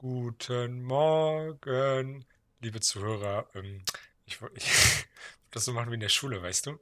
[0.00, 2.24] Guten Morgen,
[2.60, 3.48] liebe Zuhörer.
[3.56, 3.82] Ähm,
[4.26, 4.60] ich wollte
[5.50, 6.78] das so machen wie in der Schule, weißt du?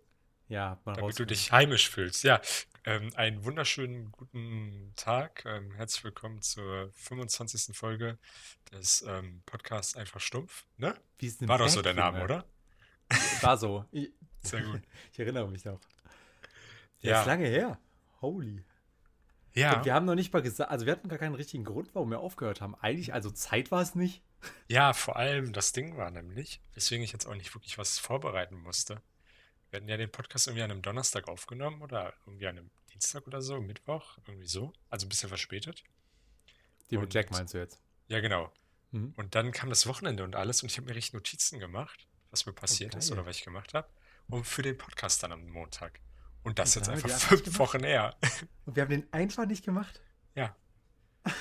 [0.48, 2.24] Ja, mal Damit du dich heimisch fühlst.
[2.24, 2.42] Ja,
[2.84, 5.44] ähm, einen wunderschönen guten Tag.
[5.46, 7.74] Ähm, herzlich willkommen zur 25.
[7.74, 8.18] Folge
[8.71, 9.03] des
[9.46, 10.67] Podcasts Einfach Stumpf.
[10.76, 10.94] Ne?
[11.19, 12.44] Wie ist denn War doch so der Name, oder?
[13.40, 13.87] War so.
[13.92, 14.10] Ich,
[14.42, 14.83] Sehr gut.
[15.10, 15.80] ich erinnere mich noch.
[17.01, 17.80] Ja, Ja, ist lange her.
[18.20, 18.62] Holy.
[19.57, 21.95] Und ja, wir haben noch nicht mal gesagt, also wir hatten gar keinen richtigen Grund,
[21.95, 22.75] warum wir aufgehört haben.
[22.75, 24.23] Eigentlich, also Zeit war es nicht.
[24.69, 28.56] ja, vor allem das Ding war nämlich, weswegen ich jetzt auch nicht wirklich was vorbereiten
[28.56, 29.00] musste.
[29.70, 33.27] Wir hatten ja den Podcast irgendwie an einem Donnerstag aufgenommen oder irgendwie an einem Dienstag
[33.27, 34.74] oder so, Mittwoch, irgendwie so.
[34.91, 35.83] Also ein bisschen verspätet.
[36.91, 37.80] Die mit Jack Und meinst du jetzt?
[38.09, 38.52] ja, genau.
[38.91, 39.14] Mhm.
[39.16, 42.45] Und dann kam das Wochenende und alles und ich habe mir richtig Notizen gemacht, was
[42.45, 43.19] mir passiert ist geil.
[43.19, 43.88] oder was ich gemacht habe.
[44.28, 46.00] Und für den Podcast dann am Montag.
[46.46, 47.59] Und das jetzt einfach fünf.
[47.59, 48.14] Wochen her.
[48.64, 50.00] Und wir haben den einfach nicht gemacht.
[50.34, 50.55] Ja,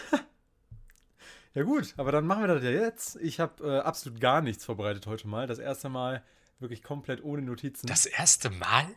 [1.54, 3.16] Ja gut, aber dann machen wir das ja jetzt.
[3.18, 5.48] Ich habe äh, absolut gar nichts vorbereitet heute mal.
[5.48, 6.22] Das erste Mal
[6.60, 7.88] wirklich komplett ohne Notizen.
[7.88, 8.88] das erste Mal?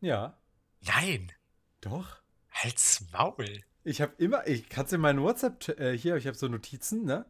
[0.00, 0.38] Ja,
[0.82, 1.32] Nein,
[1.80, 2.18] doch.
[2.52, 3.64] halt's Maul.
[3.82, 7.04] Ich habe immer, ich kann es in meinen WhatsApp äh, hier, ich habe so Notizen,
[7.04, 7.24] ne?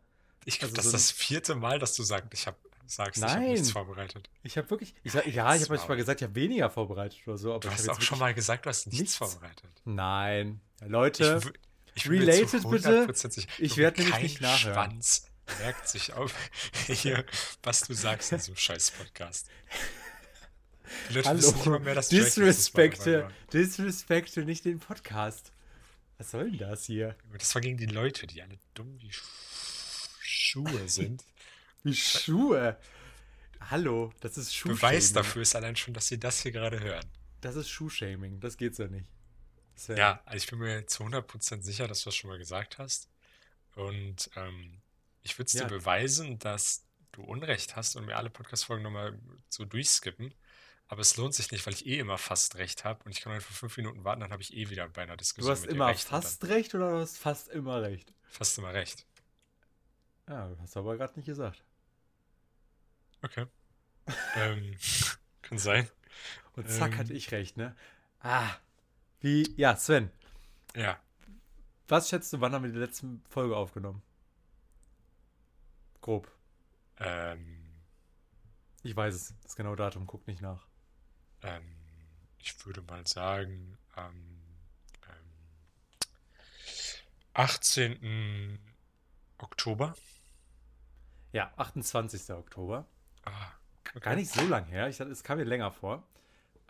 [0.45, 3.19] Ich glaube, Also das so ist das vierte Mal, dass du sagst, ich hab, sagst,
[3.19, 4.31] ich habe nichts nein, vorbereitet.
[4.43, 7.51] ich habe wirklich, ich ja, ich habe manchmal gesagt, ich habe weniger vorbereitet oder so,
[7.53, 9.15] aber Du ich hast auch schon mal gesagt, du hast nichts nichts.
[9.17, 9.71] vorbereitet.
[9.85, 10.61] Nein.
[10.83, 11.41] Ich, Leute,
[11.95, 13.07] ich zu related bitte.
[13.59, 14.75] Ich werde nämlich nicht nachhören.
[14.75, 15.27] Schwanz
[15.61, 16.35] merkt sich auf
[16.87, 17.25] hier,
[17.63, 19.49] was du sagst in diesem scheiß Podcast.
[21.09, 25.53] Die Leute wissen nicht mal Hallo, mehr, dass disrespekte, disrespekte nicht den Podcast.
[26.19, 27.17] Was soll denn das hier?
[27.37, 29.23] Das war gegen die Leute, die alle dumm wie Sch
[30.21, 31.25] Schuhe sind.
[31.85, 32.79] Wie Schuhe.
[33.61, 35.13] Hallo, das ist Beweis Schuhshaming.
[35.13, 37.11] dafür ist allein schon, dass sie das hier gerade hören.
[37.41, 38.41] Das ist Schuhshaming.
[38.41, 39.07] Das geht so nicht.
[39.77, 39.97] Sven.
[39.97, 43.11] Ja, also ich bin mir zu 100% sicher, dass du das schon mal gesagt hast.
[43.75, 44.83] Und ähm,
[45.23, 49.19] ich würde es dir Ja, beweisen, dass du Unrecht hast und mir alle Podcast-Folgen nochmal
[49.49, 50.35] so durchskippen.
[50.89, 53.33] Aber es lohnt sich nicht, weil ich eh immer fast recht habe und ich kann
[53.33, 55.73] einfach fünf Minuten warten, dann habe ich eh wieder bei einer du Diskussion hast mit
[55.73, 58.13] dir immer recht fast recht oder du hast fast immer recht?
[58.29, 59.07] fast immer recht.
[60.29, 61.65] Ja, hast du aber gerade nicht gesagt.
[63.25, 63.47] Okay.
[64.35, 64.77] Ähm,
[65.43, 65.89] kann sein.
[66.57, 67.77] Und zack, hatte Ähm, ich recht, ne?
[68.21, 68.57] Ah,
[69.21, 70.11] wie, ja, Sven,
[70.75, 70.99] ja,
[71.89, 74.03] was schätzt du, wann haben wir die letzte Folge aufgenommen?
[76.03, 76.31] Grob.
[76.99, 77.75] ähm,
[78.85, 79.35] Ich weiß es.
[79.43, 80.67] Das genaue Datum, guck nicht nach.
[81.43, 81.77] ähm,
[82.39, 84.15] ich würde mal sagen, am
[85.09, 85.31] ähm,
[87.35, 88.59] 18.
[89.39, 89.95] Oktober.
[91.33, 92.31] Ja, 28.
[92.35, 92.87] Oktober.
[93.25, 93.53] Ah,
[94.01, 94.89] Gar nicht so lang her.
[94.89, 96.03] Ich dachte, es kam mir länger vor.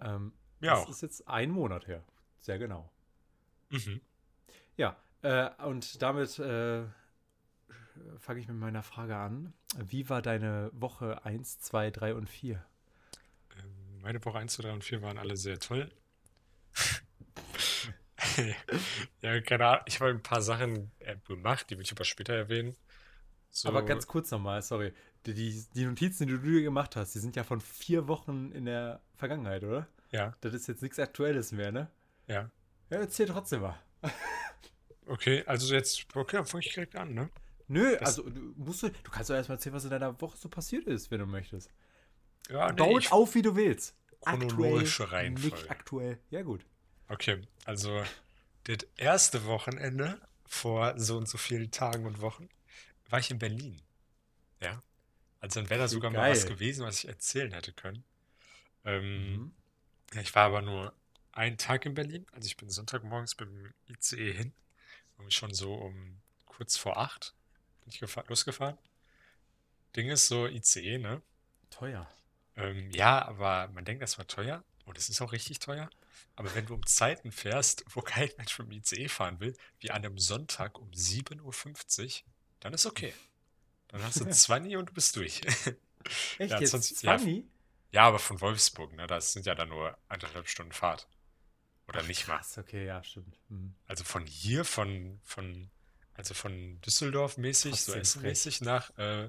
[0.01, 2.03] Ähm, Ja das ist jetzt ein Monat her.
[2.41, 2.91] Sehr genau.
[3.71, 4.01] Mhm.
[4.77, 6.85] Ja, äh, und damit äh,
[8.19, 9.53] fange ich mit meiner Frage an.
[9.79, 12.65] Wie war deine Woche 1, 2, 3 und 4?
[13.57, 15.91] Ähm, meine Woche 1, 2, 3 und 4 waren alle sehr toll.
[19.23, 19.85] Ja, keine Ahnung.
[19.87, 22.77] Ich habe ein paar Sachen äh, gemacht, die will ich aber später erwähnen.
[23.63, 24.93] Aber So, ganz kurz nochmal, sorry.
[25.27, 28.53] Die, die, die Notizen, die du dir gemacht hast, die sind ja von vier Wochen
[28.53, 29.89] in der Vergangenheit, oder?
[30.11, 31.91] ja, Das ist jetzt nichts Aktuelles mehr, ne?
[32.27, 32.51] ja.
[32.91, 33.79] Ja, erzähl trotzdem mal.
[35.07, 37.31] Okay, also jetzt, okay, dann fange ich direkt an, ne?
[37.69, 40.37] Nö, Das, also du musst du, du kannst doch erstmal erzählen, was in deiner Woche
[40.37, 41.71] so passiert ist, wenn du möchtest.
[42.49, 43.95] ja, nee, Baut ich, auf, wie du willst.
[44.25, 45.71] Aktuell, chronologische nicht Reihenfolge.
[45.71, 46.19] aktuell.
[46.31, 46.67] Ja, gut.
[47.09, 48.03] Okay, also
[48.65, 52.49] das erste Wochenende vor so und so vielen Tagen und Wochen
[53.11, 53.81] war ich in Berlin.
[54.61, 54.83] Ja,
[55.41, 56.55] also dann wäre da sogar mal was geil.
[56.57, 58.05] gewesen, was ich erzählen hätte können.
[58.85, 59.45] Ähm,
[60.15, 60.21] Mhm.
[60.21, 60.95] ich war aber nur
[61.33, 62.27] einen Tag in Berlin.
[62.33, 64.55] Also ich bin Sonntagmorgens mit dem ICE hin.
[65.19, 67.35] Irgendwie schon so um kurz vor acht
[67.81, 68.79] bin ich gefahr, losgefahren.
[69.97, 71.23] Ding ist so ICE, ne?
[71.71, 72.09] Teuer.
[72.57, 74.65] Ähm, ja, aber man denkt, das war teuer.
[74.85, 75.89] Und es ist auch richtig teuer.
[76.37, 79.91] Aber wenn du um Zeiten fährst, wo kein Mensch mit dem ICE fahren will, wie
[79.91, 82.33] an einem Sonntag um 7.50 Uhr,
[82.65, 83.15] dann ist okay.
[83.89, 85.43] Dann hast du 20 und du bist durch.
[86.39, 86.71] Echt Ja, jetzt?
[86.71, 87.45] 20, ja, 20?
[87.93, 89.07] ja, aber von Wolfsburg, ne?
[89.07, 91.09] Das sind ja dann nur anderthalb Stunden Fahrt.
[91.89, 92.39] Oder Ach nicht mal.
[92.39, 93.39] krass, okay, ja, stimmt.
[93.49, 93.75] Mhm.
[93.87, 95.71] Also von hier, von, von,
[96.15, 98.67] also von Düsseldorf mäßig, so Essen-mäßig frech.
[98.67, 99.29] nach, äh,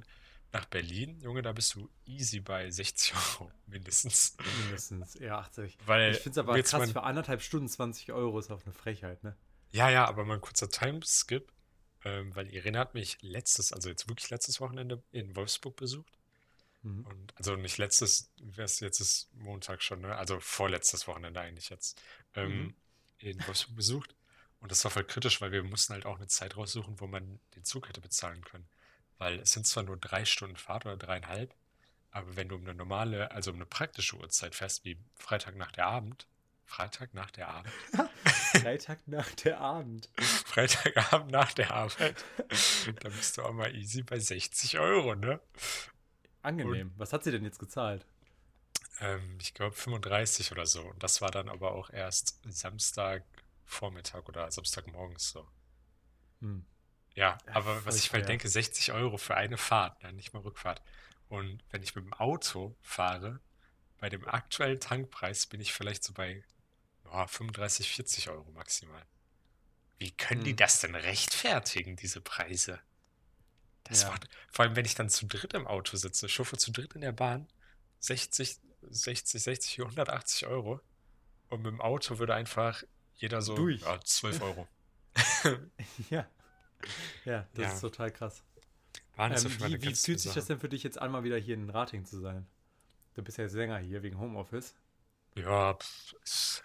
[0.53, 4.37] nach Berlin, Junge, da bist du easy bei 60 Euro mindestens.
[4.41, 5.77] Mindestens, eher 80.
[5.79, 8.73] Ich Weil finde es aber krass, mein, für anderthalb Stunden 20 Euro ist auch eine
[8.73, 9.37] Frechheit, ne?
[9.71, 11.51] ja, ja, aber mal ein kurzer Timeskip,
[12.05, 16.17] ähm, weil Irene hat mich letztes, also jetzt wirklich letztes Wochenende in Wolfsburg besucht.
[16.83, 17.05] Mhm.
[17.05, 20.15] Und also nicht letztes, jetzt ist Montag schon, ne?
[20.15, 21.99] Also vorletztes Wochenende eigentlich jetzt,
[22.35, 22.41] Mhm.
[22.41, 22.75] ähm,
[23.19, 24.15] in Wolfsburg besucht.
[24.59, 27.39] Und das war voll kritisch, weil wir mussten halt auch eine Zeit raussuchen, wo man
[27.55, 28.67] den Zug hätte bezahlen können.
[29.17, 31.55] weil es sind zwar nur drei Stunden Fahrt oder dreieinhalb,
[32.11, 35.71] aber wenn du um eine normale, also um eine praktische Uhrzeit fährst, wie Freitag nach
[35.71, 36.27] der Abend,
[36.65, 37.73] Freitag nach der Abend,
[38.53, 40.09] Freitag nach der Abend.
[40.45, 42.25] Freitagabend nach der Arbeit,
[43.01, 45.39] dann bist du auch mal easy bei 60 Euro, ne?
[46.41, 46.93] Angenehm.
[46.97, 48.05] Was hat sie denn jetzt gezahlt?
[48.99, 50.81] Ähm, ich glaube 35 oder so.
[50.83, 55.47] Und das war dann aber auch erst Samstagvormittag oder Samstagmorgens so.
[56.41, 56.65] Hm.
[57.15, 58.27] Ja, Ja, aber was ich halt teuer.
[58.27, 60.81] denke, 60 Euro für eine Fahrt, ne, nicht mal Rückfahrt.
[61.29, 63.39] Und wenn ich mit dem Auto fahre,
[63.97, 66.43] bei dem aktuellen Tankpreis bin ich vielleicht so bei
[67.15, 69.05] ja, 35, 40 Euro maximal.
[69.99, 70.57] Wie können die Hm.
[70.57, 72.81] das denn rechtfertigen, diese Preise?
[73.83, 74.09] Das Ja.
[74.11, 77.01] macht, vor allem, wenn ich dann zu dritt im Auto sitze, schuffe zu dritt in
[77.01, 77.47] der Bahn,
[77.99, 80.81] 60, 60, 60, 180 Euro.
[81.49, 82.83] Und mit dem Auto würde einfach
[83.15, 83.81] jeder so, Durch.
[83.81, 84.67] ja, 12 Euro.
[86.09, 86.25] Ja.
[87.25, 87.73] Ja, das Ja.
[87.75, 88.43] ist total krass.
[89.15, 91.69] Waren Ähm, wie wie fühlt sich das denn für dich jetzt einmal wieder hier in
[91.69, 92.47] Rating zu sein?
[93.15, 94.75] Du bist ja jetzt länger hier wegen Homeoffice.
[95.35, 96.63] Ja, pf, es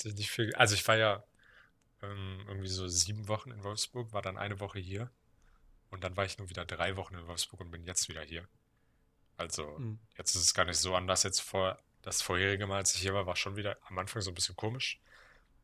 [0.00, 0.54] hat sich nicht viel.
[0.54, 1.24] Also ich war ja
[2.02, 5.10] ähm, irgendwie so sieben Wochen in Wolfsburg, war dann eine Woche hier
[5.90, 8.48] und dann war ich nur wieder drei Wochen in Wolfsburg und bin jetzt wieder hier.
[9.36, 9.98] Also Hm.
[10.16, 11.22] jetzt ist es gar nicht so anders.
[11.24, 14.30] Jetzt vor das vorherige Mal, als ich hier war, war schon wieder am Anfang so
[14.30, 15.00] ein bisschen komisch.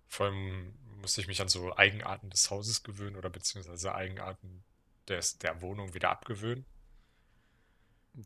[0.08, 4.64] Vor allem musste ich mich an so Eigenarten des Hauses gewöhnen oder beziehungsweise Eigenarten
[5.08, 6.66] des, der Wohnung wieder abgewöhnen.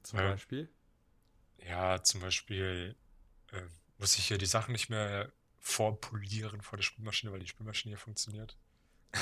[0.02, 0.30] Zum Ja.
[0.32, 0.68] Beispiel.
[1.58, 2.96] Ja, zum Beispiel
[3.52, 3.62] äh,
[3.98, 7.98] muss ich hier die Sachen nicht mehr vorpolieren vor der Spülmaschine, weil die Spülmaschine hier
[7.98, 8.56] funktioniert.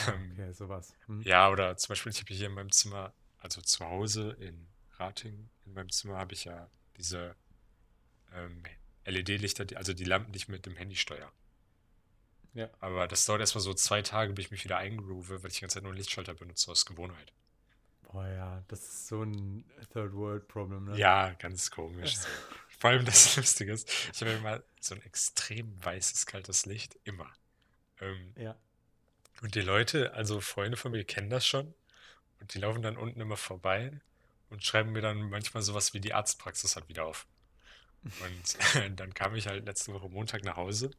[0.06, 0.94] Ähm, Okay, sowas.
[1.06, 1.22] Hm.
[1.22, 5.50] ja, oder zum Beispiel, ich habe hier in meinem Zimmer, also zu Hause in Ratingen,
[5.66, 7.34] in meinem Zimmer habe ich ja diese
[8.32, 8.62] ähm,
[9.04, 11.32] LED-Lichter, also die Lampen, die ich mit dem Handy steuere.
[12.54, 12.68] Ja.
[12.80, 15.60] Aber das dauert erstmal so zwei Tage, bis ich mich wieder eingroove, weil ich die
[15.60, 17.32] ganze Zeit nur einen Lichtschalter benutze aus Gewohnheit.
[18.02, 20.98] Boah, ja, das ist so ein Third World Problem, ne?
[20.98, 22.16] Ja, ganz komisch.
[22.78, 27.32] Vor allem das Lustige ist, ich habe immer so ein extrem weißes, kaltes Licht, immer.
[28.00, 28.56] Ähm, Ja.
[29.42, 31.74] und die Leute, also Freunde von mir, kennen das schon.
[32.40, 34.00] Und die laufen dann unten immer vorbei
[34.50, 37.26] und schreiben mir dann manchmal sowas wie die Arztpraxis hat wieder auf.
[38.04, 38.56] Und
[39.00, 40.92] dann kam ich halt letzte Woche Montag nach Hause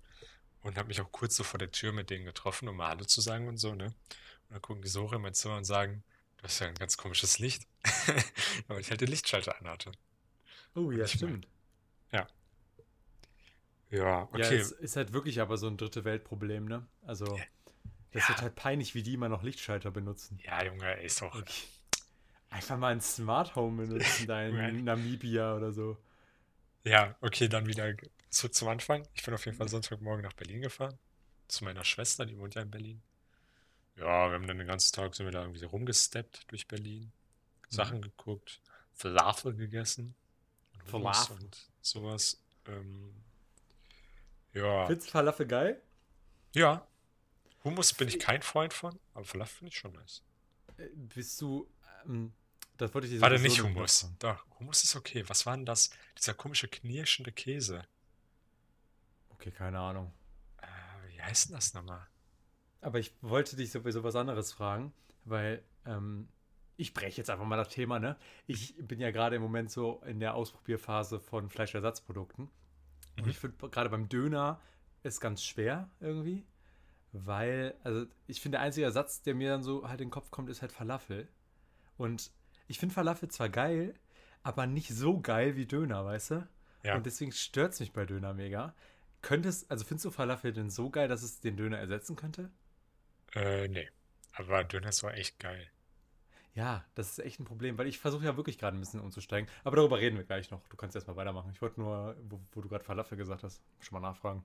[0.62, 3.06] und habe mich auch kurz so vor der Tür mit denen getroffen, um mal Hallo
[3.06, 3.86] zu sagen und so, ne?
[3.86, 3.94] Und
[4.56, 6.04] dann gucken die so hoch in mein Zimmer und sagen,
[6.38, 7.64] du hast ja ein ganz komisches Licht.
[8.68, 9.94] Weil ich halt den Lichtschalter anhatte.
[10.76, 11.48] Oh, ja, Ich mein- stimmt.
[12.12, 12.28] Ja,
[13.92, 14.56] Ja, okay.
[14.58, 16.86] es ist halt wirklich aber so ein dritte Weltproblem, ne?
[17.06, 17.44] Also, Ja.
[18.12, 18.30] das Ja.
[18.30, 20.40] wird halt peinlich, wie die immer noch Lichtschalter benutzen.
[20.44, 21.36] Ja, Junge, ist auch.
[21.36, 21.64] Okay.
[22.52, 24.84] Einfach mal ein Smart Home benutzen, da in Right.
[24.84, 25.98] Namibia oder so.
[26.84, 27.94] Ja, okay, dann wieder
[28.30, 29.08] zurück zum Anfang.
[29.14, 30.98] Ich bin auf jeden Fall Sonntagmorgen nach Berlin gefahren.
[31.48, 33.02] Zu meiner Schwester, die wohnt ja in Berlin.
[33.96, 37.12] Ja, wir haben dann den ganzen Tag sind wir da irgendwie rumgesteppt durch Berlin.
[37.70, 38.62] Sachen geguckt,
[38.94, 40.16] Falafel gegessen.
[40.86, 41.36] Falafel.
[41.38, 42.42] Und sowas.
[42.66, 43.14] Ähm,
[44.54, 44.86] ja.
[44.88, 45.82] Findest du Falafel geil?
[46.54, 46.88] Ja.
[47.64, 50.24] Hummus bin ich kein Freund von, aber Falafel finde ich schon nice.
[50.78, 51.70] Äh, Bist du,
[52.06, 52.34] ähm,
[52.78, 54.10] das wollte ich dir Warte, sowieso nicht Hummus.
[54.20, 55.24] Doch, Hummus ist okay.
[55.28, 55.90] Was war denn das?
[56.18, 57.86] Dieser komische knirschende Käse.
[59.30, 60.14] Okay, keine Ahnung.
[60.62, 60.68] Äh,
[61.10, 62.08] wie heißt denn das nochmal?
[62.82, 64.94] Aber ich wollte dich sowieso was anderes fragen,
[65.26, 66.30] weil ähm,
[66.80, 68.16] ich breche jetzt einfach mal das Thema, ne?
[68.48, 72.50] Ich bin ja gerade im Moment so in der Ausprobierphase von Fleischersatzprodukten.
[73.18, 73.30] Und Mhm.
[73.30, 74.62] ich finde gerade beim Döner
[75.04, 76.46] ist ganz schwer irgendwie,
[77.12, 80.32] weil, also ich finde, der einzige Ersatz, der mir dann so halt in den Kopf
[80.32, 81.28] kommt, ist halt Falafel.
[81.98, 82.32] Und
[82.68, 83.94] ich finde Falafel zwar geil,
[84.44, 86.48] aber nicht so geil wie Döner, weißt du?
[86.84, 86.96] Ja.
[86.96, 88.74] Und deswegen stört es mich bei Döner mega.
[89.22, 92.50] Könntest, also findest du Falafel denn so geil, dass es den Döner ersetzen könnte?
[93.36, 93.90] Äh, nee.
[94.34, 95.70] Aber Döner ist war echt geil.
[96.60, 99.50] Ja, das ist echt ein Problem, weil ich versuche ja wirklich gerade ein bisschen umzusteigen.
[99.64, 100.68] Aber darüber reden wir gleich noch.
[100.68, 101.52] Du kannst erstmal weitermachen.
[101.54, 104.44] Ich wollte nur, wo, wo du gerade Falafel gesagt hast, schon mal nachfragen.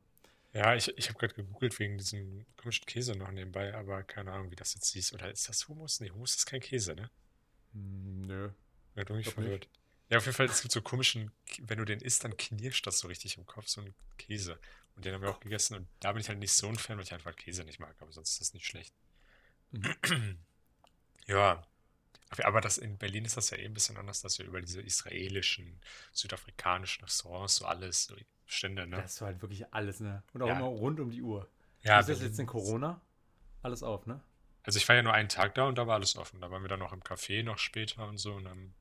[0.53, 4.53] Ja, ich, ich habe gerade gegoogelt wegen diesem komischen Käse noch nebenbei, aber keine Ahnung,
[4.53, 5.13] wie das jetzt hieß.
[5.13, 5.99] Oder ist das Hummus?
[5.99, 7.11] Nee, Hummus ist kein Käse, ne?
[7.73, 8.51] Hm, nö.
[8.95, 9.69] Ja, du mich verwirrt.
[10.09, 13.01] Ja, auf jeden Fall, es gibt so komischen, wenn du den isst, dann knirscht das
[13.01, 14.61] so richtig im Kopf, so ein Käse.
[14.95, 16.97] Und den haben wir auch gegessen und da bin ich halt nicht so ein Fan,
[16.97, 18.95] weil ich einfach Käse nicht mag, aber sonst ist das nicht schlecht.
[19.73, 19.97] Mhm.
[21.27, 21.67] Ja,
[22.43, 24.81] aber- das in Berlin ist das ja eh ein bisschen anders, dass wir über diese
[24.81, 25.81] israelischen,
[26.13, 28.97] südafrikanischen Restaurants so alles, so Stände, ne?
[28.97, 30.23] Das war halt wirklich alles, ne?
[30.33, 30.57] Und auch Ja.
[30.57, 31.49] immer rund um die Uhr.
[31.83, 33.01] Ja, ist das jetzt in Corona?
[33.63, 34.21] Alles auf, ne?
[34.65, 36.41] Also ich war ja nur einen Tag da und da war alles offen.
[36.41, 38.75] Da waren wir dann noch im Café noch später und so und haben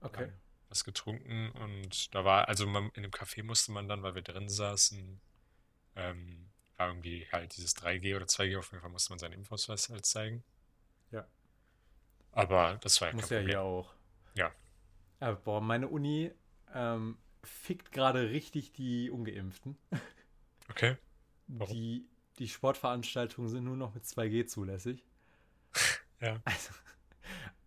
[0.00, 0.26] Okay.
[0.26, 0.32] dann
[0.68, 4.22] was getrunken und da war, also man, in dem Café musste man dann, weil wir
[4.22, 5.20] drin saßen,
[5.96, 9.88] ähm, war irgendwie halt dieses 3G oder 2G, auf jeden Fall musste man seinen Impfausweis
[9.88, 10.44] halt zeigen.
[11.10, 11.26] Ja.
[12.32, 13.94] Aber das war ja Muss ja hier auch.
[14.34, 14.52] Ja.
[15.20, 16.30] Aber boah, meine Uni
[16.74, 19.76] ähm, fickt gerade richtig die Ungeimpften.
[20.70, 20.96] Okay.
[21.48, 21.74] Warum?
[21.74, 22.06] Die,
[22.38, 25.04] die Sportveranstaltungen sind nur noch mit 2G zulässig.
[26.20, 26.40] Ja.
[26.44, 26.72] Also,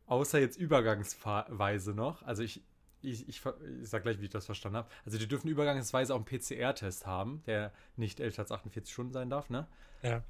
[0.08, 2.22] außer jetzt übergangsweise noch.
[2.24, 2.62] Also ich,
[3.02, 4.90] ich, ich, ich sag gleich, wie ich das verstanden habe.
[5.06, 9.30] Also die dürfen übergangsweise auch einen PCR-Test haben, der nicht älter als 48 Stunden sein
[9.30, 9.70] darf, ne?
[10.02, 10.22] Ja.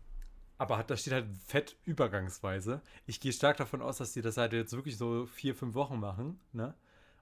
[0.62, 2.84] Aber hat, da steht halt fett übergangsweise.
[3.08, 6.00] Ich gehe stark davon aus, dass die das halt jetzt wirklich so vier, fünf Wochen
[6.00, 6.76] machen, ne?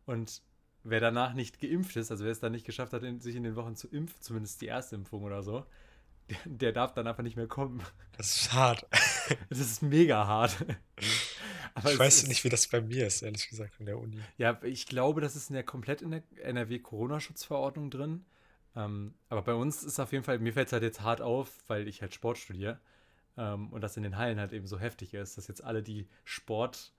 [0.05, 0.41] Und
[0.83, 3.55] wer danach nicht geimpft ist, also wer es dann nicht geschafft hat, sich in den
[3.55, 5.65] Wochen zu impfen, zumindest die Erstimpfung oder so,
[6.29, 7.81] der, der darf dann einfach nicht mehr kommen.
[8.17, 8.85] Das ist hart.
[9.49, 10.57] Das ist mega hart.
[11.75, 14.19] Aber ich weiß ist- nicht, wie das bei mir ist, ehrlich gesagt, in der Uni.
[14.37, 18.25] Ja, ich glaube, das ist in der komplett in der NRW-Corona-Schutzverordnung drin.
[18.75, 21.51] Ähm, aber bei uns ist auf jeden Fall, mir fällt es halt jetzt hart auf,
[21.67, 22.79] weil ich halt Sport studiere.
[23.39, 26.07] Ähm, und das in den Hallen halt eben so heftig ist, dass jetzt alle, die
[26.25, 26.91] Sport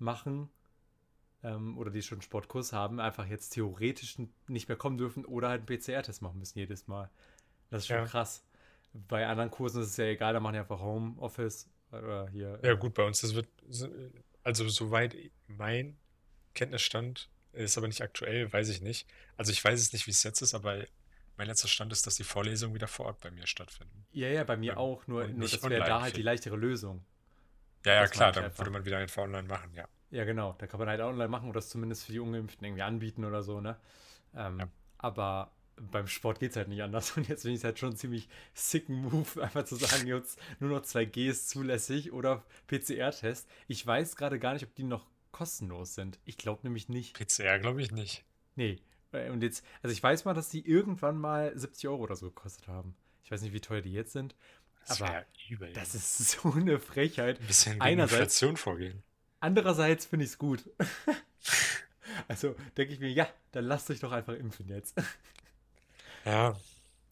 [0.00, 0.50] machen
[1.44, 4.16] ähm, oder die schon einen Sportkurs haben, einfach jetzt theoretisch
[4.48, 7.08] nicht mehr kommen dürfen oder halt einen PCR-Test machen müssen jedes Mal.
[7.70, 8.06] Das ist schon Ja.
[8.06, 8.42] krass.
[8.92, 12.58] Bei anderen Kursen ist es ja egal, da machen die einfach Homeoffice oder hier.
[12.64, 13.48] Ja, gut, bei uns, das wird,
[14.42, 15.96] also soweit mein
[16.54, 19.06] Kenntnisstand ist aber nicht aktuell, weiß ich nicht.
[19.36, 20.84] Also ich weiß es nicht, wie es jetzt ist, aber
[21.36, 24.06] mein letzter Stand ist, dass die Vorlesungen wieder vor Ort bei mir stattfinden.
[24.12, 26.56] Ja, ja, bei mir Und- auch, nur, nur nicht das wäre da halt die leichtere
[26.56, 27.04] Lösung.
[27.84, 28.58] Ja, ja, Das klar, dann einfach.
[28.60, 29.86] würde man wieder einfach online machen, ja.
[30.10, 30.54] Ja, genau.
[30.58, 33.42] Da kann man halt online machen oder das zumindest für die Ungeimpften irgendwie anbieten oder
[33.42, 33.76] so, ne?
[34.34, 34.68] Ähm, Ja.
[34.98, 37.10] Aber beim Sport geht es halt nicht anders.
[37.16, 40.70] Und jetzt finde ich es halt schon ziemlich sicken Move, einfach zu sagen, jetzt nur
[40.70, 43.48] noch 2G ist zulässig oder PCR-Test.
[43.66, 46.20] Ich weiß gerade gar nicht, ob die noch kostenlos sind.
[46.24, 47.14] Ich glaube nämlich nicht.
[47.18, 48.24] PCR glaube ich nicht.
[48.54, 48.80] Nee.
[49.14, 52.26] Äh, Und jetzt, also ich weiß mal, dass die irgendwann mal 70 Euro oder so
[52.26, 52.94] gekostet haben.
[53.24, 54.34] Ich weiß nicht, wie teuer die jetzt sind.
[54.86, 55.72] Das Aber wäre übel.
[55.72, 57.40] Das ist so eine Frechheit.
[57.40, 59.02] ein bisschen einerseits- Inflation vorgehen.
[59.40, 60.68] Andererseits finde ich es gut.
[62.28, 64.94] also denke ich mir, ja, dann lasst euch doch einfach impfen jetzt.
[66.24, 66.58] Ja.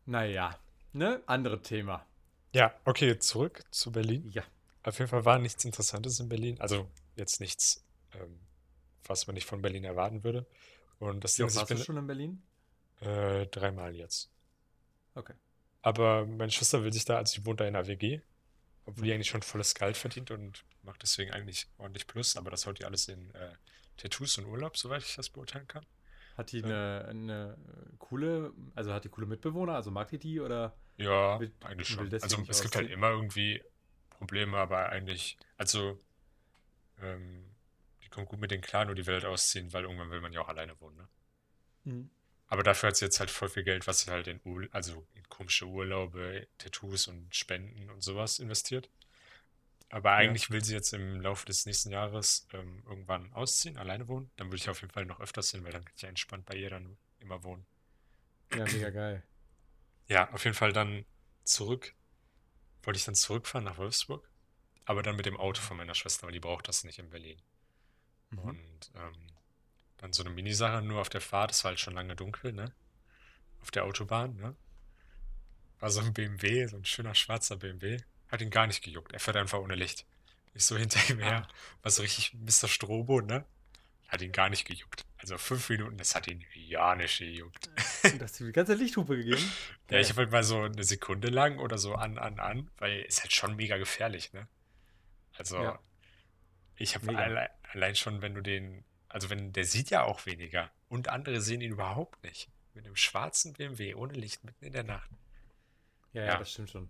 [0.07, 0.59] naja,
[0.95, 1.21] ne?
[1.27, 2.07] Andere Thema.
[2.55, 4.27] Ja, okay, zurück zu Berlin.
[4.31, 4.43] Ja.
[4.85, 6.59] Auf jeden Fall war nichts Interessantes in Berlin.
[6.63, 8.39] Also jetzt nichts, ähm,
[9.05, 10.47] was man nicht von Berlin erwarten würde.
[11.03, 12.43] Und das Ding ist, ich warst du bin schon in Berlin?
[13.01, 14.31] äh, dreimal jetzt.
[15.17, 15.35] Okay.
[15.83, 18.21] Aber meine Schwester will sich da, also sie wohnt da in einer WG,
[18.87, 22.67] obwohl die eigentlich schon volles Gehalt verdient und macht deswegen eigentlich ordentlich Plus, aber das
[22.67, 23.53] haut die alles in äh,
[23.97, 25.85] Tattoos und Urlaub, soweit ich das beurteilen kann.
[26.37, 26.65] Hat die Ja.
[26.65, 27.57] eine, eine
[27.99, 30.75] coole, also hat die coole Mitbewohner, also mag die die oder?
[30.97, 32.13] Ja, Will- eigentlich schon.
[32.21, 33.63] Also es gibt halt immer irgendwie
[34.11, 35.99] Probleme, aber eigentlich, also
[37.03, 37.45] ähm,
[38.13, 40.41] kommt gut mit denen klar, nur die will halt ausziehen, weil irgendwann will man ja
[40.43, 41.09] auch alleine wohnen, ne?
[41.85, 42.11] Mhm.
[42.47, 45.07] Aber dafür hat sie jetzt halt voll viel Geld, was sie halt in, Ur also
[45.15, 48.91] in komische Urlaube, Tattoos und Spenden und sowas investiert.
[49.89, 54.31] Aber eigentlich will sie jetzt im Laufe des nächsten Jahres ähm, irgendwann ausziehen, alleine wohnen.
[54.37, 56.47] Dann würde ich auf jeden Fall noch öfters hin, weil dann kann ich ja entspannt
[56.47, 57.67] bei ihr dann immer wohnen.
[58.55, 59.23] Ja, mega geil.
[60.09, 61.05] Ja, auf jeden Fall dann
[61.45, 61.95] zurück.
[62.83, 64.29] Wollte ich dann zurückfahren nach Wolfsburg,
[64.85, 67.41] aber dann mit dem Auto von meiner Schwester, weil die braucht das nicht in Berlin.
[68.33, 68.49] Mhm.
[68.49, 69.27] Und ähm,
[69.99, 72.73] dann so eine Minisache nur auf der Fahrt, es war halt schon lange dunkel, ne?
[73.61, 74.57] Auf der Autobahn, ne?
[75.79, 77.99] War so ein BMW, so ein schöner schwarzer BMW.
[78.29, 79.13] Hat ihn gar nicht gejuckt.
[79.13, 80.07] Er fährt einfach ohne Licht.
[80.55, 81.47] Ich so hinter ihm her,
[81.83, 82.69] war so richtig Mr.
[82.69, 83.45] Strobo, ne?
[84.09, 85.07] Hat ihn gar nicht gejuckt.
[85.17, 87.71] Also fünf Minuten, das hat ihn ja nicht gejuckt.
[88.05, 89.43] Und hast du die ganze Lichthupe gegeben?
[89.91, 93.03] Ja, ich habe halt mal so eine Sekunde lang oder so an, an, an, weil
[93.03, 94.49] ist halt schon mega gefährlich, ne?
[95.37, 95.79] Also, Ja.
[96.77, 97.51] ich habe Mega.
[97.75, 101.61] Allein, schon, wenn du den, also wenn, der sieht ja auch weniger und andere sehen
[101.61, 102.49] ihn überhaupt nicht.
[102.75, 105.11] Mit einem schwarzen BMW ohne Licht mitten in der Nacht.
[106.13, 106.39] Ja, ja, Ja.
[106.39, 106.89] das stimmt schon.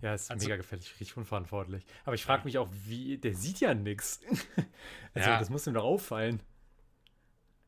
[0.00, 1.86] Ja, ist Also- mega gefährlich, richtig unverantwortlich.
[2.04, 2.44] Aber ich frage Ja.
[2.44, 4.20] mich auch, wie, der sieht ja nichts.
[5.14, 5.38] Also, Ja.
[5.38, 6.42] das muss ihm doch auffallen.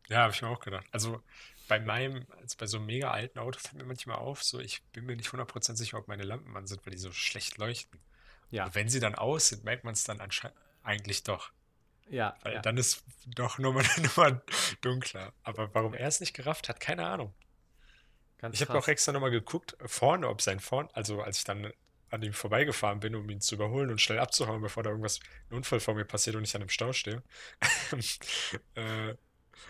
[0.08, 0.86] Ja, habe ich mir auch gedacht.
[0.92, 1.22] Also
[1.68, 4.82] bei meinem, also bei so einem mega alten Auto fällt mir manchmal auf, so ich
[4.92, 8.00] bin mir nicht 100% sicher, ob meine Lampen an sind, weil die so schlecht leuchten.
[8.50, 11.52] Ja, Aber wenn sie dann aus sind, merkt man es dann anscheinend eigentlich doch.
[12.08, 12.60] Ja, Weil ja.
[12.62, 14.42] dann ist doch nur mal, nur mal
[14.80, 15.32] dunkler.
[15.42, 17.34] Aber warum er es nicht gerafft hat, keine Ahnung.
[18.38, 21.72] Ganz Ich habe auch extra nochmal geguckt, vorne, ob sein vorn, also als ich dann
[22.10, 25.20] an ihm vorbeigefahren bin, um ihn zu überholen und schnell abzuhauen, bevor da irgendwas,
[25.50, 27.22] ein Unfall vor mir passiert und ich an einem Stau stehe,
[28.74, 29.14] äh,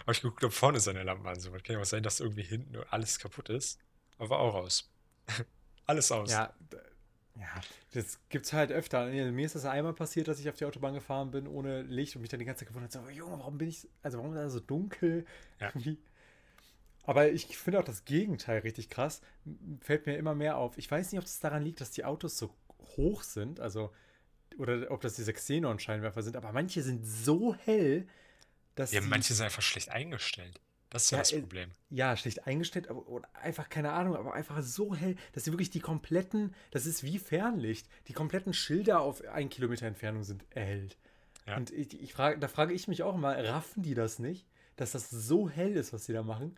[0.01, 1.65] habe ich geguckt, ob vorne seine Lampen an sind.
[1.65, 3.79] Kann ja auch sein, dass irgendwie hinten alles kaputt ist.
[4.19, 4.91] Aber auch aus.
[5.87, 6.33] Alles aus.
[6.33, 6.53] Ja,
[7.39, 7.61] ja,
[7.93, 9.07] das gibt's halt öfter.
[9.07, 12.23] Mir ist das einmal passiert, dass ich auf die Autobahn gefahren bin ohne Licht und
[12.23, 14.39] mich dann die ganze Zeit gewundert habe, so, Junge, warum bin ich, also warum ist
[14.39, 15.25] das so dunkel?
[15.61, 15.73] Ja.
[17.05, 19.21] Aber ich finde auch das Gegenteil richtig krass.
[19.81, 20.77] Fällt mir immer mehr auf.
[20.77, 22.53] Ich weiß nicht, ob es daran liegt, dass die Autos so
[22.97, 23.93] hoch sind, also
[24.59, 28.09] oder ob das diese Xenon-Scheinwerfer sind, aber manche sind so hell,
[28.75, 30.61] dass Ja, manche sind einfach schlecht eingestellt.
[30.97, 31.71] Das ist ja, Ja, das äh, Problem.
[31.91, 35.81] ja, schlecht eingestellt, aber einfach keine Ahnung, aber einfach so hell, dass sie wirklich die
[35.81, 40.97] kompletten, das ist wie Fernlicht, die kompletten Schilder auf ein Kilometer Entfernung sind erhellt.
[41.47, 41.57] Ja.
[41.57, 44.93] Und ich, ich frage, da frage ich mich auch mal, raffen die das nicht, dass
[44.93, 46.57] das so hell ist, was sie da machen?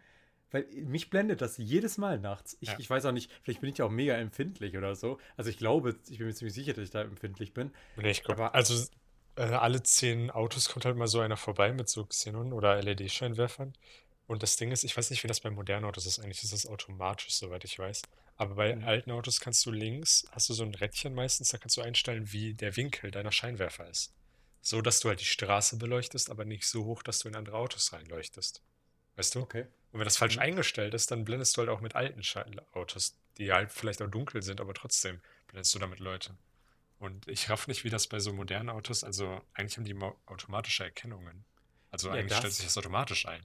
[0.50, 2.56] Weil mich blendet das jedes Mal nachts.
[2.60, 2.76] Ich, Ja.
[2.78, 5.18] ich weiß auch nicht, vielleicht bin ich ja auch mega empfindlich oder so.
[5.36, 7.70] Also ich glaube, ich bin mir ziemlich sicher, dass ich da empfindlich bin.
[7.96, 8.82] Nee, ich glaub, aber- also
[9.36, 13.74] äh, alle zehn Autos kommt halt mal so einer vorbei mit so Xenon- oder LED-Scheinwerfern.
[14.28, 16.20] Und das Ding ist, ich weiß nicht, wie das bei modernen Autos ist.
[16.20, 18.02] Eigentlich ist das automatisch, soweit ich weiß.
[18.36, 18.84] Aber bei Mhm.
[18.84, 22.30] alten Autos kannst du links, hast du so ein Rädchen meistens, da kannst du einstellen,
[22.32, 24.14] wie der Winkel deiner Scheinwerfer ist.
[24.60, 27.56] So, dass du halt die Straße beleuchtest, aber nicht so hoch, dass du in andere
[27.56, 28.62] Autos reinleuchtest.
[29.16, 29.40] Weißt du?
[29.40, 29.66] Okay.
[29.92, 30.42] Und wenn das falsch Mhm.
[30.42, 32.22] eingestellt ist, dann blendest du halt auch mit alten
[32.72, 36.36] Autos, die halt vielleicht auch dunkel sind, aber trotzdem blendest du damit Leute.
[36.98, 40.84] Und ich raff nicht, wie das bei so modernen Autos, also eigentlich haben die automatische
[40.84, 41.46] Erkennungen.
[41.90, 43.42] Also Ja, eigentlich stellt sich das automatisch ein.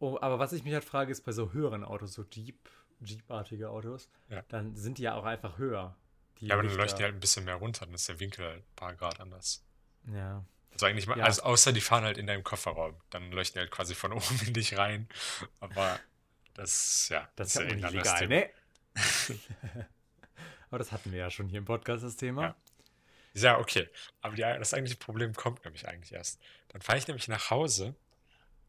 [0.00, 2.68] Oh, aber was ich mich halt frage, ist bei so höheren Autos, so Jeep,
[3.00, 4.42] Jeep-artige Autos, Ja.
[4.48, 5.94] dann sind die ja auch einfach höher.
[6.38, 8.58] Ja, aber dann leuchten die halt ein bisschen mehr runter, dann ist der Winkel halt
[8.62, 9.62] ein paar Grad anders.
[10.06, 10.42] Ja.
[10.72, 11.24] Also eigentlich, mal, Ja.
[11.24, 14.40] also außer die fahren halt in deinem Kofferraum, dann leuchten die halt quasi von oben
[14.46, 15.06] in dich rein.
[15.60, 16.00] Aber
[16.54, 18.50] das, ja, Das ist ja nicht legal, ne?
[20.70, 22.42] aber das hatten wir ja schon hier im Podcast, das Thema.
[22.42, 22.56] Ja.
[23.34, 23.88] Ja, okay.
[24.22, 26.40] Aber die, das eigentliche Problem kommt nämlich eigentlich erst.
[26.68, 27.94] Dann fahre ich nämlich nach Hause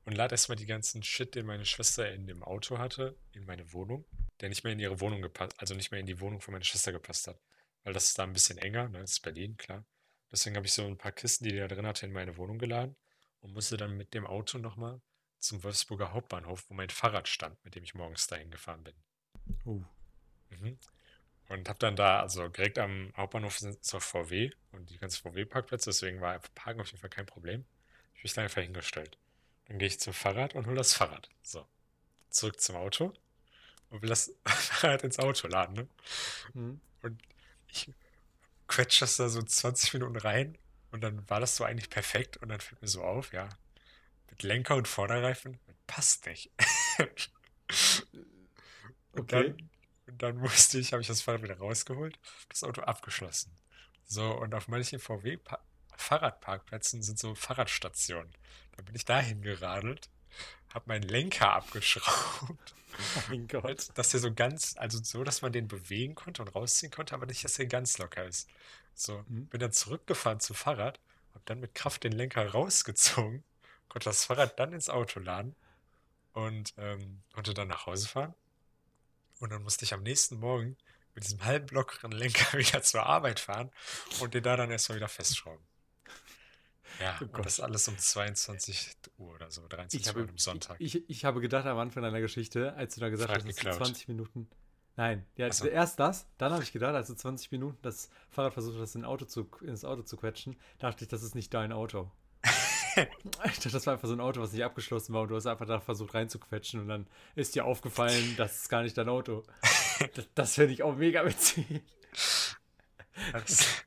[0.05, 3.71] und lade erstmal die ganzen Shit, den meine Schwester in dem Auto hatte, in meine
[3.73, 4.05] Wohnung,
[4.39, 6.65] der nicht mehr in ihre Wohnung gepasst, also nicht mehr in die Wohnung von meiner
[6.65, 7.39] Schwester gepasst hat.
[7.83, 8.99] Weil das ist da ein bisschen enger, ne?
[8.99, 9.85] Das ist Berlin, klar.
[10.31, 12.57] Deswegen habe ich so ein paar Kisten, die die da drin hatte, in meine Wohnung
[12.57, 12.95] geladen
[13.41, 15.01] und musste dann mit dem Auto nochmal
[15.39, 18.95] zum Wolfsburger Hauptbahnhof, wo mein Fahrrad stand, mit dem ich morgens dahin gefahren bin.
[19.65, 19.83] Uh.
[20.49, 20.77] Mhm.
[21.49, 25.89] Und habe dann da, also direkt am Hauptbahnhof sind zur VW und die ganzen VW-Parkplätze,
[25.89, 27.65] deswegen war einfach Parken auf jeden Fall kein Problem.
[28.13, 29.17] Ich habe mich da einfach hingestellt.
[29.71, 31.29] Dann gehe ich zum Fahrrad und hole das Fahrrad.
[31.43, 31.65] So.
[32.29, 33.13] Zurück zum Auto
[33.89, 35.89] und will das Fahrrad ins Auto laden, ne?
[36.53, 36.81] Hm.
[37.01, 37.21] Und
[37.67, 37.89] ich
[38.67, 40.57] quetsche das da so 20 Minuten rein
[40.91, 43.49] und dann war das so eigentlich perfekt und dann fällt mir so auf, ja,
[44.29, 46.51] mit Lenker und Vorderreifen passt nicht.
[49.11, 49.33] Und Okay.
[49.33, 49.69] dann,
[50.07, 52.19] und dann musste ich, habe ich das Fahrrad wieder rausgeholt,
[52.49, 53.55] das Auto abgeschlossen.
[54.05, 54.99] So, und auf manchen
[55.97, 58.31] VW-Fahrradparkplätzen sind so Fahrradstationen.
[58.75, 60.09] Da bin ich dahin geradelt,
[60.73, 62.75] habe meinen Lenker abgeschraubt.
[63.29, 63.89] Mein Gott.
[63.95, 67.25] Dass der so ganz, also so, dass man den bewegen konnte und rausziehen konnte, aber
[67.25, 68.49] nicht, dass der ganz locker ist.
[68.93, 69.47] So, Mhm.
[69.47, 70.99] bin dann zurückgefahren zum Fahrrad,
[71.33, 73.43] habe dann mit Kraft den Lenker rausgezogen,
[73.89, 75.55] konnte das Fahrrad dann ins Auto laden
[76.33, 78.33] und ähm, konnte dann nach Hause fahren.
[79.39, 80.77] Und dann musste ich am nächsten Morgen
[81.15, 83.71] mit diesem halb lockeren Lenker wieder zur Arbeit fahren
[84.19, 85.65] und den da dann erstmal wieder festschrauben.
[86.99, 90.75] Ja, Oh das alles um 22 Uhr oder so, 23 Ich Uhr am Sonntag.
[90.79, 93.55] ich, ich habe gedacht am Anfang deiner Geschichte, als du da gesagt Frag hast, dass
[93.55, 93.85] du geklaut.
[93.85, 94.49] 20 Minuten.
[94.97, 95.67] Nein, ja, Ach so.
[95.67, 99.05] erst das, dann habe ich gedacht, als du 20 Minuten das Fahrrad versucht hast, in
[99.05, 102.11] Auto zu, ins Auto zu quetschen, dachte ich, das ist nicht dein Auto.
[102.95, 105.45] ich dachte, das war einfach so ein Auto, was nicht abgeschlossen war und du hast
[105.45, 109.43] einfach da versucht reinzuquetschen und dann ist dir aufgefallen, das ist gar nicht dein Auto.
[110.13, 111.65] Das, das finde ich auch mega witzig.
[113.31, 113.85] Das,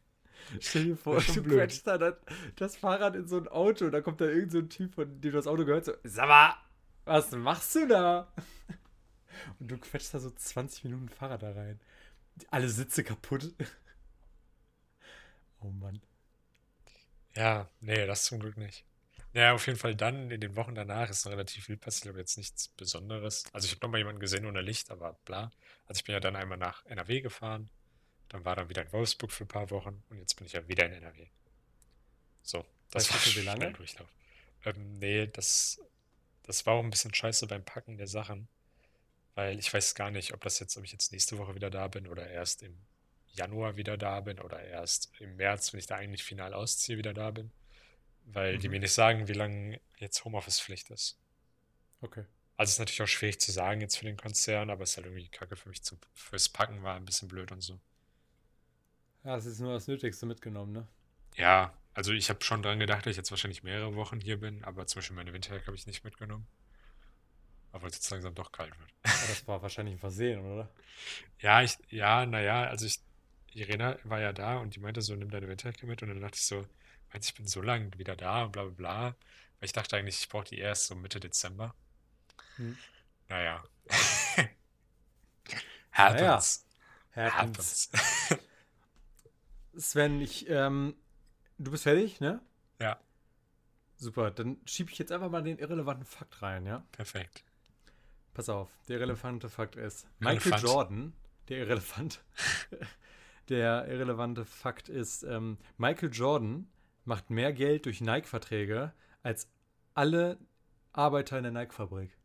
[0.61, 1.59] Stell dir vor, du blöd.
[1.59, 2.15] quetscht da dann
[2.57, 5.09] das Fahrrad in so ein Auto und da kommt da irgend so ein Typ, von
[5.09, 6.55] dem du das Auto gehört, so, sag mal,
[7.05, 8.33] was machst du da?
[9.59, 11.81] Und du quetschst da so 20 Minuten Fahrrad da rein.
[12.51, 13.53] Alle Sitze kaputt.
[15.61, 15.99] Oh Mann.
[17.35, 18.85] Ja, nee, das zum Glück nicht.
[19.33, 22.19] Ja, auf jeden Fall dann, in den Wochen danach ist noch relativ viel passiert, aber
[22.21, 23.45] jetzt nichts Besonderes.
[23.53, 25.51] Also ich habe noch mal jemanden gesehen ohne Licht, aber bla.
[25.87, 27.71] Also ich bin ja dann einmal nach NRW gefahren,
[28.29, 30.67] dann war dann wieder in Wolfsburg für ein paar Wochen und jetzt bin ich ja
[30.69, 31.29] wieder in NRW.
[32.43, 33.77] So, das Weißt war schon, wie lange?
[33.77, 34.09] Schnelldurchlauf.
[34.65, 35.81] Ähm, nee, das,
[36.45, 38.49] das war auch ein bisschen scheiße beim Packen der Sachen,
[39.35, 41.89] weil ich weiß gar nicht, ob das jetzt, ob ich jetzt nächste Woche wieder da
[41.89, 42.87] bin oder erst im
[43.29, 47.15] Januar wieder da bin oder erst im März, wenn ich da eigentlich final ausziehe, wieder
[47.15, 47.53] da bin.
[48.25, 48.71] Weil die Mhm.
[48.71, 51.19] mir nicht sagen, wie lange jetzt Homeoffice-Pflicht ist.
[52.03, 52.25] Okay.
[52.57, 55.07] Also ist natürlich auch schwierig zu sagen jetzt für den Konzern, aber es ist halt
[55.07, 57.81] irgendwie kacke für mich zum, fürs Packen war ein bisschen blöd und so.
[59.25, 60.87] Ja, es ist nur das Nötigste mitgenommen, ne?
[61.37, 64.63] Ja, also ich habe schon dran gedacht, dass ich jetzt wahrscheinlich mehrere Wochen hier bin,
[64.65, 66.47] aber zum Beispiel meine Winterjacke habe ich nicht mitgenommen.
[67.73, 68.91] Aber es jetzt langsam doch kalt wird.
[69.03, 70.71] Aber das war wahrscheinlich ein Versehen, oder?
[71.41, 73.01] Ja, ich, ja, naja, also ich,
[73.53, 76.37] Irena war ja da und die meinte so, nimm deine Winterjacke mit und dann dachte
[76.37, 76.67] ich so,
[77.13, 79.05] meinst ich bin so lange wieder da und bla bla bla.
[79.59, 81.75] Weil ich dachte eigentlich, ich brauche die erst so Mitte Dezember.
[82.57, 82.77] Hm.
[83.29, 83.65] Naja.
[85.97, 86.37] Naja.
[86.37, 86.65] Happens.
[87.15, 87.91] Happens.
[89.77, 90.95] Sven, ich, ähm,
[91.59, 92.41] du bist fertig, ne?
[92.81, 92.99] Ja.
[93.97, 96.85] Super, dann schiebe ich jetzt einfach mal den irrelevanten Fakt rein, ja?
[96.93, 97.45] Perfekt.
[98.35, 100.63] Pass auf, der irrelevante Fakt ist, Michael Relevant.
[100.63, 101.13] Jordan,
[101.49, 102.25] der irrelevant,
[103.49, 106.69] der irrelevante Fakt ist, ähm, Michael Jordan
[107.05, 109.49] macht mehr Geld durch Nike-Verträge als
[109.95, 110.39] alle
[110.93, 112.17] Arbeiter in der Nike-Fabrik.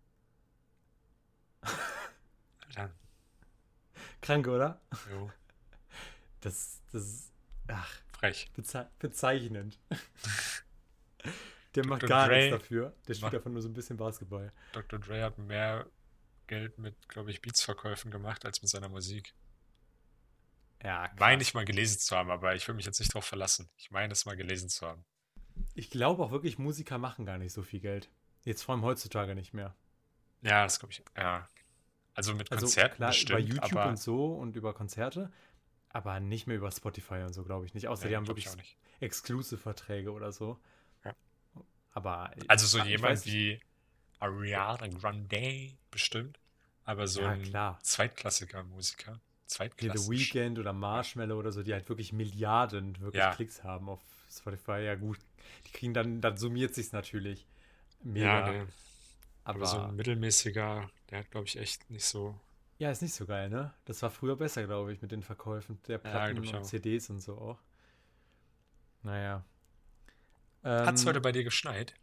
[4.21, 4.81] Krank, oder?
[5.11, 5.31] jo,
[6.41, 7.28] Das, das ist,
[7.69, 8.49] ach, frech.
[8.55, 9.79] Beze bezeichnend.
[11.75, 12.09] Der macht Dr.
[12.09, 12.95] gar Dre nichts dafür.
[13.07, 14.51] Der spielt einfach nur so ein bisschen Basketball.
[14.71, 14.99] Dr.
[14.99, 15.85] Dre hat mehr
[16.47, 19.35] Geld mit, glaube ich, Beats-Verkäufen gemacht als mit seiner Musik.
[20.83, 23.69] Ja, Meine ich mal gelesen zu haben, aber ich will mich jetzt nicht darauf verlassen.
[23.77, 25.05] Ich meine es mal gelesen zu haben.
[25.75, 28.09] Ich glaube auch wirklich, Musiker machen gar nicht so viel Geld.
[28.45, 29.75] Jetzt vor allem heutzutage nicht mehr.
[30.41, 31.03] Ja, das glaube ich.
[31.17, 31.47] Ja.
[32.13, 35.31] Also mit Also Konzerten klar, bestimmt, über YouTube aber und so und über Konzerte,
[35.89, 37.87] aber nicht mehr über Spotify und so, glaube ich nicht.
[37.87, 38.47] Außer Nee, die haben wirklich.
[38.99, 40.59] Exclusive-Verträge oder so.
[41.05, 41.15] Ja.
[41.93, 43.59] Aber Also so jemand wie
[44.19, 46.39] Ariana Grande bestimmt,
[46.83, 47.79] aber so Ja, ein klar.
[47.81, 49.13] zweitklassiger Musiker.
[49.13, 50.01] Hier Zweitklassig.
[50.05, 53.33] The Weeknd oder Marshmallow oder so, die halt wirklich Milliarden wirklich Ja.
[53.33, 54.81] Klicks haben auf Spotify.
[54.83, 55.17] Ja gut,
[55.65, 57.47] die kriegen dann, dann summiert sich's natürlich.
[58.03, 58.45] Mega.
[58.47, 58.67] Ja, ne.
[59.43, 62.39] aber Aber so ein mittelmäßiger, der hat, glaube ich, echt nicht so.
[62.79, 63.73] Ja, ist nicht so geil, ne?
[63.85, 66.63] Das war früher besser, glaube ich, mit den Verkäufen der Ja, Platten ich und.
[66.65, 67.59] CDs und so auch.
[69.03, 69.45] Naja.
[70.63, 71.93] Hat es Ähm, heute bei dir geschneit?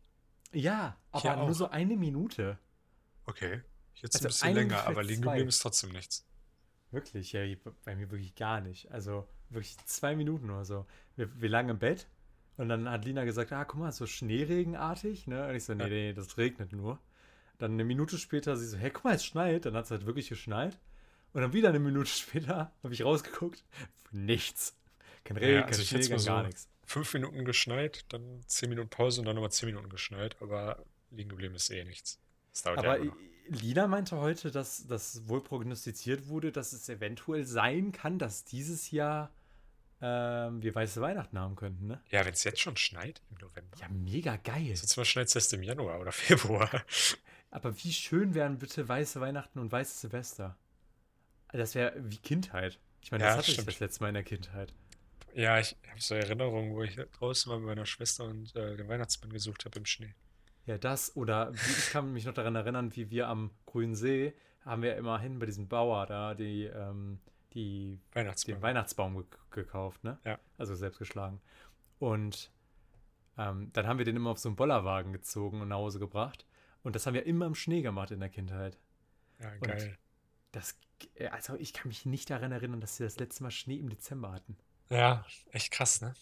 [0.52, 2.58] Ja, aber nur so eine Minute.
[3.26, 3.62] Okay.
[3.94, 6.26] Jetzt Also ein bisschen länger, aber liegen geblieben ist trotzdem nichts.
[6.90, 7.40] Wirklich, ja,
[7.84, 8.90] bei mir wirklich gar nicht.
[8.92, 10.86] Also wirklich zwei Minuten oder so.
[11.16, 12.06] Wir, wir lagen im Bett
[12.56, 15.48] und dann hat Lina gesagt, ah, guck mal, so schneeregenartig, ne?
[15.48, 15.88] Und ich so, nee, Ja.
[15.88, 16.98] nee, das regnet nur.
[17.58, 19.64] Dann eine Minute später, sie so, hey, guck mal, es schneit.
[19.66, 20.78] Dann hat es halt wirklich geschneit.
[21.32, 23.64] Und dann wieder eine Minute später habe ich rausgeguckt.
[24.12, 24.76] Nichts.
[25.24, 26.68] Kein Regen, Ja, kein also ich Schnee, kein gar so nichts.
[26.84, 31.28] fünf Minuten geschneit, dann zehn Minuten Pause und dann nochmal zehn Minuten geschneit, aber liegen
[31.30, 32.20] geblieben ist eh nichts.
[32.64, 33.16] Ja Aber noch.
[33.48, 38.90] Lina meinte heute, dass das wohl prognostiziert wurde, dass es eventuell sein kann, dass dieses
[38.90, 39.32] Jahr
[40.00, 42.02] ähm, wir weiße Weihnachten haben könnten, ne?
[42.10, 43.76] Ja, wenn es jetzt schon schneit im November.
[43.80, 44.74] Ja, mega geil.
[44.76, 46.70] Sonst mal schneit es erst im Januar oder Februar.
[47.56, 50.58] Aber wie schön wären bitte weiße Weihnachten und weiße Silvester?
[51.52, 52.78] Das wäre wie Kindheit.
[53.00, 53.68] Ich meine, Ja, das hatte ich stimmt.
[53.68, 54.74] das letzte Mal in der Kindheit.
[55.32, 58.86] Ja, ich habe so Erinnerungen, wo ich draußen war mit meiner Schwester und äh, den
[58.88, 60.14] Weihnachtsmann gesucht habe im Schnee.
[60.66, 64.34] Ja, das oder ich kann mich noch daran erinnern, wie wir am Grünen See
[64.66, 67.20] haben wir immerhin bei diesem Bauer da die, ähm,
[67.54, 68.56] die Weihnachtsmann.
[68.58, 70.18] den Weihnachtsbaum ge gekauft, ne?
[70.26, 70.38] Ja.
[70.58, 71.40] Also selbst geschlagen.
[72.00, 72.50] Und
[73.38, 76.44] ähm, dann haben wir den immer auf so einen Bollerwagen gezogen und nach Hause gebracht.
[76.86, 78.78] Und das haben wir immer im Schnee gemacht in der Kindheit.
[79.40, 79.98] ja, geil.
[80.52, 80.78] Das,
[81.16, 83.88] äh, also ich kann mich nicht daran erinnern, dass wir das letzte Mal Schnee im
[83.88, 84.56] Dezember hatten.
[84.88, 86.14] Ja, echt krass, ne?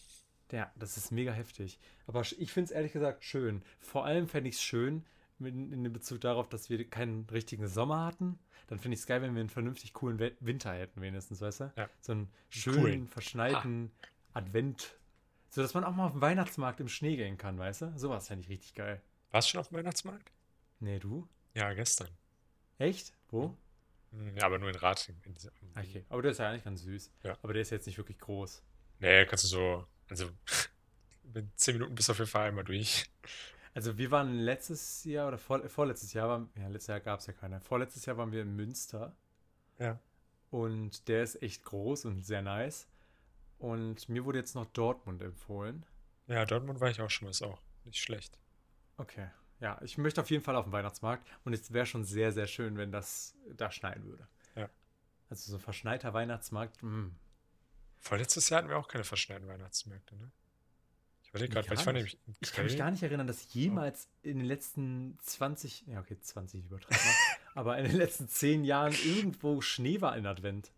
[0.51, 1.77] Ja, das ist mega heftig.
[2.07, 3.61] Aber ich finde es ehrlich gesagt schön.
[3.79, 5.05] Vor allem fände ich es schön,
[5.39, 8.39] in Bezug darauf, dass wir keinen richtigen Sommer hatten.
[8.65, 11.73] Dann finde ich es geil, wenn wir einen vernünftig coolen Winter hätten, wenigstens, weißt du?
[11.75, 11.87] Ja.
[12.01, 13.07] So einen schönen, Coolen.
[13.07, 13.91] verschneiten
[14.33, 14.97] Advent.
[15.51, 17.93] So dass man auch mal auf den Weihnachtsmarkt im Schnee gehen kann, weißt du?
[17.99, 18.99] Sowas fände ich richtig geil.
[19.29, 20.31] Warst du schon auf dem Weihnachtsmarkt?
[20.85, 21.27] Nee, du?
[21.55, 22.09] Ja, gestern.
[22.77, 23.11] Echt?
[23.29, 23.57] Wo?
[24.11, 25.19] Hm, Ja, aber nur in Rating.
[25.25, 27.11] In dieser- Okay, aber der ist ja eigentlich ganz süß.
[27.23, 27.35] Ja.
[27.41, 28.61] Aber der ist jetzt nicht wirklich groß.
[28.99, 30.29] Nee, kannst du so, also
[31.33, 33.05] mit zehn Minuten bist du auf jeden Fall einmal durch.
[33.73, 37.25] Also wir waren letztes Jahr oder vor, vorletztes Jahr, waren, ja, letztes Jahr gab es
[37.25, 37.59] ja keine.
[37.61, 39.15] Vorletztes Jahr waren wir in Münster.
[39.79, 39.99] Ja.
[40.51, 42.87] Und der ist echt groß und sehr nice.
[43.57, 45.83] Und mir wurde jetzt noch Dortmund empfohlen.
[46.27, 48.37] Ja, Dortmund war ich auch schon mal, ist auch nicht schlecht.
[48.97, 49.29] Okay.
[49.65, 51.27] Ja, ich möchte auf jeden Fall auf den Weihnachtsmarkt.
[51.43, 54.27] Und es wäre schon sehr, sehr schön, wenn das da schneien würde.
[54.55, 54.69] Ja.
[55.27, 56.83] Also so ein verschneiter Weihnachtsmarkt.
[56.83, 57.07] mm.
[57.97, 60.31] Vorletztes Jahr hatten wir auch keine verschneiten Weihnachtsmärkte, ne?
[61.23, 61.95] Ich überlege gerade, weil ich nicht.
[61.95, 66.19] nämlich Ich kann mich gar nicht erinnern, dass jemals in den letzten 20, ja okay,
[66.21, 66.99] 20 übertreiben
[67.55, 70.71] aber in den letzten 10 Jahren irgendwo Schnee war in Advent.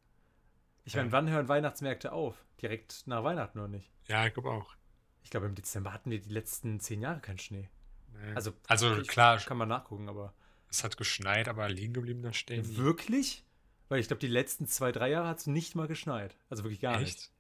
[0.86, 1.12] Ich meine, Ja.
[1.12, 2.46] wann hören Weihnachtsmärkte auf?
[2.62, 3.92] Direkt nach Weihnachten oder nicht?
[4.08, 4.78] Ja, ich glaube auch.
[5.24, 7.68] Ich glaube, im Dezember hatten wir die letzten 10 Jahre keinen Schnee.
[8.14, 8.34] Nee.
[8.36, 10.34] Also, also ich- klar, Kann man nachgucken, aber.
[10.70, 12.78] es hat geschneit, aber liegen geblieben da stehen.
[12.78, 13.44] Wirklich?
[13.90, 16.36] Weil ich glaube, die letzten zwei, drei Jahre hat es nicht mal geschneit.
[16.50, 17.18] Also wirklich gar nicht.
[17.18, 17.32] Echt?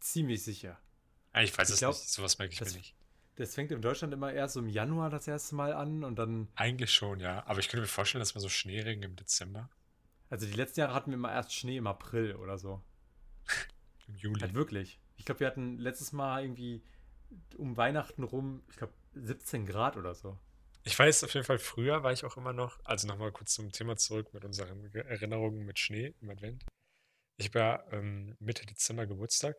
[0.00, 0.78] Ziemlich sicher.
[1.34, 2.08] Ich weiß Ich es glaub, nicht.
[2.08, 2.94] Sowas merke ich das- mir nicht.
[3.36, 6.48] Das fängt in Deutschland immer erst so im Januar das erste Mal an und dann.
[6.56, 7.46] Eigentlich schon, ja.
[7.46, 9.70] Aber ich könnte mir vorstellen, dass wir so Schneeregen im Dezember,
[10.30, 12.82] Also die letzten Jahre hatten wir immer erst Schnee im April oder so.
[14.08, 14.40] im Juli.
[14.40, 14.98] Halt wirklich.
[15.16, 16.82] Ich glaube, wir hatten letztes Mal irgendwie
[17.56, 18.92] um Weihnachten rum, ich glaube,
[19.26, 20.38] 17 Grad oder so.
[20.84, 23.70] Ich weiß auf jeden Fall, früher war ich auch immer noch, also nochmal kurz zum
[23.72, 26.64] Thema zurück mit unseren Ge- Erinnerungen mit Schnee im Advent.
[27.36, 29.56] Ich war ähm, Mitte Dezember Geburtstag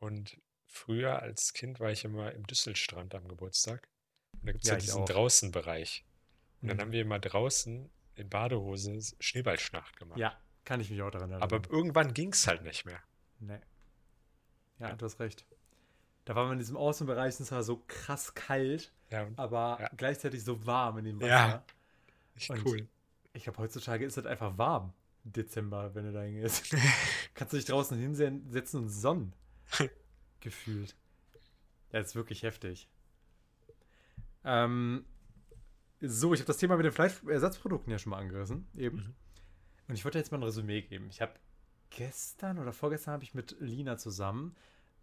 [0.00, 3.88] und früher als Kind war ich immer im Düsselstrand am Geburtstag
[4.34, 5.06] Und da gibt es Ja, ja diesen.
[5.06, 6.04] Draußenbereich.
[6.60, 6.80] Und dann Mhm.
[6.82, 10.18] haben wir immer draußen in Badehose Schneeballschlacht gemacht.
[10.18, 11.70] Ja, kann ich mich auch daran Aber erinnern.
[11.72, 13.02] irgendwann ging es halt nicht mehr.
[13.38, 13.60] Nee.
[14.78, 14.96] Ja, Ja.
[14.96, 15.46] du hast recht.
[16.24, 19.90] Da war man in diesem Außenbereich, es war so krass kalt, Ja, und aber Ja.
[19.96, 21.28] gleichzeitig so warm in dem Wasser.
[21.28, 21.64] Ja.
[22.36, 22.88] echt Und cool.
[23.34, 24.92] ich glaube, heutzutage ist es einfach warm.
[25.24, 26.70] im Dezember, wenn du da hingehst.
[27.34, 29.32] Kannst du dich draußen hinsetzen und sonnen.
[30.40, 30.94] Gefühlt.
[31.92, 32.88] Ja, ist wirklich heftig.
[34.44, 35.04] Ähm,
[36.00, 38.98] so, ich habe das Thema mit den Fleischersatzprodukten ja schon mal angerissen, eben.
[38.98, 39.14] Mhm.
[39.88, 41.06] Und ich wollte jetzt mal ein Resümee geben.
[41.10, 41.32] Ich habe
[41.90, 44.54] gestern oder vorgestern habe ich mit Lina zusammen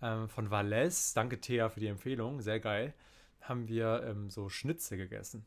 [0.01, 2.93] ähm, von Valais, danke Thea für die Empfehlung, sehr geil,
[3.41, 5.45] haben wir ähm, so Schnitzel gegessen.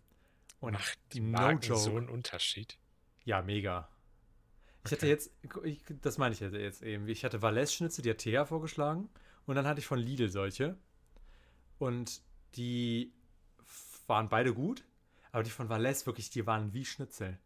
[0.60, 1.80] Und Macht die no Marken joke.
[1.80, 2.78] so einen Unterschied?
[3.24, 3.88] Ja, mega.
[4.86, 5.08] Ich hatte Okay.
[5.08, 5.30] jetzt,
[5.64, 7.08] ich, das meine ich jetzt- eben.
[7.08, 9.08] Ich hatte Valais-Schnitzel, die hat Thea vorgeschlagen.
[9.46, 10.76] Und dann hatte ich von Lidl solche.
[11.78, 12.22] Und
[12.56, 13.12] die
[14.06, 14.84] waren beide gut.
[15.32, 17.38] Aber die von Valais wirklich, die waren wie Schnitzel.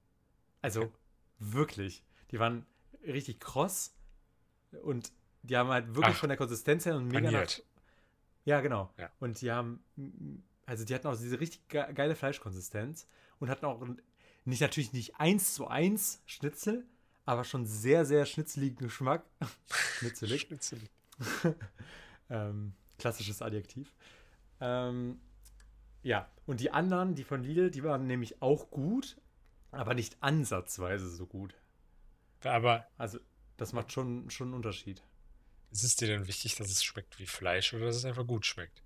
[0.62, 0.92] Also Okay.
[1.38, 2.04] wirklich.
[2.30, 2.66] Die waren
[3.02, 3.94] richtig kross.
[4.82, 7.46] Und die haben halt wirklich Ach, von der Konsistenz her und mega nach,
[8.44, 8.90] ja, genau.
[8.96, 9.10] Ja.
[9.20, 9.82] Und die haben,
[10.64, 13.06] also die hatten auch diese richtig ge geile Fleischkonsistenz
[13.40, 13.86] und hatten auch
[14.46, 16.86] nicht natürlich nicht eins zu eins Schnitzel,
[17.26, 19.22] aber schon sehr, sehr schnitzeligen Geschmack.
[19.98, 20.40] Schnitzelig.
[20.40, 20.80] Schnitzel.
[22.30, 23.92] ähm, klassisches Adjektiv.
[24.60, 25.20] Ähm,
[26.02, 29.18] ja, und die anderen, die von Lidl, die waren nämlich auch gut,
[29.72, 31.54] aber nicht ansatzweise so gut.
[32.44, 33.18] Aber Also,
[33.58, 35.02] das macht schon, schon einen Unterschied.
[35.70, 38.46] Ist es dir denn wichtig, dass es schmeckt wie Fleisch oder dass es einfach gut
[38.46, 38.82] schmeckt?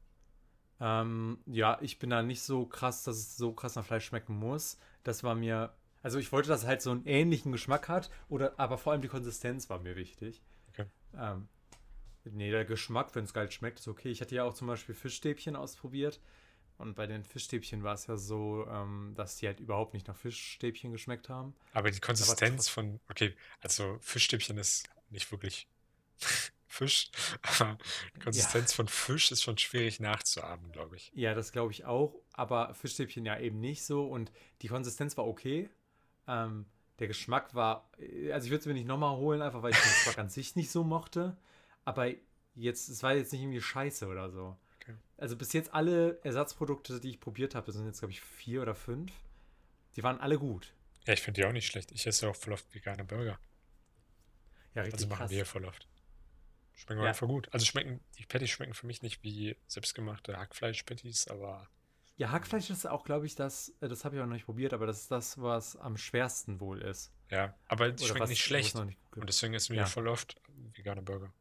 [0.80, 4.36] Ähm, ja, ich bin da nicht so krass, dass es so krass nach Fleisch schmecken
[4.36, 4.78] muss.
[5.04, 8.58] Das war mir, also ich wollte, dass es halt so einen ähnlichen Geschmack hat, oder,
[8.58, 10.42] aber vor allem die Konsistenz war mir wichtig.
[10.70, 10.86] Okay.
[11.16, 11.48] Ähm,
[12.24, 14.10] nee, der Geschmack, wenn es geil schmeckt, ist okay.
[14.10, 16.20] Ich hatte ja auch zum Beispiel Fischstäbchen ausprobiert.
[16.78, 20.16] Und bei den Fischstäbchen war es ja so, ähm, dass die halt überhaupt nicht nach
[20.16, 21.54] Fischstäbchen geschmeckt haben.
[21.74, 25.68] Aber die Konsistenz trotz- von, okay, also Fischstäbchen ist nicht wirklich
[26.72, 27.10] Fisch,
[27.42, 27.76] aber
[28.22, 31.12] Konsistenz von Fisch ist schon schwierig nachzuahmen, glaube ich.
[31.14, 34.32] Ja, das glaube ich auch, aber Fischstäbchen ja eben nicht so und
[34.62, 35.68] die Konsistenz war okay.
[36.26, 36.64] Ähm,
[36.98, 39.78] der Geschmack war, äh, also ich würde es mir nicht nochmal holen, einfach weil ich
[39.78, 41.36] den Geschmack an sich nicht so mochte.
[41.84, 42.10] Aber
[42.54, 44.56] jetzt, es war jetzt nicht irgendwie scheiße oder so.
[44.80, 44.94] Okay.
[45.18, 48.62] Also bis jetzt alle Ersatzprodukte, die ich probiert habe, das sind jetzt glaube ich vier
[48.62, 49.12] oder fünf,
[49.96, 50.72] die waren alle gut.
[51.06, 51.92] Ja, ich finde die auch nicht schlecht.
[51.92, 53.38] Ich esse auch voll oft vegane Burger.
[54.74, 55.30] Ja, richtig Also machen krass.
[55.30, 55.86] wir voll oft.
[56.74, 57.08] Schmecken Ja.
[57.08, 57.48] einfach gut.
[57.52, 61.68] Also schmecken, die Patties schmecken für mich nicht wie selbstgemachte Hackfleisch-Patties, aber
[62.16, 64.72] Ja, Hackfleisch ist auch, glaube ich, das, äh, das habe ich auch noch nicht probiert,
[64.74, 67.12] aber das ist das, was am schwersten wohl ist.
[67.30, 68.74] ja, aber die Oder schmecken was, nicht schlecht.
[68.74, 69.86] noch nicht Und deswegen essen wir Ja.
[69.86, 70.40] voll oft
[70.74, 71.32] vegane Burger.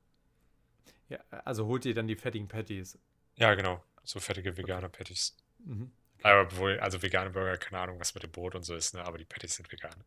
[1.10, 2.98] Ja, also holt ihr dann die fettigen Patties.
[3.36, 3.84] Ja, genau.
[4.04, 5.36] So fertige vegane Patties.
[5.60, 5.91] Mhm.
[6.24, 9.04] Aber wohl, also vegane Burger, keine Ahnung, was mit dem Brot und so ist, ne?
[9.04, 10.04] Aber die Patties sind vegan.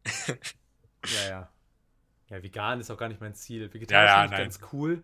[1.07, 1.53] Ja, ja.
[2.31, 3.73] Ja, vegan ist auch gar nicht mein Ziel.
[3.73, 4.43] Vegetarisch Ja, ja, finde ich nein.
[4.43, 5.03] ganz cool.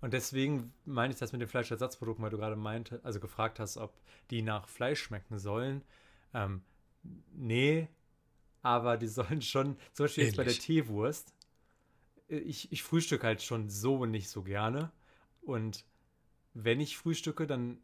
[0.00, 3.76] Und deswegen meine ich das mit den Fleischersatzprodukten, weil du gerade meinte, also gefragt hast,
[3.76, 3.92] ob
[4.30, 5.82] die nach Fleisch schmecken sollen.
[6.34, 6.62] Ähm,
[7.32, 7.88] nee,
[8.62, 10.58] aber die sollen schon, zum Beispiel jetzt bei der Ähnlich.
[10.58, 11.34] Teewurst.
[12.28, 14.90] äh, Ich, ich frühstücke halt schon so nicht so gerne.
[15.42, 15.84] Und
[16.54, 17.78] wenn ich frühstücke, dann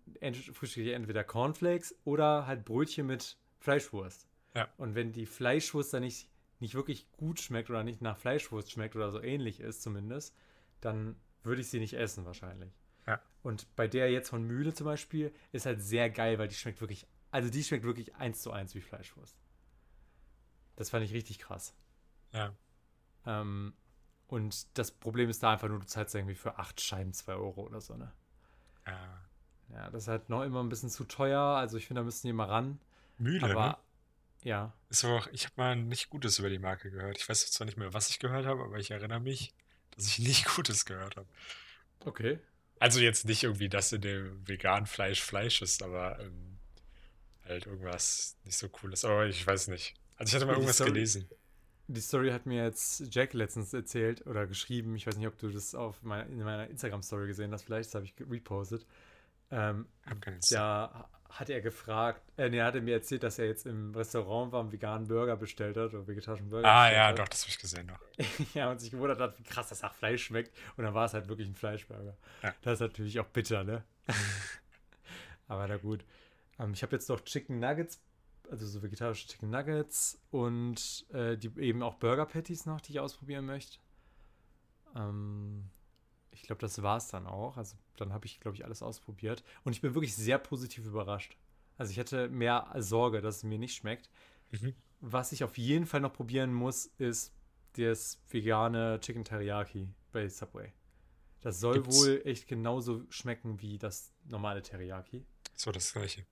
[0.53, 4.27] frühstücke ich entweder Cornflakes oder halt Brötchen mit Fleischwurst.
[4.55, 4.69] Ja.
[4.77, 6.29] Und wenn die Fleischwurst dann nicht,
[6.61, 10.35] nicht wirklich gut schmeckt oder nicht nach Fleischwurst schmeckt oder so ähnlich ist zumindest,
[10.81, 12.73] dann würde ich sie nicht essen wahrscheinlich.
[13.07, 13.21] Ja.
[13.43, 16.81] Und bei der jetzt von Mühle zum Beispiel ist halt sehr geil, weil die schmeckt
[16.81, 19.39] wirklich, also die schmeckt wirklich eins zu eins wie Fleischwurst.
[20.75, 21.75] Das fand ich richtig krass.
[22.33, 22.53] Ja.
[23.25, 23.75] Ähm,
[24.27, 27.63] und das Problem ist da einfach nur, du zahlst irgendwie für acht Scheiben 2 Euro
[27.63, 28.13] oder so, ne?
[28.87, 29.23] ja.
[29.73, 31.41] Ja, das ist halt noch immer ein bisschen zu teuer.
[31.41, 32.81] Also ich finde, da müssen die mal ran.
[33.19, 33.77] Mühle, Aber ne?
[34.47, 37.19] Ja, Ist aber auch, ich habe mal nicht Gutes über die Marke gehört.
[37.19, 39.53] Ich weiß zwar nicht mehr, was ich gehört habe, aber ich erinnere mich,
[39.91, 41.27] dass ich nicht Gutes gehört habe.
[42.05, 42.39] okay.
[42.79, 46.59] Also jetzt nicht irgendwie, dass in dem veganen Fleisch Fleisch ist, aber ähm,
[47.47, 49.05] halt irgendwas nicht so cooles.
[49.05, 49.95] Aber ich weiß nicht.
[50.19, 51.27] Also ich hatte mal die irgendwas Story- gelesen.
[51.89, 54.95] Die Story hat mir jetzt Jack letztens erzählt oder geschrieben.
[54.95, 57.63] Ich weiß nicht, ob du das auf meiner, in meiner Instagram-Story gesehen hast.
[57.63, 58.85] Vielleicht habe ich repostet.
[59.51, 59.87] Ähm,
[60.51, 64.53] da hat er gefragt, äh, nee, er hatte mir erzählt, dass er jetzt im Restaurant
[64.53, 67.19] war und veganen Burger bestellt hat oder vegetarischen Burger Ah ja, hat.
[67.19, 67.99] doch, das habe ich gesehen noch.
[68.55, 70.57] ja, und sich gewundert hat, wie krass das nach Fleisch schmeckt.
[70.77, 72.17] Und dann war es halt wirklich ein Fleischburger.
[72.43, 72.55] Ja.
[72.63, 73.85] Das ist natürlich auch bitter, ne?
[75.49, 76.05] Aber na gut.
[76.59, 78.01] Ähm, ich habe jetzt noch Chicken Nuggets,
[78.51, 83.01] also so vegetarische Chicken Nuggets und äh, die eben auch Burger Patties noch, die ich
[83.01, 83.79] ausprobieren möchte.
[84.95, 85.71] Ähm,
[86.31, 87.57] ich glaube, das war es dann auch.
[87.57, 89.43] Also dann habe ich, glaube ich, alles ausprobiert.
[89.65, 91.37] Und ich bin wirklich sehr positiv überrascht.
[91.79, 94.09] Also ich hätte mehr Sorge, dass es mir nicht schmeckt.
[94.51, 94.75] Mhm.
[95.01, 97.33] Was ich auf jeden Fall noch probieren muss, ist
[97.75, 100.73] das vegane Chicken Teriyaki bei Subway.
[101.43, 105.25] Das soll Gibt's- wohl echt genauso schmecken wie das normale Teriyaki.
[105.55, 106.25] So das gleiche.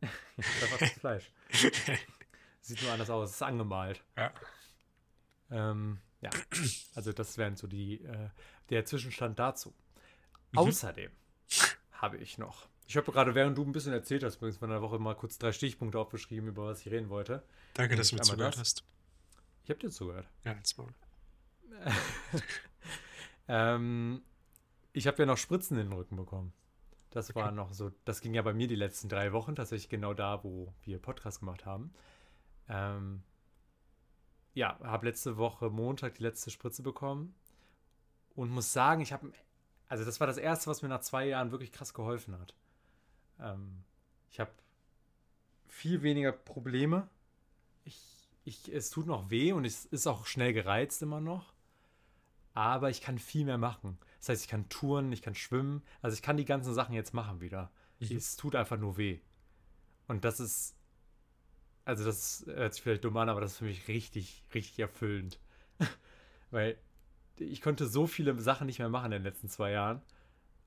[0.00, 1.30] Das ist einfach das Fleisch.
[2.60, 4.02] Sieht nur anders aus, es ist angemalt.
[4.16, 4.32] ja.
[5.50, 6.30] Ähm, ja,
[6.94, 8.30] also das wären so die, äh,
[8.70, 9.74] der Zwischenstand dazu.
[10.54, 10.58] Mhm.
[10.58, 11.10] Außerdem
[11.92, 14.82] habe ich noch, ich habe gerade, während du ein bisschen erzählt hast, übrigens von der
[14.82, 17.42] Woche mal kurz drei Stichpunkte aufgeschrieben, über was ich reden wollte.
[17.74, 18.60] Danke, dass du mir zugehört das.
[18.60, 18.84] hast.
[19.64, 20.28] Ich habe dir zugehört.
[20.44, 20.88] Ja, jetzt mal.
[23.48, 24.22] Ähm,
[24.92, 26.52] ich habe ja noch Spritzen in den Rücken bekommen.
[27.10, 27.40] Das Okay.
[27.40, 30.42] war noch so, das ging ja bei mir die letzten drei Wochen, tatsächlich genau da,
[30.42, 31.92] wo wir Podcast gemacht haben.
[32.68, 33.22] Ähm,
[34.54, 37.34] ja, habe letzte Woche Montag die letzte Spritze bekommen
[38.34, 39.30] und muss sagen, ich habe,
[39.94, 42.54] also das war das erste, was mir nach zwei Jahren wirklich krass geholfen hat.
[43.40, 43.84] Ähm,
[44.30, 44.50] ich habe
[45.68, 47.08] viel weniger Probleme.
[47.84, 51.54] Ich, ich, es tut noch weh und es ist auch schnell gereizt immer noch
[52.54, 53.98] aber ich kann viel mehr machen.
[54.20, 57.12] Das heißt, ich kann touren, ich kann schwimmen, also ich kann die ganzen Sachen jetzt
[57.12, 57.70] machen wieder.
[57.98, 58.16] Mhm.
[58.16, 59.20] Es tut einfach nur weh.
[60.06, 60.76] Und das ist,
[61.84, 65.40] also das hört sich vielleicht dumm an, aber das ist für mich richtig, richtig erfüllend.
[66.50, 66.78] Weil
[67.38, 70.02] ich konnte so viele Sachen nicht mehr machen in den letzten zwei Jahren.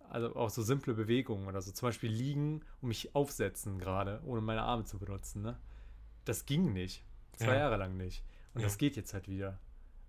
[0.10, 1.72] Also auch so simple Bewegungen oder so.
[1.72, 5.42] Zum Beispiel liegen und mich aufsetzen gerade, ohne meine Arme zu benutzen.
[5.42, 5.58] Ne?
[6.26, 7.04] Das ging nicht.
[7.34, 7.56] Zwei Ja.
[7.60, 8.24] Jahre lang nicht.
[8.54, 8.68] Und Ja.
[8.68, 9.60] das geht jetzt halt wieder.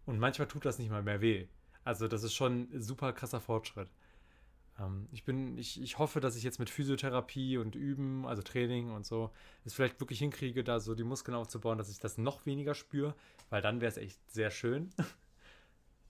[0.06, 1.48] Und manchmal tut das nicht mal mehr weh.
[1.84, 3.90] Also das ist schon ein super krasser Fortschritt.
[4.78, 8.90] Ähm, ich bin, ich, ich hoffe, dass ich jetzt mit Physiotherapie und Üben, also Training
[8.92, 9.30] und so,
[9.64, 13.14] es vielleicht wirklich hinkriege, da so die Muskeln aufzubauen, dass ich das noch weniger spüre,
[13.50, 14.90] weil dann wäre es echt sehr schön.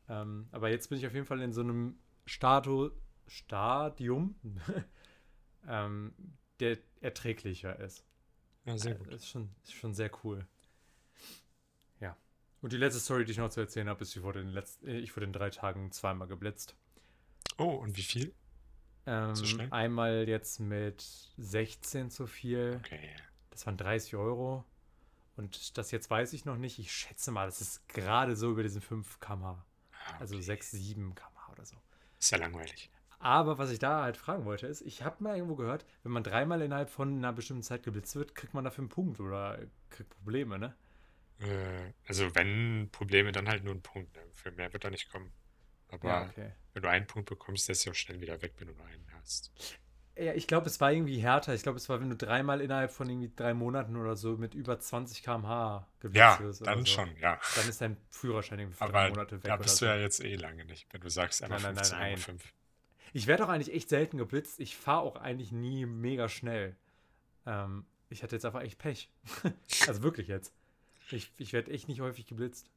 [0.09, 2.90] ähm, aber jetzt bin ich auf jeden Fall in so einem Statu,
[3.27, 4.35] Stadium,
[5.68, 6.12] ähm,
[6.61, 8.05] der erträglicher ist.
[8.64, 9.09] Ja, sehr Äh, gut.
[9.12, 10.47] Das ist schon, ist schon sehr cool.
[12.01, 12.16] Ja.
[12.61, 14.55] Und die letzte Story, die ich noch zu erzählen habe, ist, ich wurde in den,
[14.55, 16.75] letzten, äh, ich wurde in drei Tagen zweimal geblitzt.
[17.59, 18.35] Oh, und wie viel?
[19.07, 19.68] Ähm, So schnell?
[19.71, 21.03] einmal jetzt mit
[21.38, 22.77] 16 zu viel.
[22.85, 23.14] Okay.
[23.51, 24.64] Das waren 30 Euro.
[25.37, 26.79] Und das jetzt weiß ich noch nicht.
[26.79, 29.64] Ich schätze mal, das ist gerade so über diesen 5 km/h.
[30.18, 30.44] Also okay.
[30.44, 31.77] 6, 7 km/h oder so.
[32.18, 32.90] Ist ja langweilig.
[33.21, 36.23] Aber was ich da halt fragen wollte, ist, ich habe mal irgendwo gehört, wenn man
[36.23, 39.59] dreimal innerhalb von einer bestimmten Zeit geblitzt wird, kriegt man dafür einen Punkt oder
[39.90, 40.75] kriegt Probleme, ne?
[41.40, 44.14] Äh, also wenn Probleme, dann halt nur ein Punkt.
[44.14, 44.23] Ne?
[44.33, 45.33] Für mehr wird da nicht kommen.
[45.88, 46.53] Aber Ja, okay.
[46.75, 48.87] wenn du einen Punkt bekommst, der ist ja auch schnell wieder weg, wenn du nur
[48.87, 49.53] einen hast.
[50.18, 51.54] Ja, ich glaube, es war irgendwie härter.
[51.54, 54.54] Ich glaube, es war, wenn du dreimal innerhalb von irgendwie drei Monaten oder so mit
[54.54, 56.66] über 20 km/h geblitzt Ja, wirst.
[56.66, 56.87] dann so.
[56.87, 57.38] schon, ja.
[57.54, 59.44] Dann ist dein Führerschein irgendwie für Aber drei Monate weg.
[59.44, 59.87] da bist so.
[59.87, 62.11] du ja jetzt eh lange nicht, wenn du sagst einmal Nein, nein, nein, 15, einmal
[62.11, 62.18] nein.
[62.18, 62.52] 5.
[63.12, 64.59] Ich werde auch eigentlich echt selten geblitzt.
[64.61, 66.74] Ich fahre auch eigentlich nie mega schnell.
[67.46, 69.09] Ähm, ich hatte jetzt einfach echt Pech.
[69.87, 70.52] also wirklich jetzt.
[71.11, 72.68] Ich, ich werde echt nicht häufig geblitzt.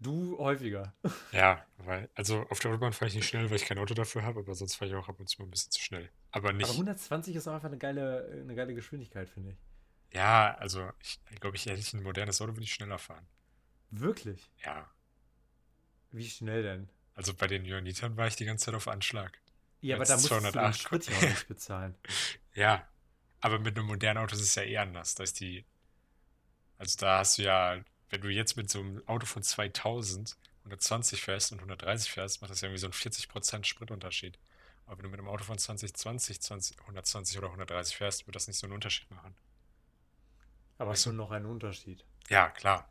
[0.00, 0.92] Du häufiger.
[1.32, 4.22] Ja, weil, also auf der Autobahn fahre ich nicht schnell, weil ich kein Auto dafür
[4.22, 6.08] habe, aber sonst fahre ich auch ab und zu mal ein bisschen zu schnell.
[6.30, 9.58] Aber Aber nicht, 120 ist auch einfach eine geile, eine geile Geschwindigkeit, finde ich.
[10.12, 10.90] ja, also
[11.30, 13.26] ich glaube, ich hätte ich ein modernes Auto, würde ich schneller fahren.
[13.90, 14.50] Wirklich?
[14.64, 14.90] Ja,
[16.10, 16.90] Wie schnell denn?
[17.14, 19.40] also bei den Ionitern war ich die ganze Zeit auf Anschlag.
[19.80, 21.94] Ja, aber da musst du den 208 Sprit ja auch nicht bezahlen.
[22.54, 22.88] Ja,
[23.40, 25.14] aber mit einem modernen Auto ist es ja eh anders.
[25.14, 25.64] Da ist die,
[26.78, 31.22] also da hast du ja, wenn du jetzt mit so einem Auto von 2000 120
[31.22, 34.38] fährst und 130 fährst, macht das ja irgendwie so einen 40% Spritunterschied.
[34.88, 38.46] Aber wenn du mit einem Auto von 2020, 20, 120 oder 130 fährst, wird das
[38.48, 39.36] nicht so einen Unterschied machen.
[40.78, 41.10] Aber Ach so.
[41.10, 42.04] schon noch ein Unterschied.
[42.30, 42.90] Ja, klar.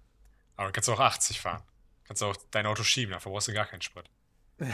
[0.55, 1.63] Aber du kannst auch 80 fahren.
[2.03, 4.09] Kannst auch dein Auto schieben, dafür brauchst du gar keinen Sprit.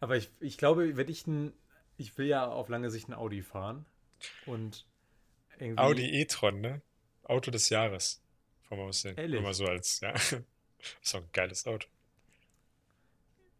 [0.00, 1.52] Aber ich, ich glaube, wenn ich ein,
[1.98, 3.84] ich will ja auf lange Sicht ein Audi fahren
[4.46, 4.86] und
[5.58, 5.82] irgendwie.
[5.82, 6.82] Audi e-tron, ne?
[7.24, 8.22] Auto des Jahres.
[8.68, 9.16] Vom Aussehen.
[9.18, 9.40] Ehrlich?
[9.40, 10.12] Nur mal so als, ja.
[11.02, 11.88] Ist doch ein geiles Auto.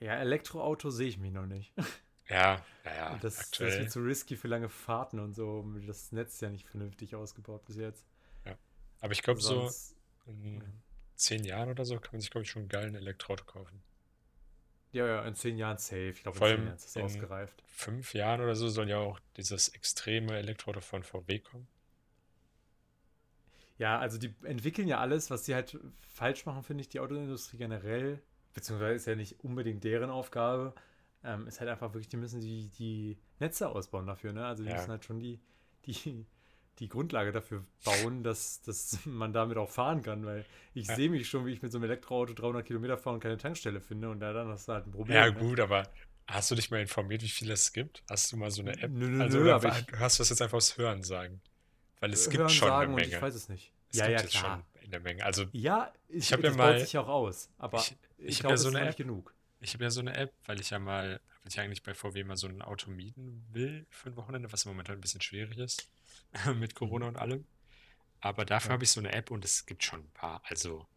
[0.00, 1.72] Ja, Elektroauto sehe ich mich noch nicht.
[2.29, 3.81] Ja, naja, Und das, das aktuell.
[3.81, 5.64] wird so risky für lange Fahrten und so.
[5.87, 8.04] Das Netz ist ja nicht vernünftig ausgebaut bis jetzt.
[9.00, 9.70] Aber ich glaube, so
[10.27, 10.62] in
[11.16, 13.83] zehn Jahren oder so kann man sich, glaube ich, schon einen geilen Elektroauto kaufen.
[14.92, 16.10] Ja, ja, in zehn Jahren safe.
[16.10, 17.62] Ich glaube, in Vor zehn Jahren ist es in- ausgereift.
[17.66, 21.66] Fünf Jahren oder so soll ja auch dieses extreme Elektroauto von VW kommen.
[23.79, 27.56] Ja, also die entwickeln ja alles, was sie halt falsch machen, finde ich, die Autoindustrie
[27.56, 28.22] generell,
[28.54, 30.75] beziehungsweise ist ja nicht unbedingt deren Aufgabe,
[31.25, 34.44] ähm, ist halt einfach wirklich, die müssen die, die Netze ausbauen dafür, ne?
[34.46, 34.77] Also die Ja.
[34.77, 35.40] müssen halt schon die,
[35.87, 36.27] die,
[36.79, 40.44] die Grundlage dafür bauen, dass, dass man damit auch fahren kann, weil
[40.75, 40.96] ich Ja.
[40.96, 43.81] sehe mich schon, wie ich mit so einem Elektroauto 300 Kilometer fahre und keine Tankstelle
[43.81, 45.16] finde und da dann hast du halt ein Problem.
[45.16, 45.35] Ja, ne?
[45.35, 45.85] gut, aber
[46.27, 48.02] Hast du dich mal informiert, wie viele es gibt?
[48.08, 48.90] Hast du mal so eine App?
[48.90, 51.42] Nö, nö, Also, nö, aber ich hörst du das jetzt einfach aus Hören sagen?
[52.00, 53.20] Weil es gibt hören schon eine sagen und ich Menge.
[53.22, 53.72] weiß es nicht.
[53.90, 54.64] Es Ja, gibt ja, klar.
[54.72, 55.22] schon eine Menge.
[55.22, 57.50] Also, Ja, ich, Ich hab ja mal- baut sich auch aus.
[57.58, 58.96] Aber ich, ich, ich habe glaube, ja so eine nicht App.
[58.96, 59.35] genug.
[59.61, 62.23] Ich habe ja so eine App, weil ich ja mal, weil ich eigentlich bei VW
[62.25, 65.21] mal so ein Auto mieten will für ein Wochenende, was im Moment halt ein bisschen
[65.23, 65.90] schwierig ist
[66.55, 67.09] mit Corona Mhm.
[67.09, 67.46] und allem.
[68.21, 68.75] Aber dafür Ja.
[68.75, 70.42] habe ich so eine App und es gibt schon ein paar.
[70.46, 70.88] Also,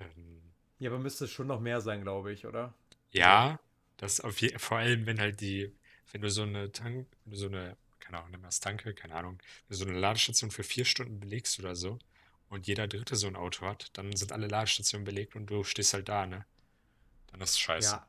[0.00, 2.74] ähm, Ja, aber müsste schon noch mehr sein, glaube ich, oder?
[3.10, 3.60] ja,
[3.96, 5.72] das auf je, vor allem, wenn halt die,
[6.10, 9.14] wenn du so eine Tank, wenn du so eine, keine Ahnung, nimm das Tanke, keine
[9.14, 11.98] Ahnung, wenn du so eine Ladestation für vier Stunden belegst oder so
[12.48, 15.94] und jeder Dritte so ein Auto hat, dann sind alle Ladestationen belegt und du stehst
[15.94, 16.44] halt da, ne?
[17.32, 17.90] Dann ist es scheiße.
[17.92, 18.06] Ja.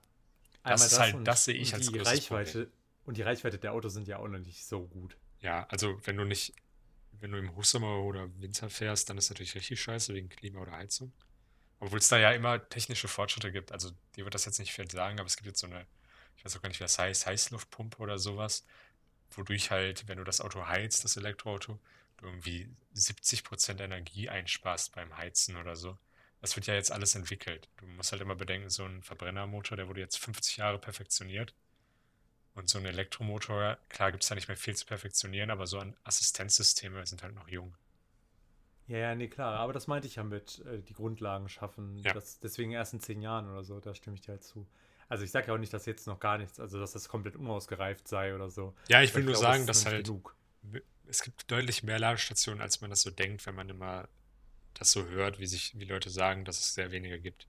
[0.63, 2.71] Das ist halt- und, das sehe ich als die Reichweite
[3.05, 5.17] Und die Reichweite der Autos sind ja auch noch nicht so gut.
[5.39, 6.53] Ja, also wenn du nicht,
[7.19, 10.71] wenn du im Hochsommer oder Winter fährst, dann ist natürlich richtig scheiße wegen Klima oder
[10.71, 11.11] Heizung.
[11.80, 13.74] Obwohl es da ja immer technische Fortschritte gibt.
[13.74, 15.86] Also dir wird das jetzt nicht viel sagen, aber es gibt jetzt so eine,
[16.38, 18.65] ich weiß auch gar nicht, wie das heißt, Heißluftpumpe oder sowas,
[19.32, 21.78] wodurch halt, wenn du das Auto heizt, das Elektroauto,
[22.17, 25.97] du irgendwie 70% Energie einsparst beim Heizen oder so.
[26.43, 27.69] Das wird ja jetzt alles entwickelt.
[27.77, 31.53] Du musst halt immer bedenken, so ein Verbrennermotor, der wurde jetzt 50 Jahre perfektioniert.
[32.53, 35.79] Und so ein Elektromotor, klar gibt es da nicht mehr viel zu perfektionieren, aber so
[35.79, 37.73] an Assistenzsysteme sind halt noch jung.
[38.87, 39.57] Ja, ja, nee, klar.
[39.57, 41.95] Aber das meinte ich ja mit äh, die Grundlagen schaffen.
[41.99, 42.11] Ja.
[42.11, 44.67] Das, deswegen erst in zehn Jahren oder so, da stimme ich dir halt zu.
[45.07, 47.37] Also ich sage ja auch nicht, dass jetzt noch gar nichts, also dass das komplett
[47.37, 48.75] unausgereift sei oder so.
[48.89, 50.35] Ja, ich will nur glaube, sagen, dass nicht halt genug.
[51.07, 54.09] es gibt deutlich mehr Ladestationen, als man das so denkt, wenn man immer
[54.74, 57.47] das so hört, wie sich, wie Leute sagen, dass es sehr wenige gibt.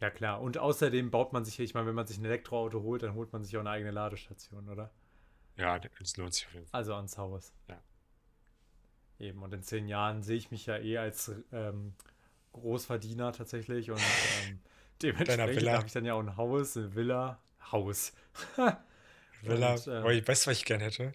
[0.00, 0.40] Ja, klar.
[0.40, 3.32] Und außerdem baut man sich, ich meine, wenn man sich ein Elektroauto holt, dann holt
[3.32, 4.90] man sich auch eine eigene Ladestation, oder?
[5.56, 6.78] Ja, es lohnt sich auf jeden Fall.
[6.78, 7.52] Also ans Haus.
[7.68, 7.82] Ja.
[9.18, 9.42] Eben.
[9.42, 11.94] Und in zehn Jahren sehe ich mich ja eh als ähm,
[12.52, 13.90] Großverdiener tatsächlich.
[13.90, 13.98] Und
[14.46, 14.60] ähm,
[15.02, 17.40] dementsprechend habe ich dann ja auch ein Haus, eine Villa.
[17.72, 18.12] Haus.
[19.42, 21.12] Villa, Und, äh, boah, ich weiß, was ich gern hätte.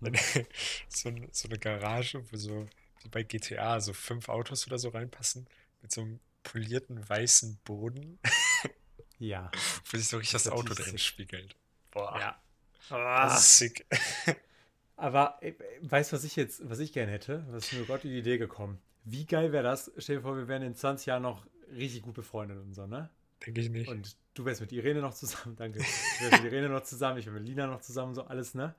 [0.00, 0.14] Wenn-
[0.88, 2.66] so, so eine Garage, wo so,
[3.02, 5.46] wie bei GTA, so fünf Autos oder so reinpassen,
[5.82, 8.18] mit so einem polierten weißen Boden,
[9.18, 9.50] Ja.
[9.90, 11.00] wo sich so richtig Das das Auto drin sick.
[11.00, 11.56] spiegelt.
[11.90, 12.42] Boah, Ja.
[12.88, 13.86] das ist sick.
[14.96, 17.44] Aber äh, weißt du, was ich jetzt, was ich gerne hätte?
[17.50, 18.78] Was ist mir gerade die Idee gekommen?
[19.04, 19.90] Wie geil wäre das?
[19.96, 23.08] Stell dir vor, wir wären in 20 Jahren noch richtig gut befreundet und so, ne?
[23.46, 23.88] Denke ich nicht.
[23.88, 25.78] Und du wärst mit Irene noch zusammen, danke.
[25.78, 25.84] Du
[26.24, 28.74] wärst mit Irene noch zusammen, ich wäre mit Lina noch zusammen, so alles, ne?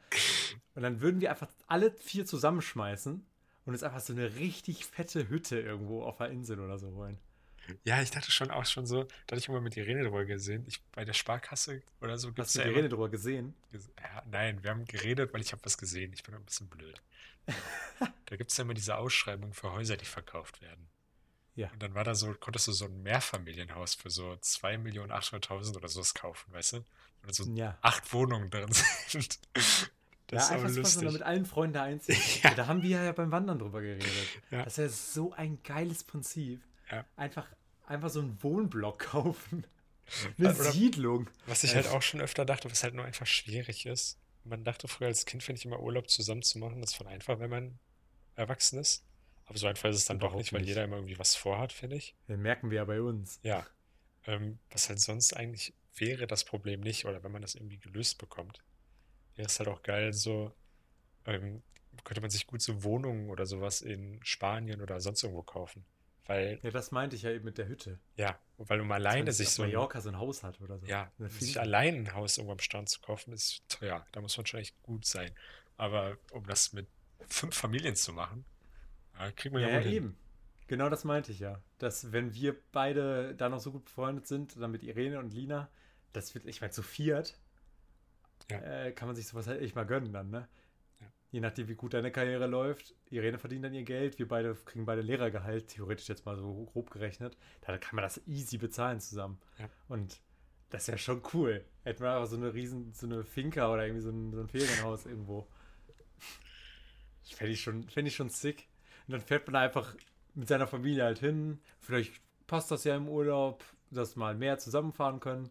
[0.75, 3.25] Und dann würden wir einfach alle vier zusammenschmeißen
[3.65, 7.17] und uns einfach so eine richtig fette Hütte irgendwo auf der Insel oder so holen.
[7.83, 10.65] Ja, ich dachte schon auch schon so, da hatte ich immer mit Irene drüber gesehen.
[10.67, 12.61] Ich, bei der Sparkasse oder so Hast du.
[12.63, 13.53] Irene drüber gesehen?
[13.71, 16.11] ges- Ja, nein, wir haben geredet, weil ich habe was gesehen.
[16.13, 17.01] Ich bin ein bisschen blöd.
[18.25, 20.87] Da gibt es ja immer diese Ausschreibung für Häuser, die verkauft werden.
[21.55, 21.69] Ja.
[21.71, 26.13] Und dann war da so, konntest du so ein Mehrfamilienhaus für so 2.800.000 oder sowas
[26.13, 26.85] kaufen, weißt du?
[27.23, 27.77] Da so Ja.
[27.81, 28.71] acht Wohnungen drin
[29.07, 29.37] sind.
[30.31, 31.11] Das ja, ist einfach lustig.
[31.11, 32.17] mit allen Freunden einziehen.
[32.43, 32.53] Ja.
[32.55, 34.07] Da haben wir ja beim Wandern drüber geredet.
[34.49, 34.63] Ja.
[34.63, 36.61] Das wäre so ein geiles Prinzip.
[36.89, 37.05] Ja.
[37.17, 37.47] Einfach,
[37.85, 39.65] einfach so einen Wohnblock kaufen.
[40.37, 41.29] Eine Oder- Siedlung.
[41.45, 44.17] Was ich halt auch schon öfter dachte, was halt nur einfach schwierig ist.
[44.43, 47.07] Man dachte früher als Kind, finde ich immer Urlaub zusammen zu machen, das ist voll
[47.07, 47.79] einfach, wenn man
[48.35, 49.05] erwachsen ist.
[49.45, 50.69] Aber so einfach ist es dann doch nicht, weil nicht.
[50.69, 52.15] jeder immer irgendwie was vorhat, finde ich.
[52.27, 53.39] Das merken wir ja bei uns.
[53.43, 53.65] Ja.
[54.25, 58.17] Ähm, was halt sonst eigentlich wäre das Problem nicht, oder wenn man das irgendwie gelöst
[58.17, 58.63] bekommt,
[59.35, 60.51] wäre es halt auch geil, so
[61.25, 61.61] ähm,
[62.03, 65.85] könnte man sich gut so Wohnungen oder sowas in Spanien oder sonst irgendwo kaufen.
[66.25, 67.99] Weil, Ja, das meinte ich ja eben mit der Hütte.
[68.15, 70.85] ja, weil um alleine nicht sich auf so Mallorca so ein Haus hat oder so.
[70.85, 74.05] ja, sich allein ein Haus irgendwo am Strand zu kaufen, ist teuer.
[74.11, 75.31] Da muss man schon echt gut sein.
[75.77, 76.87] Aber um das mit
[77.27, 78.45] fünf Familien zu machen,
[79.17, 79.93] ja, kriegt man ja, Ja, ja, wohl hin.
[79.95, 80.17] eben.
[80.67, 81.61] Genau das meinte ich ja.
[81.79, 85.69] Dass, wenn wir beide da noch so gut befreundet sind, dann mit Irene und Lina,
[86.13, 87.37] das wird, ich meine, zu viert,
[88.51, 88.85] Ja.
[88.85, 90.47] äh, kann man sich sowas halt echt mal gönnen dann, ne?
[90.99, 91.07] Ja.
[91.31, 92.95] Je nachdem, wie gut deine Karriere läuft.
[93.09, 96.91] Irene verdient dann ihr Geld, wir beide kriegen beide Lehrergehalt, theoretisch jetzt mal so grob
[96.91, 97.37] gerechnet.
[97.61, 99.39] Da kann man das easy bezahlen zusammen.
[99.59, 99.69] Ja.
[99.87, 100.21] Und
[100.69, 101.65] das wäre schon cool.
[101.83, 104.47] Hätten wir einfach so eine riesen, so eine Finca oder irgendwie so ein, so ein
[104.47, 105.47] Ferienhaus irgendwo.
[107.23, 108.67] Fände ich, schon, fänd ich schon sick.
[109.07, 109.95] Und dann fährt man einfach
[110.33, 111.59] mit seiner Familie halt hin.
[111.79, 115.49] Vielleicht passt das ja im Urlaub, dass mal mehr zusammenfahren können.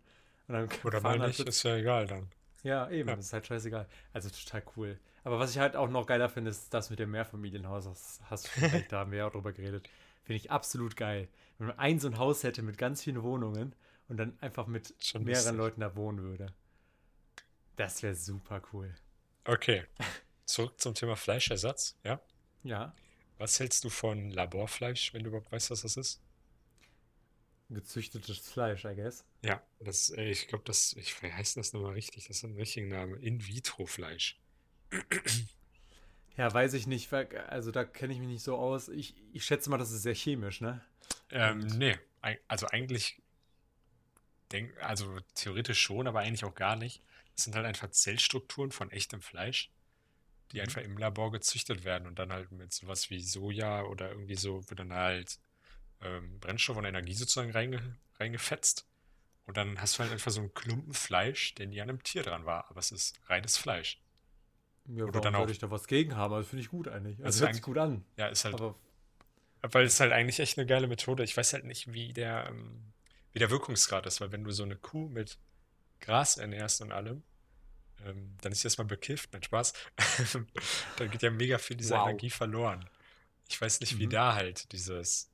[0.49, 2.29] Und dann Oder mal halt nicht, ist ja egal dann.
[2.63, 3.17] Ja, eben, Ja.
[3.17, 3.87] das ist halt scheißegal.
[4.13, 4.99] Also total cool.
[5.25, 7.85] Aber was ich halt auch noch geiler finde, ist das mit dem Mehrfamilienhaus.
[7.85, 9.89] Das hast du schon recht, da haben wir ja auch drüber geredet.
[10.23, 11.29] Finde ich absolut geil.
[11.59, 13.75] Wenn man ein so ein Haus hätte mit ganz vielen Wohnungen
[14.09, 15.59] und dann einfach mit Schon mehreren lustig.
[15.59, 16.53] Leuten da wohnen würde.
[17.77, 18.95] Das wäre super cool.
[19.45, 19.85] Okay,
[20.45, 22.21] zurück zum Thema Fleischersatz, ja?
[22.63, 22.95] Ja.
[23.39, 26.21] Was hältst du von Laborfleisch, wenn du überhaupt weißt, was das ist?
[27.71, 29.25] Gezüchtetes Fleisch, I guess.
[29.43, 32.27] Ja, das, äh, ich glaube, das, ich, heißt das nochmal richtig?
[32.29, 33.17] Das ist ein richtiger Name.
[33.19, 34.39] In-vitro-Fleisch.
[36.37, 38.89] Ja, weiß ich nicht, also da kenne ich mich nicht so aus.
[38.89, 40.81] Ich, ich schätze mal, das ist sehr chemisch, ne?
[41.31, 41.97] Ähm, nee,
[42.49, 43.21] also eigentlich,
[44.53, 47.03] denk, also theoretisch schon, aber eigentlich auch gar nicht.
[47.37, 49.71] Das sind halt einfach Zellstrukturen von echtem Fleisch,
[50.53, 50.63] die Mhm.
[50.63, 54.69] einfach im Labor gezüchtet werden und dann halt mit sowas wie Soja oder irgendwie so
[54.71, 55.39] wird dann halt
[56.03, 58.87] ähm, Brennstoff und Energie sozusagen reinge, reingefetzt.
[59.47, 62.23] Und dann hast du halt einfach so einen Klumpen Fleisch, der nie an einem Tier
[62.23, 64.01] dran war, aber es ist reines Fleisch.
[64.87, 66.35] ja, Oder dann auch, ich da was gegen haben?
[66.35, 67.23] Also finde ich gut eigentlich.
[67.25, 68.05] Also hört sich gut an.
[68.17, 68.75] ja, ist halt Aber
[69.63, 71.23] Weil es halt eigentlich echt eine geile Methode.
[71.25, 72.93] Ich weiß halt nicht, wie der, ähm,
[73.33, 75.39] wie der Wirkungsgrad ist, weil wenn du so eine Kuh mit
[76.01, 77.23] Gras ernährst und allem,
[78.05, 79.75] ähm, dann ist sie erstmal bekifft, nein, Spaß.
[80.97, 82.09] Dann geht ja mega viel dieser wow.
[82.09, 82.89] Energie verloren.
[83.49, 84.11] Ich weiß nicht, wie Mhm.
[84.11, 85.30] da halt dieses,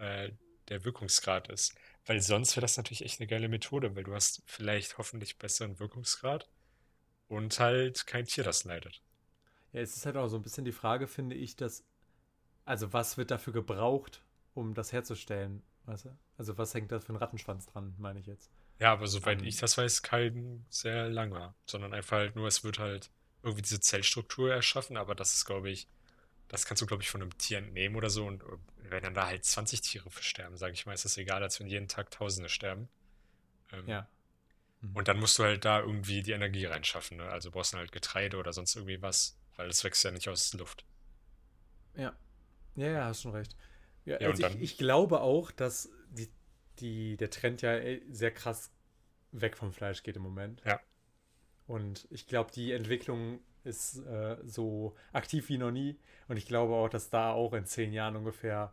[0.00, 0.32] äh,
[0.68, 1.74] der Wirkungsgrad ist.
[2.06, 5.78] Weil sonst wäre das natürlich echt eine geile Methode, weil du hast vielleicht hoffentlich besseren
[5.78, 6.48] Wirkungsgrad
[7.28, 9.02] und halt kein Tier, das leidet.
[9.72, 11.84] Ja, es ist halt auch so ein bisschen die Frage, finde ich, dass,
[12.64, 14.22] also was wird dafür gebraucht,
[14.54, 16.18] um das herzustellen, weißt du?
[16.38, 18.50] Also was hängt da für ein Rattenschwanz dran, meine ich jetzt.
[18.78, 22.64] Ja, aber soweit ich An, das weiß, kein sehr langer, sondern einfach halt nur, es
[22.64, 23.10] wird halt
[23.42, 25.86] irgendwie diese Zellstruktur erschaffen, aber das ist, glaube ich,
[26.50, 28.46] das kannst du, glaube ich, von einem Tier entnehmen oder so und äh,
[28.90, 31.60] wenn dann da halt 20 Tiere für sterben, sage ich mal, ist das egal, als
[31.60, 32.88] wenn jeden Tag Tausende sterben.
[33.72, 34.08] Ähm, ja.
[34.80, 34.96] Mhm.
[34.96, 37.28] und dann musst du halt da irgendwie die Energie reinschaffen, ne?
[37.30, 40.52] Also brauchst du halt Getreide oder sonst irgendwie was, weil das wächst ja nicht aus
[40.54, 40.84] Luft.
[41.96, 42.16] Ja.
[42.76, 43.56] Ja, ja, hast schon recht.
[44.04, 46.30] Ja, Ja, und also ich, ich glaube auch, dass die,
[46.78, 48.70] die, der Trend ja eh sehr krass
[49.32, 50.62] weg vom Fleisch geht im Moment.
[50.64, 50.80] ja,
[51.66, 55.98] Und ich glaube, die Entwicklung ist äh, so aktiv wie noch nie.
[56.28, 58.72] Und ich glaube auch, dass da auch in zehn Jahren ungefähr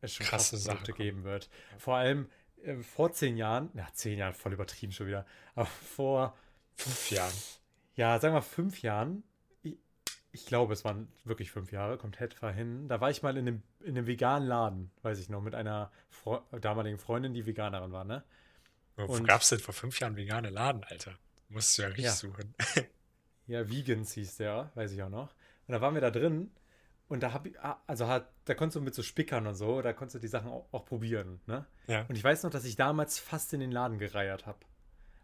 [0.00, 1.48] es schon krasse Sachen geben wird.
[1.78, 2.28] Vor allem
[2.62, 6.36] äh, vor zehn Jahren, na, zehn Jahren voll übertrieben schon wieder, aber vor,
[6.76, 7.32] Fünf Jahren.
[7.94, 9.24] ja, sagen wir fünf Jahren,
[9.62, 9.78] ich,
[10.32, 12.86] ich glaube, es waren wirklich fünf Jahre, kommt etwa hin.
[12.88, 15.90] Da war ich mal in einem, in einem veganen Laden, weiß ich noch, mit einer
[16.10, 18.22] Fre damaligen Freundin, die Veganerin war, ne?
[18.96, 21.18] Wo gab es denn vor fünf Jahren vegane Laden, Alter?
[21.48, 22.54] Musst du ja richtig ja, suchen.
[23.46, 25.34] Ja, Vegans hieß der, weiß ich auch noch.
[25.66, 26.50] Und da waren wir da drin
[27.08, 29.80] und da hab ich, ah, also hat, da konntest du mit so Spickern und so,
[29.82, 31.66] da konntest du die Sachen auch, auch probieren, ne?
[31.86, 34.58] Ja, Und ich weiß noch, dass ich damals fast in den Laden gereiert habe,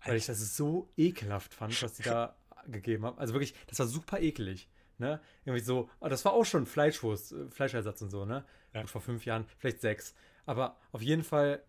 [0.05, 2.37] weil ich das so ekelhaft fand, was die da
[2.69, 3.19] gegeben haben.
[3.19, 4.69] Also wirklich, das war super eklig,
[4.99, 5.21] ne?
[5.45, 8.45] Irgendwie so, aber das war auch schon Fleischwurst, äh, Fleischersatz und so, ne?
[8.75, 8.83] Ja.
[8.83, 10.15] Gut, vor fünf Jahren, vielleicht sechs.
[10.47, 11.63] Aber auf jeden Fall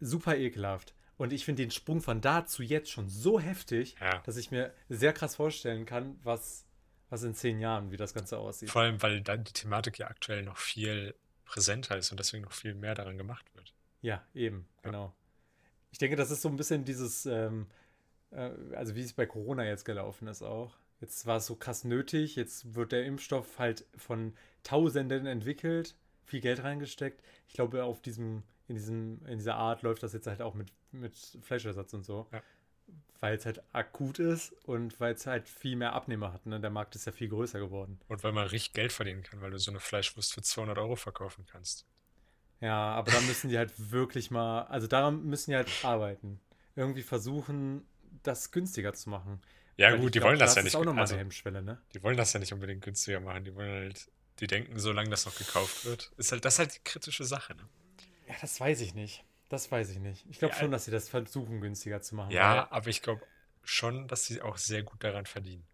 [0.00, 0.94] super ekelhaft.
[1.18, 4.20] Und ich finde den Sprung von da zu jetzt schon so heftig, Ja.
[4.24, 6.64] dass ich mir sehr krass vorstellen kann, was,
[7.10, 8.70] was in zehn Jahren, wie das Ganze aussieht.
[8.70, 11.14] Vor allem, weil dann die Thematik ja aktuell noch viel
[11.44, 13.74] präsenter ist und deswegen noch viel mehr daran gemacht wird.
[14.00, 14.82] Ja, eben, Ja.
[14.90, 15.14] genau.
[15.90, 17.66] Ich denke, das ist so ein bisschen dieses, ähm,
[18.30, 20.76] äh, also wie es bei Corona jetzt gelaufen ist auch.
[21.00, 26.40] Jetzt war es so krass nötig, jetzt wird der Impfstoff halt von Tausenden entwickelt, viel
[26.40, 27.22] Geld reingesteckt.
[27.48, 30.72] Ich glaube, auf diesem, in diesem, in dieser Art läuft das jetzt halt auch mit,
[30.92, 32.42] mit Fleischersatz und so, Ja.
[33.20, 36.46] weil es halt akut ist und weil es halt viel mehr Abnehmer hat.
[36.46, 36.60] Ne?
[36.60, 37.98] Der Markt ist ja viel größer geworden.
[38.08, 40.96] Und weil man richtig Geld verdienen kann, weil du so eine Fleischwurst für 200 Euro
[40.96, 41.86] verkaufen kannst.
[42.60, 46.40] Ja, aber da müssen die halt wirklich mal, also daran müssen die halt arbeiten.
[46.76, 47.86] Irgendwie versuchen,
[48.22, 49.40] das günstiger zu machen.
[49.76, 50.74] Ja, Weil gut, die glaube, wollen das das ja ist nicht.
[50.76, 51.78] auch ge- nochmal Also, eine Hemmschwelle, ne?
[51.94, 53.44] die wollen das ja nicht unbedingt günstiger machen.
[53.44, 54.10] Die wollen halt,
[54.40, 57.54] die denken, solange das noch gekauft wird, ist halt, das ist halt die kritische Sache,
[57.54, 57.68] ne?
[58.28, 59.24] Ja, das weiß ich nicht.
[59.48, 60.24] Das weiß ich nicht.
[60.30, 63.26] Ich glaube Ja, schon, dass sie das versuchen, günstiger zu machen, ja, aber ich glaube
[63.64, 65.66] schon, dass sie auch sehr gut daran verdienen.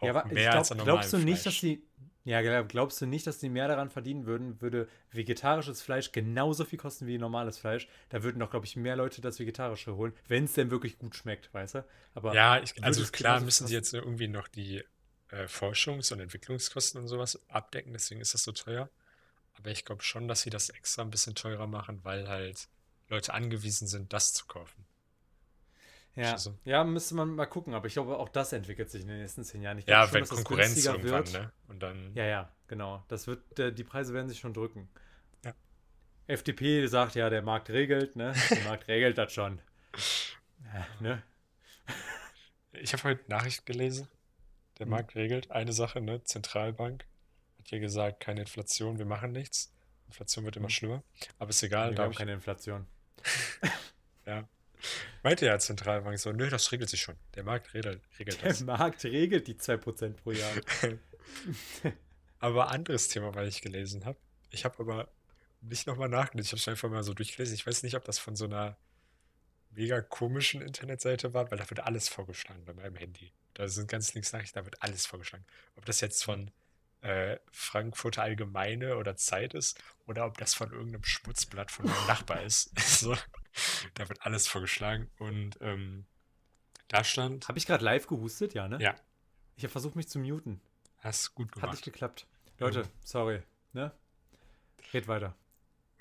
[0.00, 1.60] ja, Auch aber ich mehr als glaub, an glaubst du nicht, dass Fleisch.
[1.60, 1.82] sie,
[2.24, 6.64] ja, glaub- glaubst du nicht, dass sie mehr daran verdienen würden, würde vegetarisches Fleisch genauso
[6.64, 7.88] viel kosten wie normales Fleisch?
[8.10, 11.14] Da würden doch, glaube ich, mehr Leute das Vegetarische holen, wenn es denn wirklich gut
[11.16, 11.84] schmeckt, weißt du?
[12.14, 14.82] Aber Ja, ich, also klar müssen sie jetzt irgendwie noch die
[15.30, 18.88] äh, Forschungs- und Entwicklungskosten und sowas abdecken, deswegen ist das so teuer.
[19.58, 22.68] Aber ich glaube schon, dass sie das extra ein bisschen teurer machen, weil halt
[23.08, 24.84] Leute angewiesen sind, das zu kaufen.
[26.14, 26.54] Ja, du?
[26.64, 29.44] ja, müsste man mal gucken, aber ich glaube, auch das entwickelt sich in den nächsten
[29.44, 29.78] zehn Jahren.
[29.78, 31.32] Ich Ja, schon, wenn Konkurrenz irgendwann, wird.
[31.32, 31.52] ne?
[31.68, 33.02] Und dann, Ja, ja, genau.
[33.08, 34.88] Das wird, äh, die Preise werden sich schon drücken.
[35.44, 35.54] ja.
[36.26, 38.34] FDP sagt ja, der Markt regelt, ne?
[38.50, 39.60] Der Markt regelt das schon.
[40.74, 41.22] Ja, ne?
[42.72, 44.08] Ich habe heute Nachricht gelesen.
[44.78, 44.90] Der Hm.
[44.90, 46.22] Markt regelt eine Sache, ne?
[46.24, 47.06] Zentralbank
[47.62, 49.72] hat hier gesagt, keine Inflation, wir machen nichts.
[50.08, 50.70] Inflation wird immer Hm.
[50.70, 51.02] schlimmer.
[51.38, 52.86] Aber ist egal, wir habe haben ich, keine Inflation.
[54.26, 54.48] ja.
[55.22, 57.16] Meinte ja Zentralbank so, nö, das regelt sich schon.
[57.36, 58.60] Der Markt regelt, regelt Der das.
[58.62, 60.52] Markt regelt die 2% pro Jahr.
[62.40, 64.18] Aber anderes Thema, weil ich gelesen habe.
[64.50, 65.08] Ich habe aber
[65.60, 66.46] nicht nochmal nachgelesen.
[66.48, 67.54] Ich habe es einfach mal so durchgelesen.
[67.54, 68.76] Ich weiß nicht, ob das von so einer
[69.70, 73.32] mega komischen Internetseite war, weil da wird alles vorgeschlagen bei meinem Handy.
[73.54, 75.44] Da sind ganz links Nachrichten, da wird alles vorgeschlagen.
[75.76, 76.50] Ob das jetzt von
[77.02, 82.42] äh, Frankfurter Allgemeine oder Zeit ist oder ob das von irgendeinem Schmutzblatt von meinem Nachbar
[82.44, 82.78] ist.
[82.80, 83.16] so,
[83.94, 85.10] da wird alles vorgeschlagen.
[85.18, 86.06] Und ähm,
[86.88, 87.48] da stand.
[87.48, 88.54] Habe ich gerade live gehustet?
[88.54, 88.80] Ja, ne?
[88.80, 88.94] Ja.
[89.56, 90.60] Ich habe versucht, mich zu muten.
[90.98, 91.68] Hast gut gemacht.
[91.68, 92.26] Hat nicht geklappt.
[92.58, 92.88] Leute, Ähm.
[93.02, 93.42] sorry.
[93.72, 93.92] Ne?
[94.92, 95.34] Red weiter.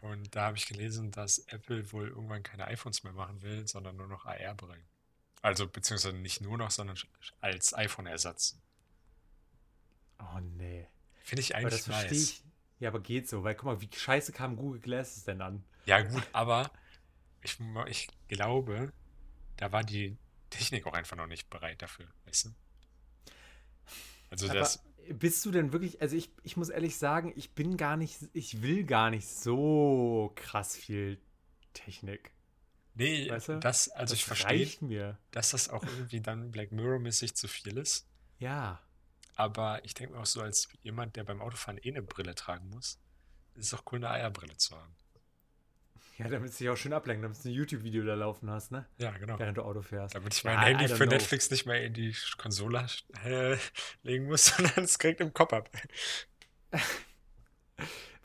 [0.02, 3.98] Und da habe ich gelesen, dass Apple wohl irgendwann keine iPhones mehr machen will, sondern
[3.98, 4.84] nur noch AR-Brillen.
[5.44, 6.98] Also, beziehungsweise nicht nur noch, sondern
[7.40, 8.60] als iPhone-Ersatz.
[10.22, 10.88] Oh, nee.
[11.24, 12.30] Finde ich Aber eigentlich das verstehe nice.
[12.32, 12.44] ich.
[12.80, 15.64] Ja, aber geht so, weil guck mal, wie scheiße kam Google Glasses denn an?
[15.86, 16.72] Ja, gut, aber
[17.42, 17.58] ich,
[17.88, 18.92] ich glaube,
[19.58, 20.18] da war die
[20.50, 22.50] Technik auch einfach noch nicht bereit dafür, weißt du?
[24.30, 27.78] Also, Aber das, bist du denn wirklich, also ich, ich muss ehrlich sagen, ich bin
[27.78, 31.20] gar nicht, ich will gar nicht so krass viel
[31.74, 32.32] Technik.
[32.96, 33.60] nee, Weißt du?
[33.60, 35.18] das, also ich das verstehe, reicht mir.
[35.32, 38.08] dass das auch irgendwie dann Black Mirror-mäßig zu viel ist.
[38.40, 38.82] Ja.
[39.36, 42.70] Aber ich denke mir auch so, als jemand, der beim Autofahren eh eine Brille tragen
[42.70, 43.00] muss,
[43.56, 44.94] ist es auch cool, eine AR-Brille zu haben.
[46.18, 48.86] Ja, damit du dich auch schön ablenken, damit du ein YouTube-Video da laufen hast, ne?
[48.98, 49.40] Ja, genau.
[49.40, 50.14] Während du Auto fährst.
[50.14, 51.14] Damit ich Ja, mein I- Handy für know.
[51.14, 52.86] Netflix nicht mehr in die Konsole
[53.24, 53.58] äh,
[54.04, 55.70] legen muss, sondern es direkt im Kopf ab.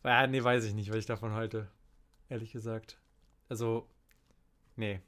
[0.04, 1.68] Ja, nee, weiß ich nicht, was ich davon halte.
[2.28, 2.98] Ehrlich gesagt.
[3.48, 3.88] Also,
[4.76, 5.00] nee.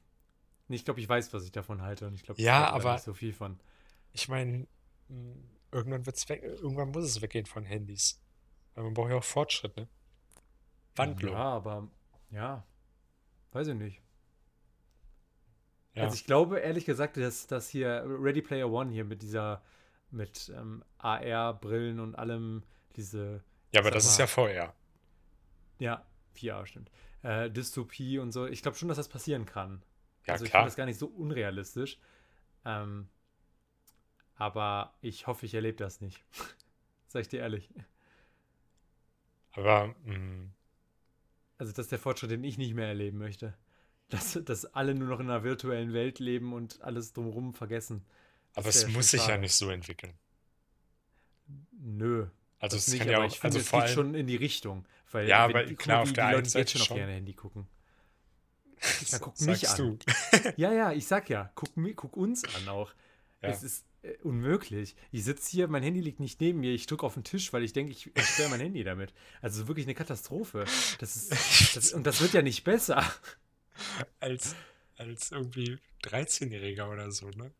[0.67, 2.93] Nee, Ich glaube, ich weiß, was ich davon halte und ich glaube, Ja, ich aber-
[2.95, 3.59] nicht so viel von.
[4.11, 4.67] Ich meine,
[5.71, 8.21] irgendwann wird's weg, irgendwann muss es weggehen von Handys.
[8.75, 9.87] Weil man braucht ja auch Fortschritt, ne?
[10.95, 11.33] Wandlung.
[11.33, 11.87] Ja, aber
[12.31, 12.63] ja,
[13.51, 14.01] weiß ich nicht.
[15.95, 16.03] Ja.
[16.03, 19.61] Also ich glaube, ehrlich gesagt, dass das hier Ready Player One hier mit dieser,
[20.11, 22.63] mit ähm, AR-Brillen und allem,
[22.95, 23.43] diese,
[23.73, 24.73] Ja, aber das ist mal- ja VR.
[25.79, 26.91] ja, VR stimmt,
[27.23, 28.45] äh, Dystopie und so.
[28.45, 29.83] Ich glaube schon, dass das passieren kann.
[30.25, 31.97] Ja, also ich finde das gar nicht so unrealistisch.
[32.65, 33.09] Ähm,
[34.39, 36.23] aber ich hoffe, ich erlebe das nicht.
[37.07, 37.69] Sag ich dir ehrlich.
[39.53, 40.49] Aber mh,
[41.59, 43.53] Also das ist der Fortschritt, den ich nicht mehr erleben möchte.
[44.09, 48.05] Dass, dass alle nur noch in einer virtuellen Welt leben und alles drumherum vergessen.
[48.55, 50.13] aber Das es wär muss schon sich ja nicht so entwickeln.
[51.71, 52.27] Nö.
[52.59, 54.15] Also es nicht, kann ja aber auch, ich finde, also es vor geht allem, schon
[54.15, 54.85] in die Richtung.
[55.11, 56.87] Weil Ja, aber die, klar, auf wie der die einen Leute jetzt Seite schon auf
[56.87, 56.97] schon.
[56.97, 57.67] gerne Handy gucken.
[59.01, 59.77] das guck mich an.
[59.77, 59.99] du.
[60.57, 62.93] Ja, ja, ich sag ja, guck, guck uns an auch.
[63.41, 63.49] Ja.
[63.49, 64.95] Es ist äh, unmöglich.
[65.11, 67.63] Ich sitze hier, mein Handy liegt nicht neben mir, ich drücke auf den Tisch, weil
[67.63, 69.13] ich denke, ich sperre mein Handy damit.
[69.41, 70.65] Also wirklich eine Katastrophe.
[70.99, 73.03] Das ist, das, und das wird ja nicht besser.
[74.19, 74.55] als,
[74.97, 77.51] als irgendwie 13-Jähriger oder so, ne?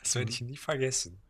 [0.00, 0.32] Das werde Mhm.
[0.34, 1.20] ich nie vergessen.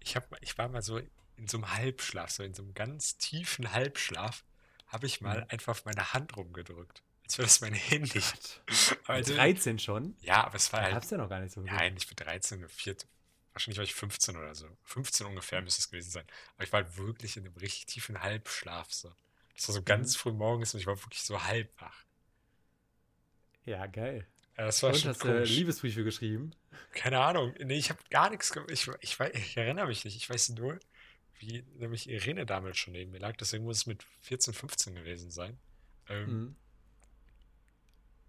[0.00, 0.98] Ich, hab, ich war mal so
[1.36, 4.44] in so einem Halbschlaf, so in so einem ganz tiefen Halbschlaf,
[4.86, 5.46] habe ich mal Mhm.
[5.48, 7.02] einfach auf meine Hand rumgedrückt.
[7.24, 8.20] Als wäre das mein Handy.
[9.06, 10.14] Also, 13 schon?
[10.20, 12.16] ja, aber es war Da halt, hab's ja noch gar nicht so nein, ich bin
[12.16, 13.08] 13, 14,
[13.54, 14.68] wahrscheinlich war ich 15 oder so.
[14.84, 16.26] 15 ungefähr müsste es gewesen sein.
[16.56, 19.10] Aber ich war halt wirklich in einem richtig tiefen Halbschlaf so.
[19.56, 20.18] Das war so ganz Mhm.
[20.18, 22.04] früh morgens und ich war wirklich so halb wach.
[23.64, 24.26] Ja, geil.
[24.58, 25.42] Ja, das war Und schon hast du.
[25.42, 26.54] Liebesbriefe geschrieben?
[26.92, 27.54] Keine Ahnung.
[27.58, 28.70] Nee, ich habe gar nichts gemacht.
[28.70, 30.16] Ich, ich, wei- ich erinnere mich nicht.
[30.16, 30.78] Ich weiß nur,
[31.38, 33.36] wie nämlich Irene damals schon neben mir lag.
[33.36, 35.58] Deswegen muss es mit 14, 15 gewesen sein.
[36.08, 36.56] Ähm, Mhm.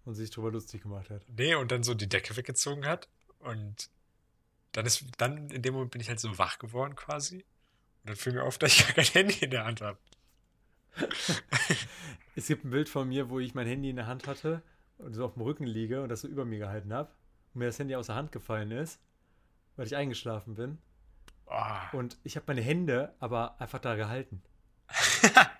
[0.04, 1.22] Und sich drüber lustig gemacht hat.
[1.28, 3.08] Nee, und dann so die Decke weggezogen hat.
[3.40, 3.90] Und
[4.76, 7.36] dann ist, dann in dem Moment bin ich halt so wach geworden quasi.
[7.36, 9.98] Und dann fiel mir auf, dass ich gar kein Handy in der Hand habe.
[12.38, 14.62] Es gibt ein Bild von mir, wo ich mein Handy in der Hand hatte
[14.98, 17.10] und so auf dem Rücken liege und das so über mir gehalten habe.
[17.54, 19.00] Und mir das Handy aus der Hand gefallen ist,
[19.76, 20.76] weil ich eingeschlafen bin.
[21.46, 21.88] Boah.
[21.92, 24.42] Und ich habe meine Hände aber einfach da gehalten.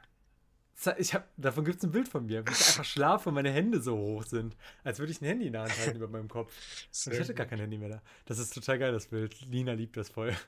[0.98, 3.50] Ich hab, davon gibt es ein Bild von mir, wie ich einfach schlafe und meine
[3.50, 6.28] Hände so hoch sind, als würde ich ein Handy in der Hand halten über meinem
[6.28, 6.52] Kopf.
[7.06, 8.02] Und ich hatte gar kein Handy mehr da.
[8.26, 9.40] Das ist total geil, das Bild.
[9.40, 10.34] Lina liebt das voll.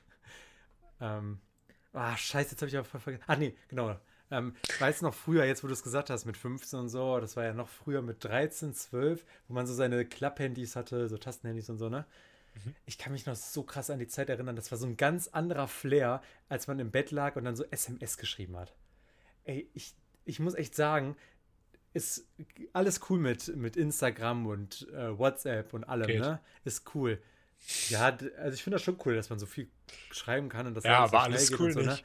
[1.01, 1.39] Ähm,
[1.93, 3.23] ah, scheiße, jetzt habe ich aber voll vergessen.
[3.25, 3.97] Ach nee, genau.
[4.31, 7.21] Ähm, weißt du noch früher, jetzt wo du es gesagt hast, mit 15 und so,
[7.21, 11.17] das war ja noch früher mit 13, 12, wo man so seine Klapphandys hatte, so
[11.17, 12.05] Tastenhandys und so, ne?
[12.53, 12.75] Mhm.
[12.85, 14.55] Ich kann mich noch so krass an die Zeit erinnern.
[14.55, 17.63] Das war so ein ganz anderer Flair, als man im Bett lag und dann so
[17.71, 18.73] SMS geschrieben hat.
[19.45, 19.95] Ey, ich,
[20.29, 21.17] ich muss echt sagen,
[21.93, 22.27] ist
[22.71, 26.21] alles cool mit, mit Instagram und äh, WhatsApp und allem, Geht.
[26.21, 26.39] ne?
[26.63, 27.21] Ist cool.
[27.89, 29.69] Ja, also ich finde das schon cool, dass man so viel
[30.11, 31.99] schreiben kann und dass Ja, alles so aber schnell alles cool so, ne?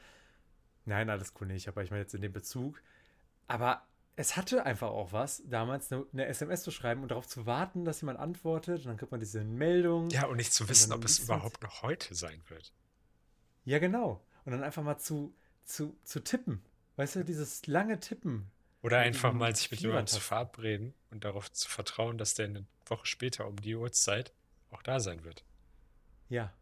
[0.85, 2.81] Nein, alles cool nicht, aber ich meine jetzt in dem Bezug.
[3.47, 7.45] Aber es hatte einfach auch was, damals eine, eine SMS zu schreiben und darauf zu
[7.45, 10.09] warten, dass jemand antwortet und dann kriegt man diese Meldung.
[10.09, 12.73] Ja, und nicht zu wissen, ob es überhaupt noch heute sein wird.
[13.65, 14.25] Ja, genau.
[14.45, 16.61] Und dann einfach mal zu, zu, zu tippen.
[16.95, 18.51] Weißt du, dieses lange Tippen.
[18.81, 22.65] Oder einfach mal sich mit jemandem zu verabreden und darauf zu vertrauen, dass der eine
[22.85, 24.31] Woche später um die Uhrzeit
[24.69, 25.43] auch da sein wird.
[26.29, 26.53] Ja.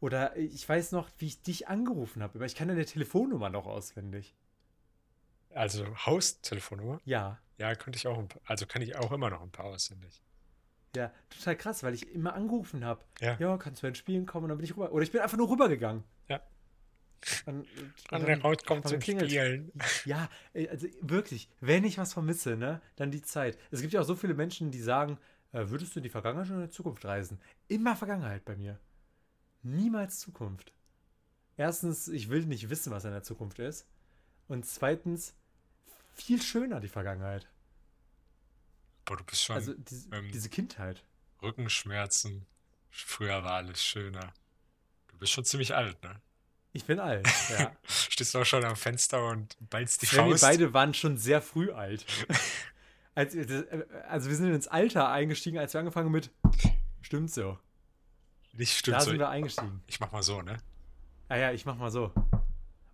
[0.00, 3.66] Oder ich weiß noch, wie ich dich angerufen habe, aber ich kann deine Telefonnummer noch
[3.66, 4.34] auswendig.
[5.50, 7.00] Also Haustelefonnummer?
[7.04, 7.38] Ja.
[7.58, 10.22] Ja, könnte ich auch, ein paar, also kann ich auch immer noch ein paar auswendig.
[10.96, 13.02] Ja, total krass, weil ich immer angerufen habe.
[13.20, 13.36] Ja.
[13.38, 14.44] Ja, kannst du ins Spielen kommen?
[14.44, 14.92] Und dann bin ich rüber.
[14.92, 16.04] Oder ich bin einfach nur rübergegangen.
[16.28, 16.42] Ja.
[17.46, 17.66] Und
[18.10, 19.00] dann der hat man zum.
[19.00, 19.72] Spielen.
[20.04, 23.58] Ja, also wirklich, wenn ich was vermisse, ne, dann die Zeit.
[23.70, 25.18] Es gibt ja auch so viele Menschen, die sagen,
[25.52, 27.40] äh, würdest du in die Vergangenheit oder in die Zukunft reisen?
[27.68, 28.78] Immer Vergangenheit bei mir.
[29.62, 30.72] Niemals Zukunft.
[31.56, 33.86] Erstens, ich will nicht wissen, was in der Zukunft ist.
[34.48, 35.34] Und zweitens,
[36.14, 37.48] viel schöner die Vergangenheit.
[39.04, 41.04] Boah, du bist schon Also diese, ähm, diese Kindheit.
[41.42, 42.46] Rückenschmerzen.
[42.90, 44.32] Früher war alles schöner.
[45.08, 46.20] Du bist schon ziemlich alt, ne?
[46.74, 47.76] Ich bin alt, ja.
[47.86, 50.42] Stehst du auch schon am Fenster und ballst die Sven, wir Faust.
[50.42, 52.06] beide waren schon sehr früh alt.
[53.14, 56.30] Als, äh, also wir sind ins Alter eingestiegen, als wir angefangen mit
[57.02, 57.58] Stimmt so.
[58.54, 59.10] Nicht stimmt da so.
[59.10, 59.82] sind wir eingestiegen.
[59.86, 60.56] Ich mach mal so, ne?
[61.28, 62.10] Ah ja, ich mach mal so.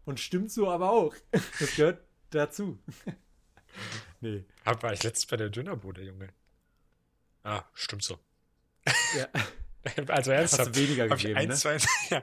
[0.05, 1.15] Und stimmt so aber auch.
[1.61, 2.81] Das gehört dazu.
[4.21, 4.45] nee.
[4.65, 6.31] Hab, war ich letztens bei der Dönerbude, Junge.
[7.45, 8.19] Ah, stimmt so.
[9.17, 9.29] Ja.
[10.09, 10.69] Also ernsthaft.
[10.69, 11.55] Hast du weniger hab ich gegeben, eins ne?
[11.57, 12.23] zu eins, ja.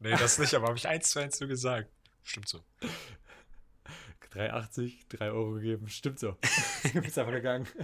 [0.00, 1.90] Nee, das nicht, aber habe ich eins zu eins so gesagt.
[2.22, 2.64] Stimmt so.
[4.32, 5.88] 3,80, 3 Euro gegeben.
[5.88, 6.36] Stimmt so.
[6.92, 7.66] Du bist einfach gegangen.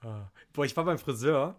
[0.00, 0.30] Ah.
[0.52, 1.58] Boah, ich war beim Friseur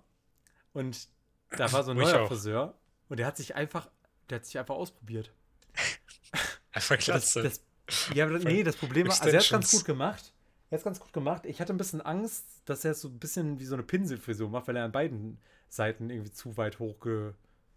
[0.71, 1.09] und
[1.57, 2.27] da war so ein neuer.
[2.27, 2.77] Friseur
[3.09, 3.89] und der hat sich einfach,
[4.29, 5.31] der hat sich einfach ausprobiert.
[6.71, 7.41] Einfach Das, klasse.
[7.41, 7.61] das,
[8.13, 10.33] ja, aber nee, das Problem war, also er hat es ganz gut gemacht.
[10.69, 11.45] Er hat es ganz gut gemacht.
[11.45, 14.49] Ich hatte ein bisschen Angst, dass er es so ein bisschen wie so eine Pinselfrisur
[14.49, 15.37] macht, weil er an beiden
[15.69, 17.35] Seiten irgendwie zu weit hochge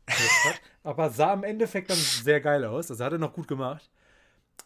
[0.09, 0.61] hat.
[0.83, 2.91] Aber sah im Endeffekt dann sehr geil aus.
[2.91, 3.91] Also hat er noch gut gemacht.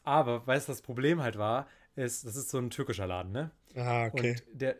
[0.05, 3.51] Aber, weißt du, das Problem halt war, ist, das ist so ein türkischer Laden, ne?
[3.77, 4.37] ah, okay.
[4.53, 4.77] Und der,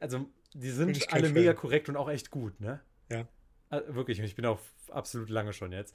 [0.00, 2.80] also, die sind alle mega korrekt und auch echt gut, ne?
[3.10, 3.26] Ja.
[3.68, 4.58] Also, wirklich, und ich bin auch
[4.90, 5.94] absolut lange schon jetzt.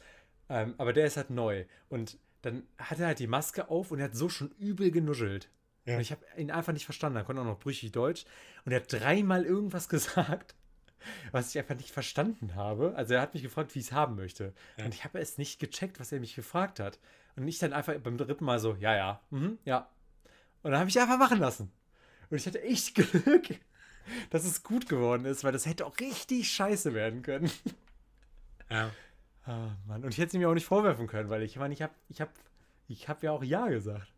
[0.49, 1.65] Ähm, aber der ist halt neu.
[1.89, 5.49] Und dann hat er halt die Maske auf und er hat so schon übel genuschelt.
[5.85, 5.95] Ja.
[5.95, 7.17] Und ich habe ihn einfach nicht verstanden.
[7.17, 8.25] Er konnte auch noch brüchig Deutsch.
[8.65, 10.55] Und er hat dreimal irgendwas gesagt,
[11.31, 12.93] was ich einfach nicht verstanden habe.
[12.95, 14.53] Also er hat mich gefragt, wie ich es haben möchte.
[14.77, 14.85] Ja.
[14.85, 16.99] Und ich habe es nicht gecheckt, was er mich gefragt hat.
[17.35, 19.89] Und ich dann einfach beim dritten Mal so, ja, ja, mhm, ja.
[20.63, 21.71] Und dann habe ich einfach machen lassen.
[22.29, 23.49] Und ich hatte echt Glück,
[24.29, 27.51] dass es gut geworden ist, weil das hätte auch richtig scheiße werden können.
[28.67, 28.89] Ja.
[29.43, 30.03] Ah, Mann.
[30.03, 32.19] Und ich hätte es ihm auch nicht vorwerfen können, weil ich meine, ich habe ich
[32.19, 32.31] hab,
[32.87, 34.11] ich hab ja auch Ja gesagt.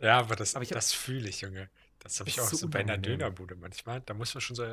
[0.00, 1.68] Ja, aber das, Aber das fühle ich, Junge.
[2.00, 2.98] Das habe ich auch so, so bei einer.
[2.98, 4.00] Dönerbude manchmal.
[4.02, 4.64] Da muss man schon so.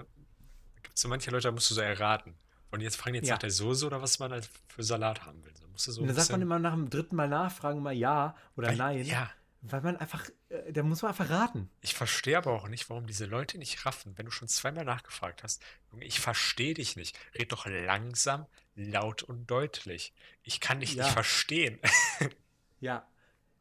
[0.83, 2.35] Gibt so manche Leute, da musst du so erraten.
[2.71, 3.35] Und jetzt fragen jetzt Ja.
[3.35, 5.53] nach der Soße oder was man für Salat haben will.
[5.59, 7.91] Da musst du so Und dann sagt man immer nach dem dritten Mal nachfragen, mal
[7.93, 9.05] Ja oder Weil- Nein.
[9.05, 9.29] Ja,
[9.61, 11.69] Weil man einfach, äh, da muss man einfach raten.
[11.81, 15.43] ich verstehe aber auch nicht, warum diese Leute nicht raffen, wenn du schon zweimal nachgefragt
[15.43, 15.61] hast.
[15.91, 17.17] Junge, ich verstehe dich nicht.
[17.37, 20.13] Red doch langsam, laut und deutlich.
[20.43, 21.03] Ich kann dich Ja.
[21.03, 21.79] nicht verstehen.
[22.79, 23.05] Ja.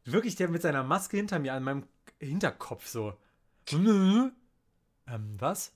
[0.05, 1.83] Wirklich, der mit seiner Maske hinter mir an meinem
[2.19, 3.13] Hinterkopf so.
[3.71, 4.31] Ähm,
[5.39, 5.73] was?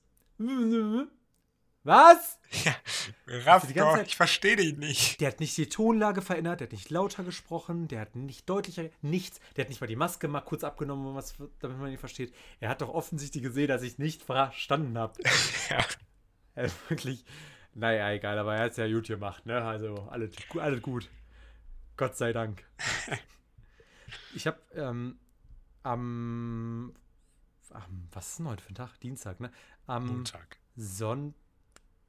[1.83, 2.39] Was?
[2.65, 2.75] ja,
[3.27, 5.21] raff ganze doch, Zeit- ich verstehe dich nicht.
[5.21, 8.85] Der hat nicht die Tonlage verändert, der hat nicht lauter gesprochen, der hat nicht deutlicher,
[9.03, 9.39] nichts.
[9.55, 12.33] Der hat nicht mal die Maske mal kurz abgenommen, was, damit man ihn versteht.
[12.59, 15.13] Er hat doch offensichtlich gesehen, dass ich nicht verstanden habe.
[15.69, 15.83] Ja.
[16.53, 17.25] Er ist wirklich,
[17.73, 19.61] naja, egal, aber er hat es ja gut gemacht, ne?
[19.63, 21.09] Also, alles, alles gut.
[21.97, 22.63] Gott sei Dank.
[24.33, 25.17] Ich habe ähm,
[25.83, 26.93] am,
[27.69, 28.99] am, was ist denn heute für ein Tag?
[28.99, 29.51] Dienstag, ne?
[29.87, 30.57] Am Montag.
[30.75, 31.39] Sonntag,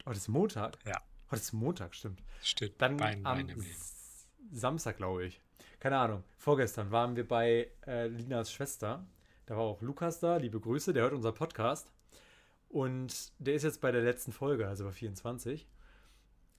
[0.05, 0.77] heute ist Montag?
[0.85, 1.01] Ja.
[1.29, 2.23] Heute ist Montag, stimmt.
[2.41, 3.65] Steht Dann Bein, am Bein
[4.51, 5.41] Samstag, glaube ich.
[5.79, 6.23] Keine Ahnung.
[6.37, 9.05] Vorgestern waren wir bei äh, Linas Schwester.
[9.45, 10.37] Da war auch Lukas da.
[10.37, 10.93] Liebe Grüße.
[10.93, 11.91] Der hört unser Podcast.
[12.69, 15.67] Und der ist jetzt bei der letzten Folge, also bei 24.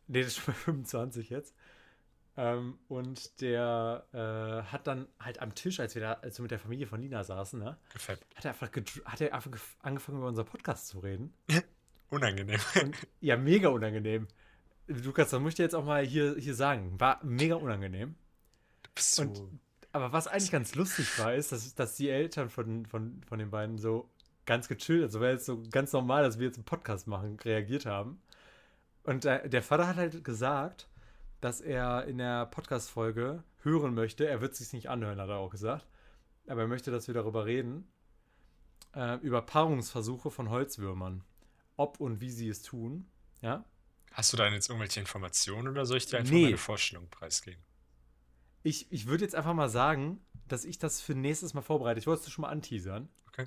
[0.07, 1.55] Nee, das ist schon bei 25 jetzt.
[2.41, 6.53] Ähm, und der äh, hat dann halt am Tisch, als wir da als wir mit
[6.53, 8.25] der Familie von Lina saßen, ne, Gefällt.
[8.37, 8.69] hat er einfach,
[9.07, 11.35] hat er einfach gef- angefangen, über unser Podcast zu reden.
[12.11, 12.61] Unangenehm.
[12.81, 14.29] Und, ja, mega unangenehm.
[14.87, 16.99] Lukas, das muss ich dir jetzt auch mal hier, hier sagen.
[16.99, 18.15] War mega unangenehm.
[18.85, 19.23] Du bist so.
[19.25, 19.59] Und-
[19.93, 23.51] Aber was eigentlich ganz lustig war, ist, dass, dass die Eltern von, von, von den
[23.51, 24.09] beiden so
[24.47, 27.85] ganz gechillt, also wäre jetzt so ganz normal, dass wir jetzt einen Podcast machen, reagiert
[27.85, 28.23] haben.
[29.03, 30.89] Und äh, der Vater hat halt gesagt,
[31.41, 34.27] dass er in der Podcast-Folge hören möchte.
[34.27, 35.87] Er wird es sich nicht anhören, hat er auch gesagt.
[36.47, 37.89] Aber er möchte, dass wir darüber reden.
[38.95, 41.23] Äh, über Paarungsversuche von Holzwürmern.
[41.77, 43.09] Ob und wie sie es tun.
[43.43, 43.65] Ja.
[44.13, 46.45] Hast du da jetzt irgendwelche Informationen oder soll ich dir einfach Nee.
[46.45, 47.63] meine Vorstellung preisgeben?
[48.63, 52.01] Ich, ich würde jetzt einfach mal sagen, dass ich das für nächstes Mal vorbereite.
[52.01, 53.09] Ich wollte es schon mal anteasern.
[53.29, 53.47] Okay.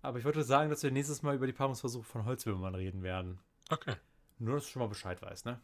[0.00, 3.40] Aber ich wollte sagen, dass wir nächstes Mal über die Paarungsversuche von Holzwürmern reden werden.
[3.68, 3.94] Okay.
[4.38, 5.60] Nur, dass du schon mal Bescheid weißt, ne?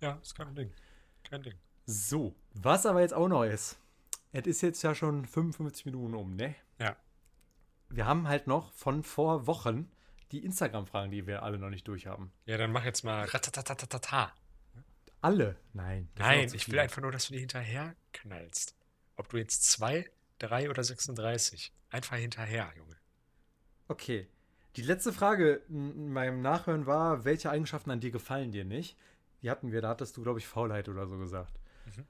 [0.00, 0.72] Ja, ist kein Ding.
[1.24, 1.54] Kein Ding.
[1.86, 3.78] So, was aber jetzt auch noch ist,
[4.32, 6.54] es ist jetzt ja schon 55 Minuten um, ne?
[6.78, 6.96] Ja.
[7.88, 9.90] Wir haben halt noch von vor Wochen
[10.32, 12.32] die Instagram-Fragen, die wir alle noch nicht durch haben.
[12.44, 14.32] Ja, dann mach jetzt mal ratatatatata.
[15.20, 15.56] Alle?
[15.72, 16.08] Nein.
[16.18, 18.76] Nein, ich will einfach nur, dass du die hinterher knallst.
[19.16, 21.72] Ob du jetzt zwei, drei oder 36.
[21.90, 22.96] Einfach hinterher, Junge.
[23.88, 24.28] Okay.
[24.76, 28.98] Die letzte Frage in meinem Nachhören war, welche Eigenschaften an dir gefallen dir nicht?
[29.46, 31.54] Die hatten wir, da hattest du, glaube ich, Faulheit oder so gesagt.
[31.84, 32.04] Mhm.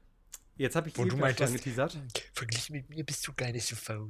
[0.57, 1.99] Jetzt habe ich Wo die meintest, angeteasert.
[2.32, 4.09] verglichen mit mir bist du gar nicht so faul.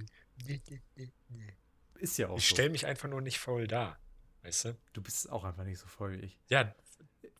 [1.98, 2.54] Ist ja auch Ich so.
[2.54, 3.98] stelle mich einfach nur nicht faul dar.
[4.44, 4.76] Weißt du?
[4.92, 6.38] Du bist auch einfach nicht so voll wie ich.
[6.48, 6.72] Ja,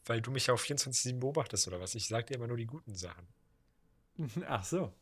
[0.07, 1.95] weil du mich ja auf 24-7 beobachtest oder was.
[1.95, 3.29] Ich sag dir immer nur die guten Sachen.
[4.49, 4.93] Ach so.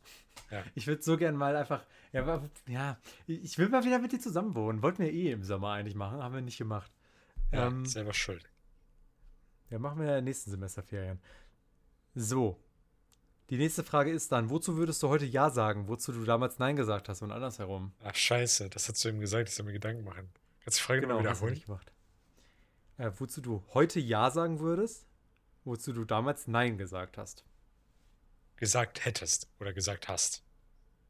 [0.51, 0.63] Ja.
[0.75, 1.83] Ich würde so gern mal einfach.
[2.11, 4.83] Ja, ja, ich will mal wieder mit dir zusammen wohnen.
[4.83, 6.91] Wollten wir eh im Sommer eigentlich machen, haben wir nicht gemacht.
[7.51, 8.47] Ja, Ähm, selber schuld.
[9.69, 11.19] Ja, machen wir in den nächsten Semesterferien.
[12.13, 12.59] So.
[13.49, 16.75] Die nächste Frage ist dann: Wozu würdest du heute Ja sagen, wozu du damals Nein
[16.75, 17.91] gesagt hast und andersherum?
[18.03, 18.69] Ach, scheiße.
[18.69, 19.49] Das hast du ihm gesagt.
[19.49, 20.29] Ich soll mir Gedanken machen.
[20.63, 21.53] Kannst du die Frage Genau, nochmal wiederholen?
[21.53, 21.91] nicht gemacht.
[22.97, 25.05] Äh, wozu du heute Ja sagen würdest,
[25.63, 27.43] wozu du damals Nein gesagt hast.
[28.55, 30.43] Gesagt hättest oder gesagt hast.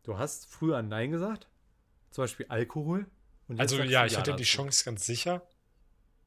[0.03, 1.47] Du hast früher Nein gesagt,
[2.11, 3.05] zum Beispiel Alkohol.
[3.57, 4.57] Also ja, ich hatte die dazu.
[4.57, 5.47] Chance ganz sicher.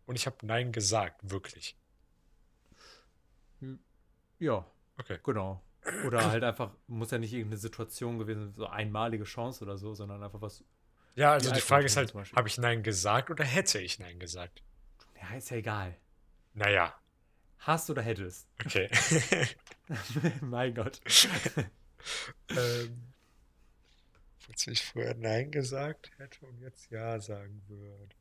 [0.07, 1.77] Und ich habe Nein gesagt, wirklich.
[4.39, 4.67] Ja,
[4.99, 5.19] Okay.
[5.23, 5.63] genau.
[6.07, 9.95] Oder halt einfach, muss ja nicht irgendeine Situation gewesen sein, so einmalige Chance oder so,
[9.95, 10.65] sondern einfach was.
[11.15, 14.19] Ja, also Die die Frage ist halt, habe ich Nein gesagt oder hätte ich Nein
[14.19, 14.63] gesagt?
[15.21, 15.97] Ja, ist ja egal.
[16.55, 16.95] Naja,
[17.61, 18.49] Hast oder hättest.
[18.65, 18.89] okay.
[20.41, 21.01] mein Gott.
[22.51, 23.13] ähm,
[24.47, 28.15] wozu ich früher Nein gesagt hätte und jetzt Ja sagen würde.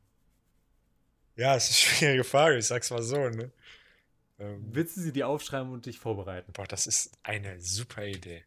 [1.36, 3.52] Ja, es ist eine schwierige Frage, ich sag's mal so, ne?
[4.38, 6.52] Ähm, Willst du sie dir aufschreiben und dich vorbereiten?
[6.52, 8.44] boah, das ist eine super Idee.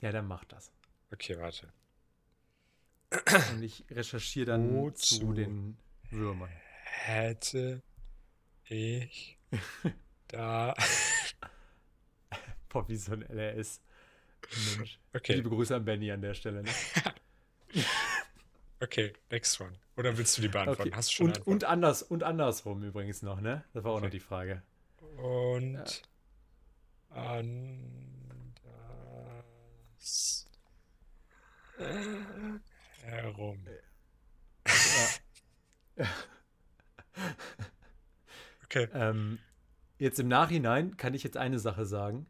[0.00, 0.72] Ja, dann mach das.
[1.12, 1.72] Okay, warte.
[3.52, 5.16] Und ich recherchiere dann Wozu?
[5.18, 5.76] zu den
[6.10, 6.50] Würmern.
[6.84, 7.82] Hätte
[8.64, 9.38] ich
[10.28, 10.74] da.
[12.68, 13.80] Boah, wie so ein LRS.
[14.78, 14.98] Mensch.
[15.12, 16.62] Okay, Liebe Grüße an Benny an der Stelle.
[16.62, 16.70] Ne?
[18.80, 19.72] okay, next one.
[19.96, 20.90] Oder willst du die beantworten?
[20.90, 20.96] Okay.
[20.96, 23.64] Hast du schon Und, und, anders, und andersrum übrigens noch, ne?
[23.72, 24.04] Das war auch Okay.
[24.06, 24.62] noch die Frage.
[25.22, 26.02] Und
[27.10, 28.10] anders
[33.02, 33.66] herum.
[38.64, 38.88] Okay.
[38.94, 39.40] Ähm,
[39.98, 42.28] jetzt im Nachhinein kann ich jetzt eine Sache sagen.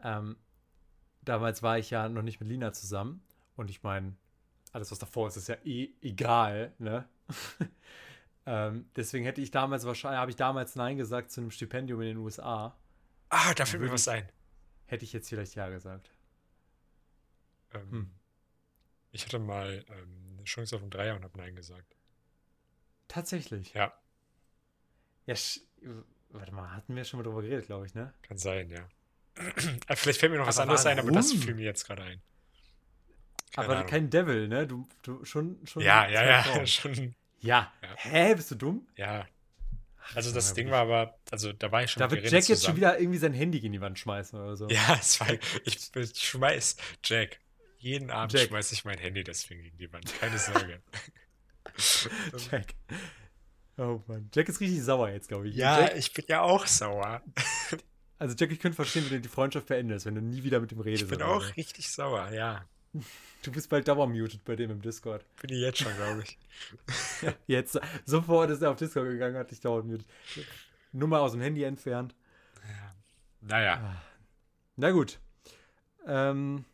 [0.00, 0.36] Ähm,
[1.22, 3.24] damals war ich ja noch nicht mit Lina zusammen.
[3.56, 4.14] Und ich meine,
[4.70, 7.08] alles, was davor ist, ist ja eh egal, ne?
[8.46, 12.08] ähm, deswegen hätte ich damals wahrscheinlich, habe ich damals Nein gesagt zu einem Stipendium in
[12.08, 12.76] den USA.
[13.30, 14.28] Ah, da fällt mir was ein.
[14.86, 16.10] Hätte ich jetzt vielleicht Ja gesagt.
[17.72, 18.10] Ähm, Hm.
[19.12, 21.96] Ich hatte mal ähm, eine Chance auf einen Dreier und habe Nein gesagt.
[23.08, 23.72] Tatsächlich.
[23.74, 23.92] Ja,
[25.26, 25.34] Ja,
[26.30, 28.12] warte mal, hatten wir schon mal drüber geredet, glaube ich, ne?
[28.22, 28.88] kann sein, ja.
[29.86, 32.02] Ah, Vielleicht fällt mir noch was Aber anderes ein, aber das fiel mir jetzt gerade
[32.02, 32.22] ein.
[33.52, 33.88] Keine Aber Ahnung.
[33.88, 34.66] kein Devil, ne?
[34.66, 35.82] Du, du schon, schon.
[35.82, 37.14] Ja, ja, ja, schon.
[37.44, 37.72] Ja.
[37.82, 37.88] Ja.
[37.96, 38.86] Hä, bist du dumm?
[38.96, 39.26] Ja.
[40.14, 42.48] Also Ach, das ja, Ding war aber, also da war ich schon Da wird Jack
[42.48, 44.68] jetzt schon wieder irgendwie sein Handy gegen die Wand schmeißen oder so.
[44.68, 45.28] Ja, es war,
[45.64, 47.38] ich, ich schmeiß, Jack,
[47.78, 48.48] jeden Abend Jack.
[48.48, 50.12] schmeiß ich mein Handy deswegen gegen die Wand.
[50.20, 50.82] Keine Sorge.
[52.50, 52.74] Jack.
[53.76, 54.30] Oh Mann.
[54.34, 55.56] Jack ist richtig sauer jetzt, glaube ich.
[55.56, 57.22] ja, Jack, ich bin ja auch sauer.
[58.18, 60.72] also Jack, ich könnte verstehen, wenn du die Freundschaft beendest, wenn du nie wieder mit
[60.72, 61.04] ihm redest.
[61.04, 61.52] Ich bin oder auch so.
[61.54, 62.66] richtig sauer, ja.
[63.42, 65.24] Du bist bald dauermuted bei dem im Discord.
[65.42, 66.38] Bin ich jetzt schon, glaube ich.
[67.46, 70.06] Jetzt, sofort ist er auf Discord gegangen, hat dich dauermuted.
[70.92, 72.14] Nummer aus dem Handy entfernt.
[72.66, 72.94] Ja.
[73.40, 74.02] Naja,
[74.76, 75.18] Na gut.
[76.06, 76.64] Ähm.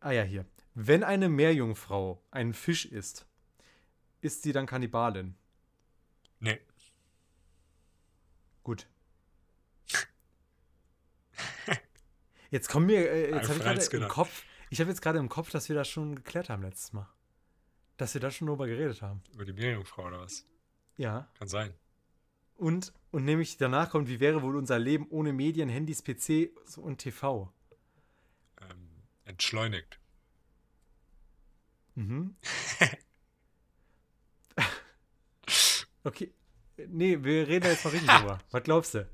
[0.00, 0.46] Ah ja, hier.
[0.74, 3.26] Wenn eine Meerjungfrau einen Fisch isst,
[4.20, 5.34] ist sie dann Kannibalin?
[6.40, 6.60] nee.
[8.62, 8.86] Gut.
[12.52, 14.08] Jetzt kommen mir, äh, jetzt habe ich gerade im.
[14.08, 17.08] Kopf, ich habe jetzt gerade im Kopf, dass wir das schon geklärt haben letztes Mal.
[17.96, 19.22] Dass wir da schon drüber geredet haben.
[19.32, 20.46] Über die Meerjungfrau oder was?
[20.98, 21.30] Ja.
[21.38, 21.72] Kann sein.
[22.56, 26.98] Und, und nämlich danach kommt, wie wäre wohl unser Leben ohne Medien, Handys, PC und
[26.98, 27.50] TV?
[28.60, 29.98] Ähm, entschleunigt.
[31.94, 32.36] Mhm.
[36.04, 36.30] okay.
[36.86, 38.40] Nee, wir reden da jetzt mal richtig drüber.
[38.50, 39.08] Was glaubst du?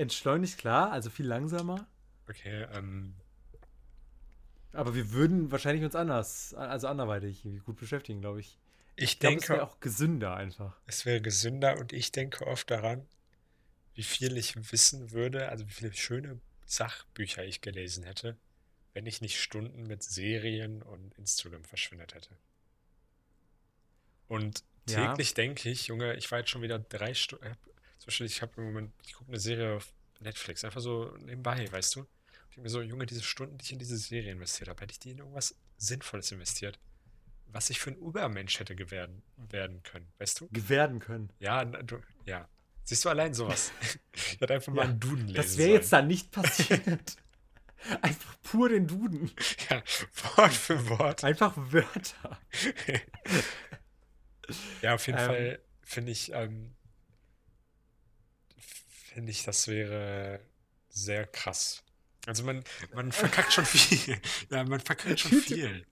[0.00, 1.86] Entschleunigt, klar, also viel langsamer.
[2.28, 3.14] okay, ähm,
[4.72, 8.58] Aber wir würden wahrscheinlich uns anders, also anderweitig gut beschäftigen, glaube ich.
[8.96, 10.76] Ich Ich glaube, es denke, wäre auch gesünder einfach.
[10.84, 13.08] es wäre gesünder und ich denke oft daran,
[13.94, 18.38] wie viel ich wissen würde, also wie viele schöne Sachbücher ich gelesen hätte,
[18.94, 22.38] wenn ich nicht Stunden mit Serien und Instagram verschwendet hätte.
[24.28, 25.14] Und Ja.
[25.16, 27.54] täglich denke ich, Junge, ich war jetzt schon wieder drei Stunden,
[28.00, 31.70] zum Beispiel, ich habe im Moment, ich gucke eine Serie auf Netflix, einfach so nebenbei,
[31.70, 32.06] weißt du?
[32.48, 34.92] Ich denke mir so, Junge, diese Stunden, die ich in diese Serie investiert habe, hätte
[34.92, 36.78] ich die in irgendwas Sinnvolles investiert,
[37.46, 40.48] was ich für ein Übermensch hätte werden, werden können, weißt du?
[40.50, 41.30] Werden können.
[41.38, 42.48] Ja, du, ja.
[42.84, 43.70] Siehst du allein sowas?
[44.14, 47.16] Ich hätte einfach mal Ja, einen Duden lesen Das wäre jetzt da nicht passiert.
[48.02, 49.30] Einfach pur den Duden.
[49.68, 49.82] Ja,
[50.36, 51.24] Wort für Wort.
[51.24, 52.38] Einfach Wörter.
[54.82, 55.26] Ja, auf jeden Ähm.
[55.26, 56.74] Fall finde ich, ähm,
[59.20, 60.40] finde ich, das wäre
[60.88, 61.84] sehr krass.
[62.26, 62.64] Also man,
[62.94, 64.18] man verkackt schon viel.
[64.50, 65.86] Ja, man verkackt schon viel.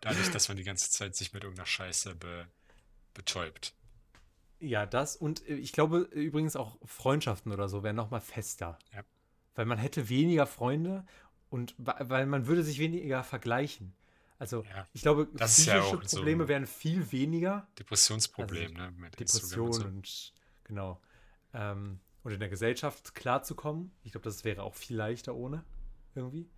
[0.00, 2.48] Dadurch, dass man die ganze Zeit sich mit irgendeiner Scheiße be,
[3.14, 3.74] betäubt.
[4.58, 8.76] Ja, das und äh, ich glaube äh, übrigens auch Freundschaften oder so wären nochmal fester.
[8.92, 9.04] Ja.
[9.54, 11.06] Weil man hätte weniger Freunde
[11.50, 13.94] und weil man würde sich weniger vergleichen.
[14.40, 14.88] Also Ja.
[14.92, 17.68] ich glaube, ja psychische so Probleme ein wären viel weniger.
[17.78, 18.90] Depressionsproblem, ne?
[18.96, 19.86] Mit Instagram Depression und so.
[19.86, 20.32] und
[20.64, 21.00] genau.
[21.52, 23.92] Ähm, und in der Gesellschaft klarzukommen.
[24.02, 25.64] Ich glaube, das wäre auch viel leichter ohne
[26.14, 26.48] irgendwie.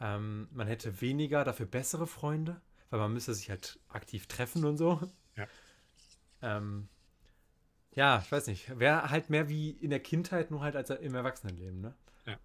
[0.00, 2.60] Ähm, man hätte weniger, dafür bessere Freunde,
[2.90, 5.00] weil man müsste sich halt aktiv treffen und so.
[5.36, 5.46] Ja.
[6.42, 6.88] Ähm,
[7.94, 8.76] ja, ich weiß nicht.
[8.78, 11.94] Wäre halt mehr wie in der Kindheit, nur halt als im Erwachsenenleben, ne?
[12.26, 12.38] Ja.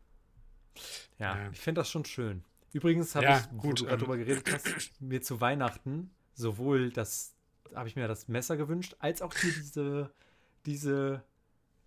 [1.18, 1.50] Ja, Ja.
[1.52, 2.44] ich finde das schon schön.
[2.72, 6.12] Übrigens habe Ja, ich, wo gut, du gerade ähm, drüber geredet hast, mir zu Weihnachten
[6.36, 7.34] sowohl das,
[7.74, 10.14] habe ich mir das Messer gewünscht, als auch diese,
[10.68, 11.24] diese,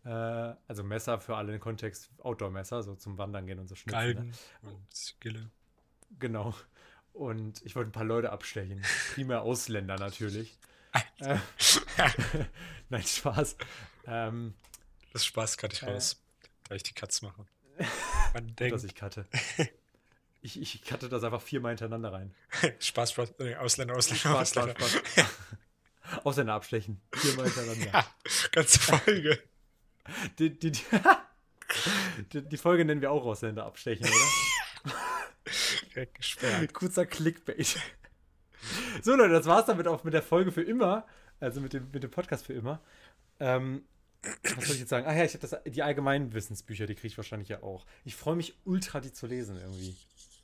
[0.04, 3.98] also Messer für alle im Kontext, Outdoor-Messer, so zum Wandern gehen und so schnitzen.
[4.00, 4.14] Ne?
[4.14, 4.32] Galgen
[4.62, 5.50] und Gille.
[6.18, 6.54] Genau.
[7.12, 8.82] Und ich wollte ein paar Leute abstechen.
[9.14, 10.58] Primär Ausländer natürlich.
[11.20, 11.38] äh,
[12.88, 13.56] nein, Spaß.
[14.06, 14.54] Ähm,
[15.12, 15.90] Das Spaß kann ich Äh.
[15.92, 16.20] raus,
[16.68, 17.46] da ich die Cuts mache.
[18.34, 19.26] Man denkt, dass ich cutte.
[20.40, 22.34] Ich, ich cutte das einfach viermal hintereinander rein.
[22.80, 24.88] Spaß, Spaß, äh, Ausländer, Ausländer, Spaß, Spaß, Ausländer.
[25.04, 26.24] Spaß.
[26.24, 27.00] Ausländer abstechen.
[27.14, 27.86] Viermal hintereinander.
[27.92, 28.06] Ja,
[28.50, 29.38] ganze Folge.
[30.38, 30.80] Die, die, die,
[32.32, 34.92] die, die Folge nennen wir auch Ausländer abstechen, oder?
[35.94, 36.72] Direkt gesperrt.
[36.74, 37.78] Kurzer Clickbait.
[39.02, 41.06] So, Leute, das war's damit auch mit der Folge für immer.
[41.40, 42.80] Also mit dem, mit dem Podcast für immer.
[43.40, 43.84] Ähm,
[44.56, 45.06] was soll ich jetzt sagen?
[45.08, 47.84] Ach ja, ich habe das die allgemeinen Wissensbücher, die kriege ich wahrscheinlich ja auch.
[48.04, 49.96] Ich freue mich ultra, die zu lesen irgendwie.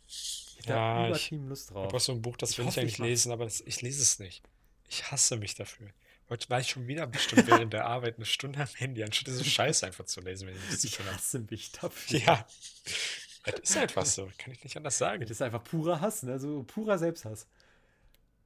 [0.08, 1.84] Ich hab Ja, da ich übertrieben Lust Ich drauf.
[1.86, 3.08] habe auch so ein Buch, das Ich will ich eigentlich ich mach's.
[3.08, 4.42] lesen, aber das, ich lese es nicht.
[4.88, 5.88] Ich hasse mich dafür.
[6.28, 9.44] Heute war ich schon wieder bestimmt während der Arbeit eine Stunde am Handy, anstatt diese
[9.44, 12.18] Scheiße einfach zu lesen, wenn ich zu Ich hasse mich dafür.
[12.20, 12.46] Ja,
[13.44, 14.30] das ist einfach so.
[14.36, 15.22] Kann ich nicht anders sagen.
[15.22, 16.38] Das ist einfach purer Hass, ne?
[16.38, 17.46] So purer Selbsthass.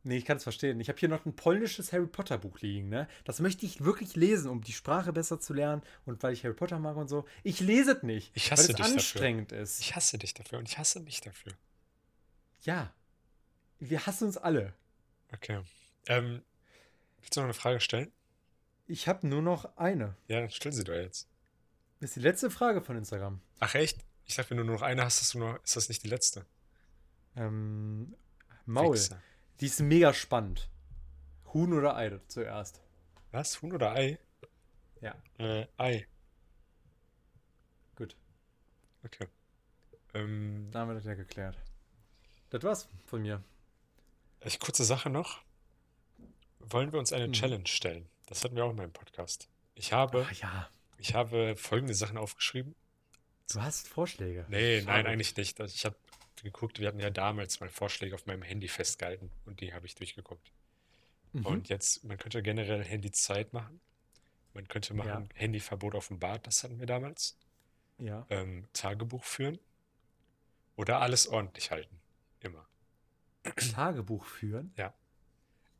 [0.05, 0.80] Nee, ich kann es verstehen.
[0.80, 3.09] Ich habe hier noch ein polnisches Harry Potter Buch liegen, ne?
[3.24, 6.55] Das möchte ich wirklich lesen, um die Sprache besser zu lernen und weil ich Harry
[6.55, 7.24] Potter mag und so.
[7.45, 8.93] Ich lese es nicht, Ich weil hasse es dich dafür.
[8.95, 9.80] anstrengend ist.
[9.80, 11.53] Ich hasse dich dafür und ich hasse mich dafür.
[12.62, 12.93] ja.
[13.85, 14.74] Wir hassen uns alle.
[15.33, 15.61] Okay.
[16.07, 16.43] Ähm,
[17.23, 18.12] willst du noch eine Frage stellen?
[18.87, 20.16] Ich habe nur noch eine.
[20.29, 21.29] Ja, dann stell sie doch jetzt.
[22.01, 23.41] Das ist die letzte Frage von Instagram.
[23.61, 24.05] Ach echt?
[24.27, 26.09] Ich dachte, wenn du nur noch eine hast, hast du noch, ist das nicht die
[26.09, 26.45] letzte?
[27.37, 28.14] Ähm,
[28.66, 28.95] Maul.
[28.95, 29.20] Wichser.
[29.61, 30.68] Die ist mega spannend.
[31.55, 32.81] Huhn oder Ei zuerst?
[33.31, 33.62] Was?
[33.62, 34.18] Huhn oder Ei?
[35.01, 36.07] Ja, Äh, Ei.
[37.97, 38.16] gut.
[39.05, 39.27] Okay.
[40.14, 41.57] Ähm, Da haben wir das ja geklärt.
[42.51, 43.43] Das war's von mir.
[44.41, 45.43] ich, kurze Sache noch.
[46.69, 47.33] Wollen wir uns eine Mhm.
[47.33, 48.09] Challenge stellen?
[48.27, 49.49] Das hatten wir auch in meinem Podcast.
[49.75, 52.75] Ich habe, Ach ja, ich habe folgende Sachen aufgeschrieben.
[53.53, 54.47] du hast Vorschläge.
[54.49, 55.09] Nee, nein, Schade.
[55.11, 55.61] eigentlich nicht.
[55.61, 55.97] Also Ich habe
[56.43, 59.95] geguckt, wir hatten ja damals mal Vorschläge auf meinem Handy festgehalten und die habe ich
[59.95, 60.51] durchgeguckt.
[61.33, 61.47] Mhm.
[61.47, 63.81] Und jetzt, man könnte generell Handyzeit machen.
[64.55, 65.37] Man könnte machen Ja.
[65.41, 67.37] Handyverbot auf dem Bad, das hatten wir damals.
[67.99, 68.27] Ja.
[68.31, 69.59] Ähm, Tagebuch führen.
[70.77, 72.01] Oder alles ordentlich halten.
[72.41, 72.67] Immer.
[73.75, 74.73] Tagebuch führen.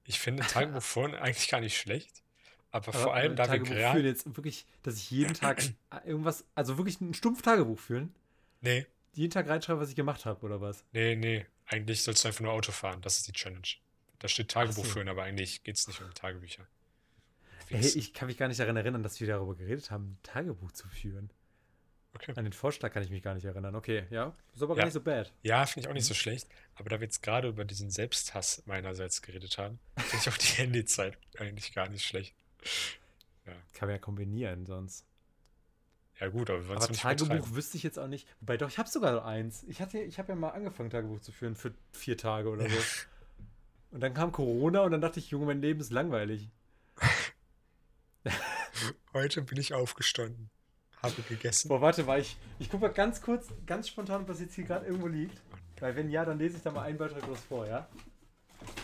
[0.05, 2.22] Ich finde Tagebuch führen eigentlich gar nicht schlecht.
[2.70, 4.09] Aber Aber, vor allem, äh, da wir Tagebuch führen gerade.
[4.09, 5.62] jetzt wirklich, dass ich jeden Tag
[6.05, 8.14] irgendwas, also wirklich ein stumpf Tagebuch führen,
[8.61, 10.84] Nee, jeden Tag reinschreibe, was ich gemacht habe oder was.
[10.92, 11.46] nee, nee.
[11.66, 13.00] Eigentlich sollst du einfach nur Auto fahren.
[13.03, 13.62] Das ist die Challenge.
[14.18, 14.90] Da steht Tagebuch so.
[14.90, 16.66] führen, aber eigentlich geht es nicht um Tagebücher.
[17.68, 20.72] Hey, ich kann mich gar nicht daran erinnern, dass wir darüber geredet haben, ein Tagebuch
[20.72, 21.30] zu führen.
[22.14, 22.32] Okay.
[22.36, 23.74] An den Vorschlag kann ich mich gar nicht erinnern.
[23.74, 24.78] Okay, ja, ist aber Ja.
[24.80, 25.32] gar nicht so bad.
[25.42, 26.46] Ja, finde ich auch nicht so schlecht.
[26.74, 30.46] Aber da wir jetzt gerade über diesen Selbsthass meinerseits geredet haben, finde ich auch die
[30.62, 32.34] Handyzeit eigentlich gar nicht schlecht.
[33.74, 35.04] Kann man ja kombinieren sonst.
[36.20, 38.28] Ja, gut, aber wir wollen es Aber nicht Tagebuch wüsste ich jetzt auch nicht.
[38.40, 39.64] Wobei doch, ich habe sogar eins.
[39.64, 42.76] Ich hatte, ich habe ja mal angefangen, Tagebuch zu führen für vier Tage oder so.
[43.90, 46.48] Und dann kam Corona und dann dachte ich, Junge, mein Leben ist langweilig.
[49.12, 50.50] Heute bin ich aufgestanden,
[51.03, 51.68] habe gegessen.
[51.68, 52.36] Boah, warte, war ich.
[52.59, 55.40] Ich gucke mal ganz kurz, ganz spontan, ob das jetzt hier gerade irgendwo liegt.
[55.80, 57.88] Weil wenn ja, dann lese ich da mal einen Beitrag groß vor, ja?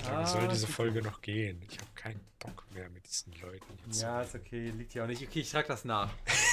[0.02, 1.62] Wie lange soll Ah, diese die- Folge noch gehen?
[1.70, 4.02] Ich habe keinen Bock mehr mit diesen Leuten jetzt.
[4.02, 5.22] Ja, ist okay, liegt hier auch nicht.
[5.22, 6.10] Okay, ich trage das nach.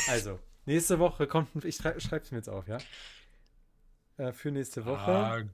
[0.07, 1.65] Also, nächste Woche kommt ein.
[1.65, 2.77] Ich schreibe es mir jetzt auf, ja?
[4.17, 5.05] Äh, für nächste Woche.
[5.05, 5.49] Tage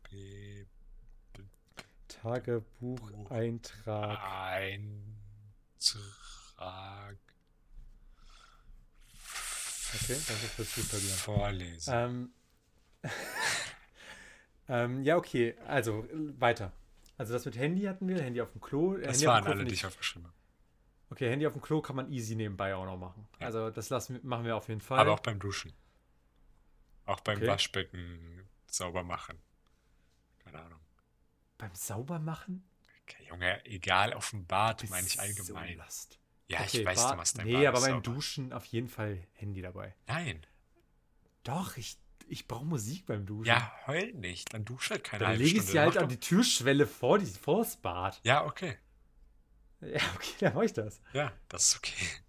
[2.10, 4.20] Tagebucheintrag.
[6.60, 7.18] Eintrag
[9.94, 11.18] Okay, danke fürs Buchstabieren.
[11.18, 11.94] vorlesen.
[11.94, 12.30] Ähm,
[14.70, 16.08] ähm, ja, okay, also
[16.40, 16.72] weiter.
[17.18, 18.96] Also das mit Handy hatten wir, Handy auf dem Klo.
[18.96, 20.36] äh, das Handy waren Klo alle, die ich- aufgeschrieben habe.
[21.10, 23.28] Okay, Handy auf dem Klo kann man easy nebenbei auch noch machen.
[23.40, 23.48] Ja.
[23.48, 24.98] Also das lassen, machen wir auf jeden Fall.
[25.00, 25.74] Aber auch beim Duschen.
[27.06, 27.48] Auch beim Okay.
[27.48, 29.38] Waschbecken sauber machen.
[30.40, 30.80] Keine Ahnung.
[31.58, 32.64] beim Saubermachen?
[33.04, 35.82] Okay, Junge, egal, auf dem Bad meine ich so allgemein.
[36.52, 38.04] Ja, Okay, ich weiß, Bad- du machst dein Nee, aber beim.
[38.04, 39.96] Duschen auf jeden Fall Handy dabei.
[40.08, 40.46] Nein.
[41.44, 41.98] Doch, ich,
[42.28, 43.48] ich brauche Musik beim Duschen.
[43.48, 44.54] Ja, heul nicht.
[44.54, 47.60] Dann dusche halt keine Dann lege ich sie halt an die Türschwelle vor, die, vor
[47.60, 48.20] das Bad.
[48.24, 48.78] Ja, okay.
[49.82, 51.02] Ja, okay, dann mache ich das.
[51.14, 52.06] Ja, das ist okay.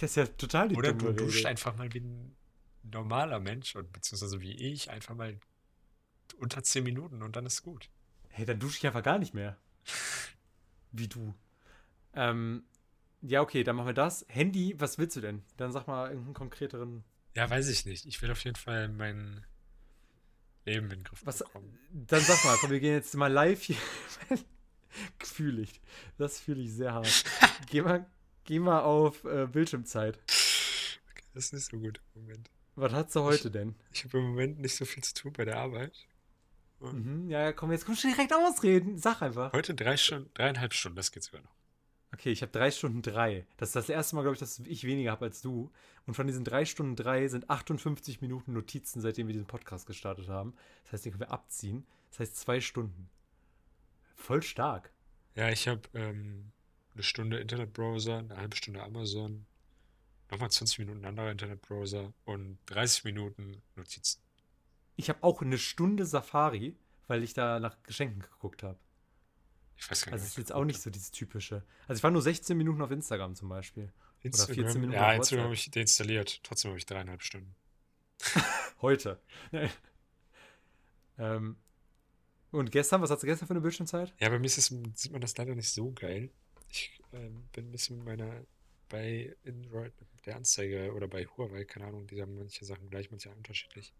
[0.00, 1.46] Das ist ja total die Oder du duschst Regel.
[1.48, 2.36] einfach mal wie ein
[2.84, 5.36] normaler Mensch und beziehungsweise wie ich einfach mal
[6.38, 7.90] unter 10 Minuten und dann ist gut.
[8.28, 9.56] Hey, dann dusche ich einfach gar nicht mehr.
[10.92, 11.34] Wie du.
[12.12, 12.64] Ähm,
[13.26, 14.24] ja, okay, dann machen wir das.
[14.28, 15.42] Handy, was willst du denn?
[15.56, 17.04] Dann sag mal irgendeinen konkreteren.
[17.34, 18.06] Ja, weiß ich nicht.
[18.06, 19.44] Ich will auf jeden Fall mein
[20.66, 21.78] Leben in den Griff Was, bekommen.
[21.90, 23.76] dann sag mal, komm, wir gehen jetzt mal live hier.
[25.20, 25.80] fühle ich.
[26.18, 27.24] Das fühle ich sehr hart.
[27.70, 28.06] Geh mal,
[28.44, 30.16] geh mal auf äh, Bildschirmzeit.
[30.16, 32.50] Okay, das ist nicht so gut im Moment.
[32.76, 33.74] Was hast du heute denn?
[33.92, 36.06] Ich habe im Moment nicht so viel zu tun bei der Arbeit.
[36.80, 38.98] Mhm, ja, komm, jetzt komm schon direkt ausreden.
[38.98, 39.52] Sag einfach.
[39.52, 41.54] Heute drei Stunden, dreieinhalb Stunden, das geht sogar noch.
[42.14, 43.44] Okay, ich habe drei Stunden drei.
[43.56, 45.72] Das ist das erste Mal, glaube ich, dass ich weniger habe als du.
[46.06, 50.28] Und von diesen drei Stunden drei sind 58 Minuten Notizen, seitdem wir diesen Podcast gestartet
[50.28, 50.54] haben.
[50.84, 51.84] Das heißt, den können wir abziehen.
[52.10, 53.10] Das heißt zwei Stunden.
[54.14, 54.92] Voll stark.
[55.34, 56.52] Ja, ich habe ähm,
[56.94, 59.44] eine Stunde Internetbrowser, eine halbe Stunde Amazon,
[60.30, 64.20] nochmal 20 Minuten anderer Internetbrowser und 30 Minuten Notizen.
[64.94, 66.76] Ich habe auch eine Stunde Safari,
[67.08, 68.78] weil ich da nach Geschenken geguckt habe.
[69.76, 71.62] Ich weiß gar nicht, Also es ist jetzt auch nicht so dieses typische.
[71.88, 73.92] Also ich war nur 16 Minuten auf Instagram zum Beispiel.
[74.22, 74.34] habe.
[74.34, 76.40] oder 14 Instagram, Minuten ja, auf Instagram habe ich deinstalliert.
[76.42, 77.54] Trotzdem habe ich dreieinhalb Stunden.
[78.80, 79.20] Heute.
[81.18, 81.56] Ähm,
[82.50, 84.14] und gestern, was hast du gestern für eine Bildschirmzeit?
[84.20, 86.30] Ja, bei mir ist das, sieht man das leider nicht so geil.
[86.70, 88.44] Ich ähm, bin ein bisschen mit meiner,
[88.88, 93.10] bei Android, mit der Anzeige oder bei Huawei, keine Ahnung, die haben manche Sachen gleich,
[93.10, 93.92] manche unterschiedlich.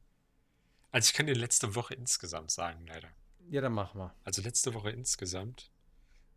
[0.93, 3.09] Also ich kann dir letzte Woche insgesamt sagen, leider.
[3.49, 4.15] Ja, dann mach mal.
[4.25, 5.71] Also letzte Woche insgesamt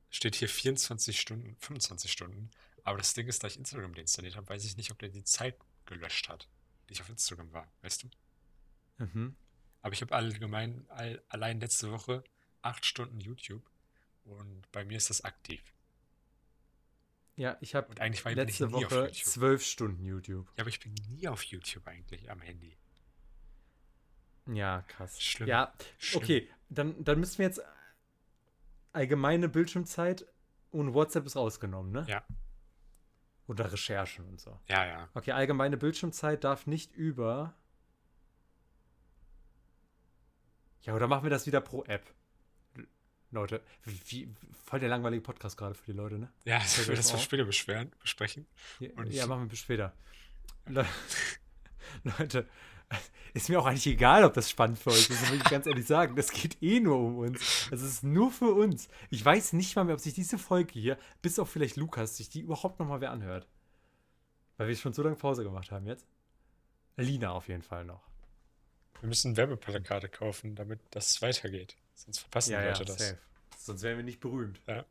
[0.10, 2.52] steht hier 24 Stunden, 25 Stunden.
[2.84, 5.24] Aber das Ding ist, da ich Instagram deinstalliert habe, weiß ich nicht, ob der die
[5.24, 6.48] Zeit gelöscht hat,
[6.88, 8.10] die ich auf Instagram war, weißt du?
[9.04, 9.36] Mhm.
[9.82, 12.24] Aber ich habe allgemein, all, allein letzte Woche
[12.62, 13.70] 8 Stunden YouTube
[14.24, 15.62] und bei mir ist das aktiv.
[17.36, 20.48] Ja, ich habe ich letzte auf Woche zwölf Stunden YouTube.
[20.56, 22.76] Ja, aber ich bin nie auf YouTube eigentlich am Handy.
[24.48, 25.22] Ja, krass.
[25.22, 25.48] Schlimm.
[25.50, 26.24] Ja, Schlimm.
[26.24, 26.50] okay.
[26.70, 27.62] Dann, dann müssen wir jetzt
[28.94, 30.26] allgemeine Bildschirmzeit
[30.72, 32.06] und WhatsApp ist rausgenommen, ne?
[32.08, 32.24] Ja.
[33.48, 34.60] Oder Recherchen und so.
[34.68, 35.10] Ja, ja.
[35.14, 37.56] Okay, allgemeine Bildschirmzeit darf nicht über.
[40.82, 42.14] Ja, oder machen wir das wieder pro App?
[43.32, 44.34] Leute, wie,
[44.66, 46.32] voll der langweilige Podcast gerade für die Leute, ne?
[46.46, 47.22] Ja, das mal mal auf?
[47.22, 48.48] später beschweren, besprechen?
[48.80, 49.94] Ja, ja ich- machen wir bis später.
[50.66, 50.86] Le
[52.04, 52.48] Leute,
[53.34, 55.68] ist mir auch eigentlich egal, ob das spannend für euch ist, das muss ich ganz
[55.68, 56.16] ehrlich sagen.
[56.16, 57.68] Das geht eh nur um uns.
[57.70, 58.88] Das ist nur für uns.
[59.10, 62.30] Ich weiß nicht mal mehr, ob sich diese Folge hier, bis auf vielleicht Lukas, sich
[62.30, 63.48] die überhaupt noch mal wer anhört.
[64.58, 66.08] Weil wir schon so lange Pause gemacht haben jetzt.
[66.96, 68.02] Lina auf jeden Fall noch.
[69.02, 71.78] Wir müssen Werbeplakate kaufen, damit das weitergeht.
[71.94, 72.98] Sonst verpassen die Leute das.
[72.98, 73.18] safe.
[73.58, 74.60] Sonst wären wir nicht berühmt.
[74.66, 74.86] Ja.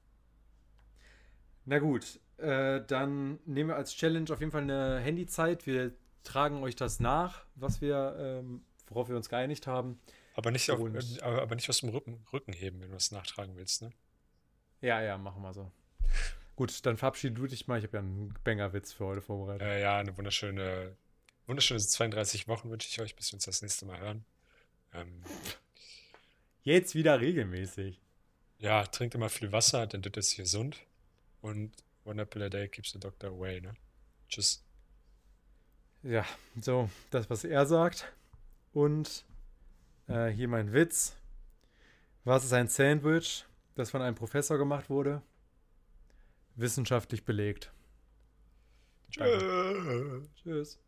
[1.65, 5.67] Na gut, äh, dann nehmen wir als Challenge auf jeden Fall eine Handyzeit.
[5.67, 5.93] Wir
[6.27, 10.01] tragen euch das nach, was wir, ähm, worauf wir uns geeinigt haben.
[10.35, 13.57] Aber nicht, auf, Und- aber, nicht aus dem Rücken, Rücken heben, wenn du das nachtragen
[13.57, 13.91] willst, ne?
[14.83, 15.73] Ja, ja, machen wir so.
[16.57, 17.79] Gut, dann verabschiede du dich mal.
[17.79, 19.67] Ich habe ja einen Banger-Witz für heute vorbereitet.
[19.67, 20.97] Äh, ja, eine wunderschöne,
[21.47, 24.25] wunderschöne 32 Wochen wünsche ich euch, bis wir uns das nächste Mal hören.
[24.95, 25.23] Ähm,
[26.63, 28.01] Jetzt wieder regelmäßig.
[28.59, 30.79] ja, trinkt immer viel Wasser, denn das ist gesund.
[31.41, 31.73] Und
[32.05, 33.75] one apple a day keeps the doctor away, ne?
[34.29, 34.65] Tschüss.
[36.09, 36.25] Ja,
[36.61, 38.13] so, das, was er sagt.
[38.73, 39.25] Und
[40.07, 41.17] äh, hier mein Witz.
[42.23, 45.21] Was ist ein Sandwich, das von einem Professor gemacht wurde?
[46.55, 47.73] Wissenschaftlich belegt.
[49.11, 50.23] Tschö.
[50.37, 50.79] Tschüss.